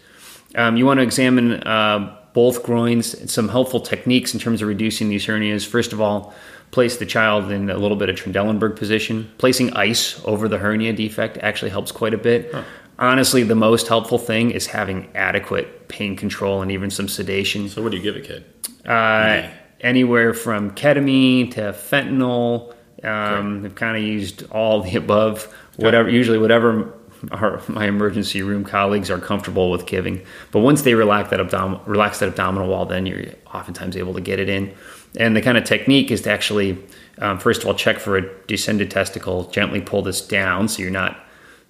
Um, 0.55 0.77
you 0.77 0.85
want 0.85 0.99
to 0.99 1.03
examine 1.03 1.61
uh, 1.63 2.17
both 2.33 2.63
groins 2.63 3.13
and 3.13 3.29
some 3.29 3.49
helpful 3.49 3.79
techniques 3.79 4.33
in 4.33 4.39
terms 4.39 4.61
of 4.61 4.67
reducing 4.67 5.09
these 5.09 5.25
hernias. 5.25 5.65
First 5.65 5.93
of 5.93 6.01
all, 6.01 6.33
place 6.71 6.97
the 6.97 7.05
child 7.05 7.51
in 7.51 7.69
a 7.69 7.77
little 7.77 7.97
bit 7.97 8.09
of 8.09 8.15
Trendelenburg 8.15 8.75
position. 8.75 9.31
Placing 9.37 9.73
ice 9.73 10.21
over 10.25 10.47
the 10.47 10.57
hernia 10.57 10.93
defect 10.93 11.37
actually 11.37 11.71
helps 11.71 11.91
quite 11.91 12.13
a 12.13 12.17
bit. 12.17 12.53
Honestly, 12.97 13.43
the 13.43 13.55
most 13.55 13.87
helpful 13.87 14.17
thing 14.17 14.51
is 14.51 14.67
having 14.67 15.09
adequate 15.15 15.87
pain 15.87 16.15
control 16.15 16.61
and 16.61 16.71
even 16.71 16.89
some 16.89 17.07
sedation. 17.07 17.69
So, 17.69 17.81
what 17.81 17.91
do 17.91 17.97
you 17.97 18.03
give 18.03 18.15
a 18.15 18.21
kid? 18.21 18.45
Uh, 18.85 19.49
anywhere 19.81 20.33
from 20.33 20.71
ketamine 20.71 21.51
to 21.53 21.61
fentanyl. 21.73 22.73
Um, 23.03 23.65
I've 23.65 23.75
kind 23.75 23.97
of 23.97 24.03
used 24.03 24.49
all 24.51 24.81
the 24.81 24.95
above. 24.97 25.53
Whatever, 25.77 26.09
usually 26.09 26.37
whatever 26.37 26.93
our, 27.31 27.61
my 27.67 27.87
emergency 27.87 28.41
room 28.41 28.63
colleagues 28.63 29.09
are 29.09 29.17
comfortable 29.17 29.71
with 29.71 29.85
giving. 29.85 30.21
But 30.51 30.59
once 30.59 30.81
they 30.81 30.93
relax 30.93 31.29
that 31.29 31.39
abdominal, 31.39 31.81
relax 31.85 32.19
that 32.19 32.29
abdominal 32.29 32.67
wall, 32.67 32.85
then 32.85 33.05
you're 33.05 33.25
oftentimes 33.53 33.97
able 33.97 34.13
to 34.13 34.21
get 34.21 34.39
it 34.39 34.49
in. 34.49 34.73
And 35.17 35.35
the 35.35 35.41
kind 35.41 35.57
of 35.57 35.63
technique 35.63 36.11
is 36.11 36.21
to 36.21 36.31
actually, 36.31 36.77
um, 37.17 37.39
first 37.39 37.61
of 37.61 37.67
all, 37.67 37.73
check 37.73 37.99
for 37.99 38.17
a 38.17 38.45
descended 38.45 38.91
testicle. 38.91 39.45
Gently 39.45 39.81
pull 39.81 40.01
this 40.01 40.21
down 40.21 40.67
so 40.67 40.81
you're 40.81 40.91
not 40.91 41.17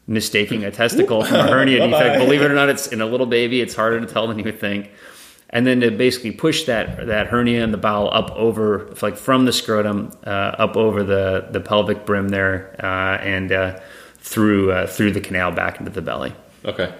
mistaking 0.07 0.65
a 0.65 0.71
testicle 0.71 1.23
for 1.23 1.35
a 1.35 1.47
hernia 1.47 1.79
defect. 1.87 2.19
Believe 2.19 2.41
it 2.41 2.51
or 2.51 2.55
not, 2.55 2.69
it's 2.69 2.87
in 2.87 3.01
a 3.01 3.05
little 3.05 3.27
baby. 3.27 3.61
It's 3.61 3.75
harder 3.75 3.99
to 3.99 4.05
tell 4.05 4.27
than 4.27 4.37
you 4.37 4.45
would 4.45 4.59
think 4.59 4.91
and 5.51 5.65
then 5.65 5.79
to 5.81 5.91
basically 5.91 6.31
push 6.31 6.65
that 6.65 7.07
that 7.07 7.27
hernia 7.27 7.63
and 7.63 7.73
the 7.73 7.77
bowel 7.77 8.09
up 8.13 8.31
over 8.31 8.93
like 9.01 9.17
from 9.17 9.45
the 9.45 9.53
scrotum 9.53 10.11
uh, 10.25 10.29
up 10.29 10.77
over 10.77 11.03
the 11.03 11.47
the 11.51 11.59
pelvic 11.59 12.05
brim 12.05 12.29
there 12.29 12.75
uh, 12.83 13.17
and 13.23 13.51
uh, 13.51 13.79
through 14.17 14.71
uh, 14.71 14.87
through 14.87 15.11
the 15.11 15.21
canal 15.21 15.51
back 15.51 15.79
into 15.79 15.91
the 15.91 16.01
belly. 16.01 16.33
Okay. 16.65 16.93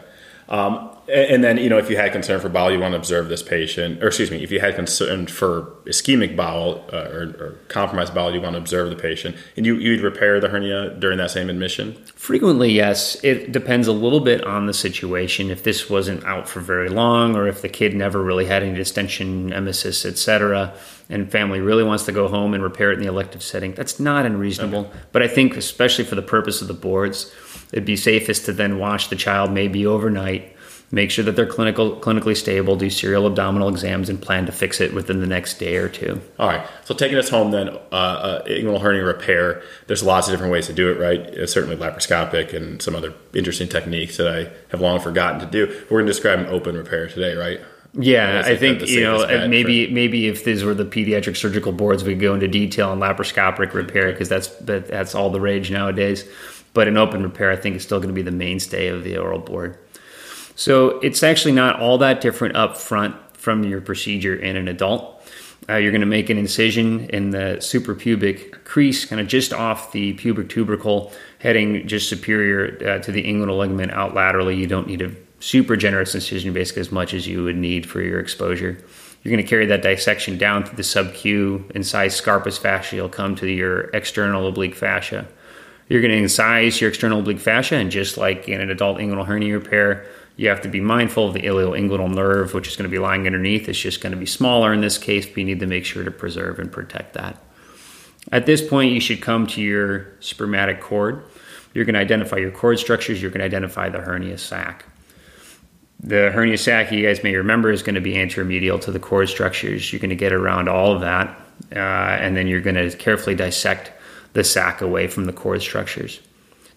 Um, 0.48 0.90
and 1.10 1.44
then, 1.44 1.58
you 1.58 1.70
know, 1.70 1.78
if 1.78 1.90
you 1.90 1.98
had 1.98 2.12
concern 2.12 2.40
for 2.40 2.50
bowel, 2.50 2.72
you 2.72 2.80
want 2.80 2.94
to 2.94 2.98
observe 2.98 3.30
this 3.30 3.42
patient, 3.42 4.04
or 4.04 4.08
excuse 4.08 4.32
me, 4.32 4.44
if 4.44 4.52
you 4.52 4.60
had 4.60 4.76
concern 4.76 5.28
for 5.28 5.64
ischemic 5.86 6.36
bowel 6.36 6.86
uh, 6.94 7.10
or, 7.10 7.22
or, 7.40 7.60
compromised 7.68 8.14
bowel, 8.14 8.34
you 8.34 8.42
want 8.42 8.54
to 8.54 8.58
observe 8.58 8.90
the 8.90 8.96
patient, 8.96 9.36
and 9.58 9.66
you 9.66 9.76
you'd 9.76 10.02
repair 10.02 10.40
the 10.40 10.50
hernia 10.50 10.96
during 11.00 11.18
that 11.18 11.32
same 11.32 11.50
admission. 11.50 11.94
Frequently, 12.16 12.72
yes. 12.72 13.22
It 13.24 13.52
depends 13.52 13.88
a 13.88 13.92
little 13.92 14.20
bit 14.20 14.44
on 14.44 14.66
the 14.66 14.74
situation. 14.74 15.50
If 15.50 15.64
this 15.64 15.90
wasn't 15.90 16.24
out 16.26 16.48
for 16.48 16.60
very 16.60 16.90
long, 16.90 17.36
or 17.36 17.48
if 17.48 17.62
the 17.62 17.70
kid 17.70 17.96
never 17.96 18.22
really 18.24 18.46
had 18.46 18.64
any 18.64 18.76
distension, 18.76 19.52
emesis, 19.52 20.06
etc., 20.06 20.74
and 21.10 21.32
family 21.32 21.60
really 21.60 21.84
wants 21.84 22.06
to 22.06 22.12
go 22.12 22.28
home 22.28 22.54
and 22.54 22.62
repair 22.62 22.92
it 22.92 22.96
in 22.96 23.02
the 23.02 23.10
elective 23.10 23.42
setting, 23.42 23.74
that's 23.74 24.00
not 24.00 24.26
unreasonable. 24.26 24.82
Okay. 24.82 25.00
But 25.12 25.24
I 25.24 25.28
think, 25.28 25.58
especially 25.58 26.06
for 26.06 26.16
the 26.16 26.22
purpose 26.22 26.62
of 26.62 26.68
the 26.68 26.74
boards, 26.76 27.34
it'd 27.72 27.86
be 27.86 27.96
safest 27.96 28.46
to 28.46 28.54
then 28.54 28.78
watch 28.78 29.10
the 29.10 29.16
child 29.16 29.52
maybe 29.52 29.88
overnight 29.88 30.56
make 30.92 31.12
sure 31.12 31.24
that 31.26 31.36
they're 31.36 31.46
clinical 31.46 31.96
clinically 31.98 32.36
stable, 32.36 32.76
do 32.76 32.90
serial 32.90 33.28
abdominal 33.28 33.70
exams, 33.70 34.10
and 34.10 34.22
plan 34.22 34.46
to 34.46 34.52
fix 34.52 34.82
it 34.82 34.94
within 34.94 35.20
the 35.20 35.28
next 35.28 35.60
day 35.60 35.78
or 35.78 35.90
two. 35.90 36.22
All 36.38 36.48
right. 36.48 36.66
So 36.86 36.94
taking 36.94 37.18
us 37.18 37.30
home 37.30 37.52
then, 37.52 37.70
uh, 37.70 37.96
uh, 37.96 38.44
inguinal 38.46 38.82
hernia 38.82 39.04
repair. 39.04 39.62
There's 39.88 40.04
lots 40.04 40.28
of 40.28 40.34
different 40.34 40.52
ways 40.52 40.68
to 40.68 40.74
do 40.74 40.92
it, 40.92 41.00
right? 41.00 41.20
Uh, 41.20 41.48
certainly 41.48 41.76
laparoscopic 41.76 42.54
and 42.54 42.82
some 42.82 42.96
other 42.96 43.14
interesting 43.34 43.68
techniques 43.68 44.18
that 44.18 44.28
I 44.28 44.52
have 44.70 44.82
long 44.82 45.00
forgotten 45.00 45.40
to 45.40 45.46
do. 45.46 45.68
We're 45.90 46.00
going 46.00 46.08
to 46.08 46.12
describe 46.12 46.40
an 46.40 46.48
open 46.48 46.76
repair 46.76 47.08
today, 47.08 47.36
right? 47.36 47.62
Yeah, 47.94 48.44
I 48.46 48.56
think 48.56 48.88
you 48.88 49.02
know 49.02 49.26
maybe 49.48 49.88
for... 49.88 49.94
maybe 49.94 50.28
if 50.28 50.44
these 50.44 50.64
were 50.64 50.76
the 50.76 50.86
pediatric 50.86 51.36
surgical 51.36 51.72
boards, 51.72 52.04
we 52.04 52.14
go 52.14 52.36
into 52.36 52.48
detail 52.48 52.90
on 52.90 53.00
laparoscopic 53.00 53.74
repair 53.74 54.12
because 54.12 54.30
that's 54.30 54.48
that's 54.60 55.16
all 55.16 55.32
the 55.32 55.42
rage 55.42 55.72
nowadays. 55.72 56.24
But 56.74 56.88
an 56.88 56.98
open 56.98 57.24
repair, 57.24 57.50
I 57.50 57.56
think, 57.56 57.76
is 57.76 57.84
still 57.84 57.98
going 57.98 58.10
to 58.10 58.14
be 58.14 58.22
the 58.22 58.32
mainstay 58.32 58.90
of 58.90 59.04
the 59.04 59.18
oral 59.18 59.40
board. 59.40 59.76
So 60.60 61.00
it's 61.00 61.24
actually 61.24 61.54
not 61.54 61.80
all 61.80 62.00
that 62.00 62.20
different 62.20 62.58
up 62.58 62.76
front 62.76 63.16
from 63.38 63.64
your 63.64 63.80
procedure 63.80 64.36
in 64.36 64.58
an 64.58 64.68
adult. 64.68 65.24
Uh, 65.70 65.76
you're 65.76 65.94
going 65.94 66.02
to 66.02 66.06
make 66.06 66.30
an 66.30 66.38
incision 66.38 67.10
in 67.12 67.30
the 67.30 67.56
suprapubic 67.62 68.66
crease, 68.66 69.06
kind 69.06 69.22
of 69.22 69.28
just 69.28 69.54
off 69.54 69.94
the 69.94 70.12
pubic 70.16 70.50
tubercle, 70.50 71.14
heading 71.38 71.88
just 71.88 72.10
superior 72.10 72.78
uh, 72.86 73.00
to 73.00 73.10
the 73.10 73.24
inguinal 73.24 73.58
ligament 73.58 73.94
out 73.94 74.14
laterally. 74.14 74.58
You 74.58 74.68
don't 74.68 74.86
need 74.86 75.02
a 75.02 75.14
super 75.40 75.78
generous 75.78 76.14
incision, 76.14 76.52
basically 76.52 76.82
as 76.82 76.92
much 76.92 77.14
as 77.14 77.26
you 77.26 77.42
would 77.42 77.56
need 77.56 77.90
for 77.90 78.02
your 78.02 78.20
exposure. 78.20 78.78
You're 79.24 79.32
going 79.32 79.42
to 79.42 79.50
carry 79.50 79.66
that 79.68 79.82
dissection 79.82 80.38
down 80.38 80.66
through 80.66 80.76
the 80.76 80.84
subq, 80.84 81.72
incise 81.72 82.22
Scarpa's 82.22 82.58
fascia. 82.58 82.98
You'll 82.98 83.08
come 83.08 83.38
to 83.38 83.48
your 83.48 83.84
external 83.92 84.46
oblique 84.46 84.76
fascia. 84.76 85.26
You're 85.88 86.02
going 86.02 86.12
to 86.12 86.22
incise 86.22 86.82
your 86.82 86.90
external 86.90 87.22
oblique 87.22 87.40
fascia, 87.40 87.76
and 87.76 87.90
just 87.90 88.18
like 88.18 88.50
in 88.50 88.60
an 88.60 88.70
adult 88.70 88.98
inguinal 88.98 89.26
hernia 89.26 89.54
repair, 89.54 90.06
you 90.40 90.48
have 90.48 90.62
to 90.62 90.70
be 90.70 90.80
mindful 90.80 91.28
of 91.28 91.34
the 91.34 91.42
ilioinguinal 91.42 92.16
nerve, 92.16 92.54
which 92.54 92.70
is 92.70 92.78
going 92.78 92.90
to 92.90 92.90
be 92.90 92.98
lying 92.98 93.26
underneath. 93.26 93.68
It's 93.68 93.78
just 93.78 94.00
going 94.00 94.14
to 94.14 94.18
be 94.18 94.26
smaller 94.26 94.72
in 94.72 94.80
this 94.80 94.98
case, 94.98 95.26
but 95.26 95.36
you 95.36 95.44
need 95.44 95.60
to 95.60 95.68
make 95.68 95.84
sure 95.84 96.02
to 96.02 96.12
preserve 96.12 96.60
and 96.60 96.72
protect 96.72 97.16
that. 97.16 97.44
At 98.32 98.46
this 98.46 98.66
point, 98.66 98.94
you 98.94 99.02
should 99.02 99.22
come 99.22 99.48
to 99.48 99.62
your 99.62 100.08
spermatic 100.22 100.80
cord. 100.80 101.26
You're 101.74 101.84
going 101.84 101.96
to 101.96 102.00
identify 102.00 102.38
your 102.38 102.52
cord 102.52 102.80
structures. 102.80 103.22
You're 103.22 103.32
going 103.32 103.40
to 103.40 103.46
identify 103.46 103.90
the 103.90 104.00
hernia 104.00 104.38
sac. 104.38 104.86
The 106.00 106.32
hernia 106.32 106.58
sac, 106.58 106.90
you 106.94 107.06
guys 107.06 107.22
may 107.22 107.36
remember, 107.36 107.70
is 107.70 107.84
going 107.84 107.96
to 107.96 108.02
be 108.02 108.14
anteromedial 108.14 108.80
to 108.84 108.94
the 108.94 109.00
cord 109.00 109.28
structures. 109.28 109.92
You're 109.92 110.00
going 110.00 110.10
to 110.10 110.16
get 110.16 110.32
around 110.32 110.70
all 110.70 110.94
of 110.94 111.02
that, 111.02 111.28
uh, 111.76 111.80
and 111.80 112.38
then 112.38 112.48
you're 112.48 112.62
going 112.62 112.78
to 112.78 112.96
carefully 112.96 113.36
dissect 113.36 113.92
the 114.32 114.46
sac 114.46 114.80
away 114.80 115.08
from 115.08 115.26
the 115.26 115.34
cord 115.34 115.62
structures. 115.62 116.22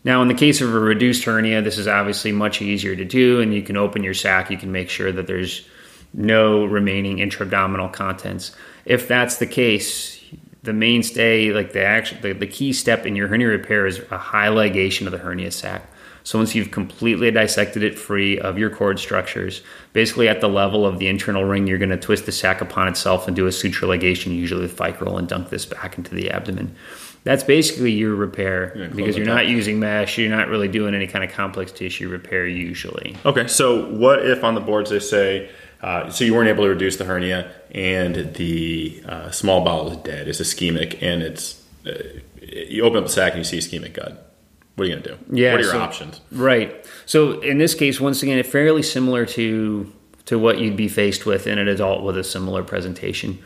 Now, 0.05 0.21
in 0.23 0.29
the 0.29 0.35
case 0.35 0.61
of 0.61 0.75
a 0.75 0.79
reduced 0.79 1.25
hernia, 1.25 1.63
this 1.63 1.79
is 1.79 1.87
obviously 1.87 2.33
much 2.33 2.61
easier 2.61 2.97
to 2.97 3.05
do, 3.05 3.41
and 3.41 3.55
you 3.55 3.63
can 3.63 3.77
open 3.77 4.03
your 4.03 4.15
sac. 4.15 4.51
You 4.51 4.59
can 4.59 4.73
make 4.73 4.91
sure 4.91 5.13
that 5.13 5.27
there's 5.27 5.67
no 6.13 6.65
remaining 6.65 7.21
intra-abdominal 7.21 7.89
contents. 7.89 8.55
If 8.85 9.07
that's 9.07 9.37
the 9.37 9.47
case, 9.47 10.21
the 10.65 10.73
mainstay, 10.73 11.53
like 11.53 11.73
the 11.73 11.85
actual, 11.85 12.21
the, 12.21 12.33
the 12.33 12.47
key 12.47 12.73
step 12.73 13.07
in 13.07 13.15
your 13.15 13.29
hernia 13.29 13.47
repair 13.47 13.87
is 13.87 14.01
a 14.11 14.19
high 14.19 14.49
ligation 14.49 15.07
of 15.07 15.13
the 15.13 15.19
hernia 15.19 15.53
sac. 15.53 15.89
So 16.25 16.39
once 16.39 16.55
you've 16.55 16.71
completely 16.71 17.31
dissected 17.31 17.83
it 17.83 17.99
free 17.99 18.39
of 18.39 18.59
your 18.59 18.71
cord 18.71 19.01
structures, 19.01 19.63
basically 19.93 20.29
at 20.29 20.41
the 20.41 20.49
level 20.49 20.87
of 20.87 20.99
the 20.99 21.09
internal 21.09 21.45
ring, 21.45 21.67
you're 21.67 21.79
going 21.79 21.91
to 21.91 21.97
twist 21.97 22.27
the 22.27 22.33
sac 22.33 22.61
upon 22.61 22.87
itself 22.87 23.27
and 23.27 23.35
do 23.35 23.47
a 23.47 23.53
suture 23.53 23.87
ligation, 23.87 24.37
usually 24.37 24.63
with 24.63 24.77
Vicryl, 24.77 25.19
and 25.19 25.29
dunk 25.29 25.51
this 25.51 25.67
back 25.67 25.99
into 25.99 26.15
the 26.15 26.31
abdomen 26.31 26.77
that's 27.25 27.45
basically 27.45 27.93
your 27.93 28.15
repair 28.15 28.73
yeah, 28.77 28.87
because 28.89 29.17
you're 29.17 29.27
not 29.27 29.47
using 29.47 29.79
mesh. 29.79 30.19
You're 30.19 30.35
not 30.35 30.49
really 30.49 30.69
doing 30.69 30.95
any 30.95 31.07
kind 31.07 31.25
of 31.25 31.31
complex 31.31 31.71
tissue 31.71 32.09
repair 32.09 32.47
usually. 32.47 33.17
Okay, 33.25 33.47
so 33.47 33.89
what 33.91 34.27
if 34.27 34.43
on 34.43 34.55
the 34.55 34.61
boards 34.61 34.91
they 34.91 34.99
say, 34.99 35.51
uh, 35.83 36.11
so 36.11 36.25
you 36.25 36.35
weren't 36.35 36.49
able 36.49 36.65
to 36.65 36.71
reduce 36.71 36.97
the 36.97 37.05
hernia 37.05 37.53
and 37.73 38.35
the 38.35 39.03
uh, 39.07 39.31
small 39.31 39.65
bowel 39.65 39.91
is 39.93 39.97
dead, 39.99 40.29
it's 40.29 40.41
ischemic, 40.41 41.01
and 41.01 41.23
it's 41.23 41.63
uh, 41.87 41.93
you 42.41 42.83
open 42.83 42.99
up 42.99 43.05
the 43.05 43.13
sac 43.13 43.35
and 43.35 43.39
you 43.39 43.45
see 43.45 43.59
ischemic 43.59 43.95
gut. 43.95 44.29
What 44.75 44.87
are 44.87 44.89
you 44.89 44.97
going 44.97 45.03
to 45.03 45.11
do? 45.11 45.37
Yeah, 45.37 45.53
what 45.53 45.61
are 45.61 45.65
your 45.65 45.73
so, 45.73 45.81
options? 45.81 46.21
Right. 46.31 46.87
So 47.05 47.41
in 47.41 47.59
this 47.59 47.75
case, 47.75 48.01
once 48.01 48.23
again, 48.23 48.39
it's 48.39 48.49
fairly 48.49 48.83
similar 48.83 49.27
to 49.27 49.93
to 50.25 50.39
what 50.39 50.59
you'd 50.59 50.77
be 50.77 50.89
faced 50.89 51.27
with 51.27 51.47
in 51.47 51.59
an 51.59 51.69
adult 51.69 52.05
with 52.05 52.17
a 52.17 52.25
similar 52.25 52.63
presentation. 52.63 53.39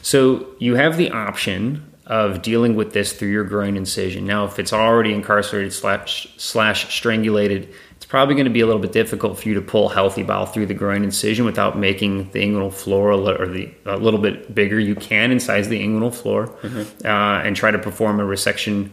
So 0.00 0.46
you 0.58 0.74
have 0.76 0.96
the 0.96 1.10
option 1.10 1.91
of 2.06 2.42
dealing 2.42 2.74
with 2.74 2.92
this 2.92 3.12
through 3.12 3.30
your 3.30 3.44
groin 3.44 3.76
incision. 3.76 4.26
Now, 4.26 4.44
if 4.44 4.58
it's 4.58 4.72
already 4.72 5.12
incarcerated 5.12 5.72
slash, 5.72 6.26
slash 6.36 6.86
strangulated, 6.86 7.72
it's 7.96 8.06
probably 8.06 8.34
going 8.34 8.46
to 8.46 8.50
be 8.50 8.60
a 8.60 8.66
little 8.66 8.82
bit 8.82 8.92
difficult 8.92 9.38
for 9.38 9.48
you 9.48 9.54
to 9.54 9.62
pull 9.62 9.88
healthy 9.88 10.24
bowel 10.24 10.46
through 10.46 10.66
the 10.66 10.74
groin 10.74 11.04
incision 11.04 11.44
without 11.44 11.78
making 11.78 12.30
the 12.32 12.42
inguinal 12.42 12.72
floor 12.72 13.12
or 13.12 13.46
the, 13.46 13.72
a 13.86 13.96
little 13.96 14.18
bit 14.18 14.52
bigger. 14.52 14.80
You 14.80 14.96
can 14.96 15.30
incise 15.30 15.68
the 15.68 15.80
inguinal 15.80 16.12
floor 16.12 16.48
mm-hmm. 16.48 17.06
uh, 17.06 17.42
and 17.42 17.54
try 17.54 17.70
to 17.70 17.78
perform 17.78 18.18
a 18.18 18.24
resection 18.24 18.90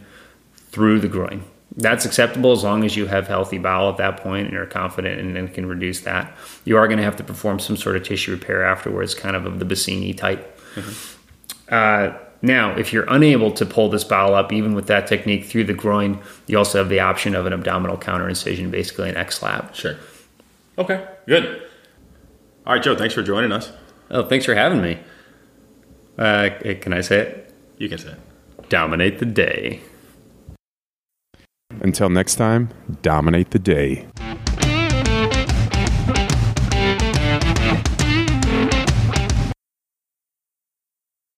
through 0.70 1.00
the 1.00 1.08
groin. 1.08 1.42
That's 1.76 2.04
acceptable 2.04 2.52
as 2.52 2.64
long 2.64 2.84
as 2.84 2.96
you 2.96 3.06
have 3.06 3.26
healthy 3.26 3.58
bowel 3.58 3.90
at 3.90 3.96
that 3.98 4.18
point 4.18 4.48
and 4.48 4.56
are 4.56 4.66
confident 4.66 5.20
and, 5.20 5.36
and 5.36 5.52
can 5.52 5.66
reduce 5.66 6.00
that. 6.00 6.36
You 6.64 6.76
are 6.76 6.86
going 6.86 6.98
to 6.98 7.04
have 7.04 7.16
to 7.16 7.24
perform 7.24 7.58
some 7.58 7.76
sort 7.76 7.96
of 7.96 8.04
tissue 8.04 8.32
repair 8.32 8.64
afterwards, 8.64 9.14
kind 9.14 9.34
of 9.34 9.46
of 9.46 9.58
the 9.58 9.64
Bassini 9.64 10.16
type. 10.16 10.58
Mm-hmm. 10.74 11.74
Uh, 11.74 12.18
now, 12.42 12.74
if 12.76 12.92
you're 12.92 13.04
unable 13.08 13.50
to 13.52 13.66
pull 13.66 13.90
this 13.90 14.04
bowel 14.04 14.34
up, 14.34 14.52
even 14.52 14.74
with 14.74 14.86
that 14.86 15.06
technique 15.06 15.44
through 15.44 15.64
the 15.64 15.74
groin, 15.74 16.20
you 16.46 16.56
also 16.56 16.78
have 16.78 16.88
the 16.88 17.00
option 17.00 17.34
of 17.34 17.46
an 17.46 17.52
abdominal 17.52 17.98
counter 17.98 18.28
incision, 18.28 18.70
basically 18.70 19.10
an 19.10 19.16
ex-lap. 19.16 19.74
Sure. 19.74 19.96
Okay, 20.78 21.06
good. 21.26 21.62
All 22.66 22.74
right, 22.74 22.82
Joe, 22.82 22.96
thanks 22.96 23.14
for 23.14 23.22
joining 23.22 23.52
us. 23.52 23.72
Oh, 24.10 24.24
thanks 24.24 24.46
for 24.46 24.54
having 24.54 24.80
me. 24.80 24.98
Uh, 26.18 26.50
can 26.80 26.92
I 26.92 27.00
say 27.02 27.18
it? 27.20 27.54
You 27.78 27.88
can 27.88 27.98
say 27.98 28.12
it. 28.12 28.68
Dominate 28.68 29.18
the 29.18 29.26
day. 29.26 29.80
Until 31.82 32.08
next 32.08 32.36
time, 32.36 32.70
dominate 33.02 33.50
the 33.50 33.58
day. 33.58 34.06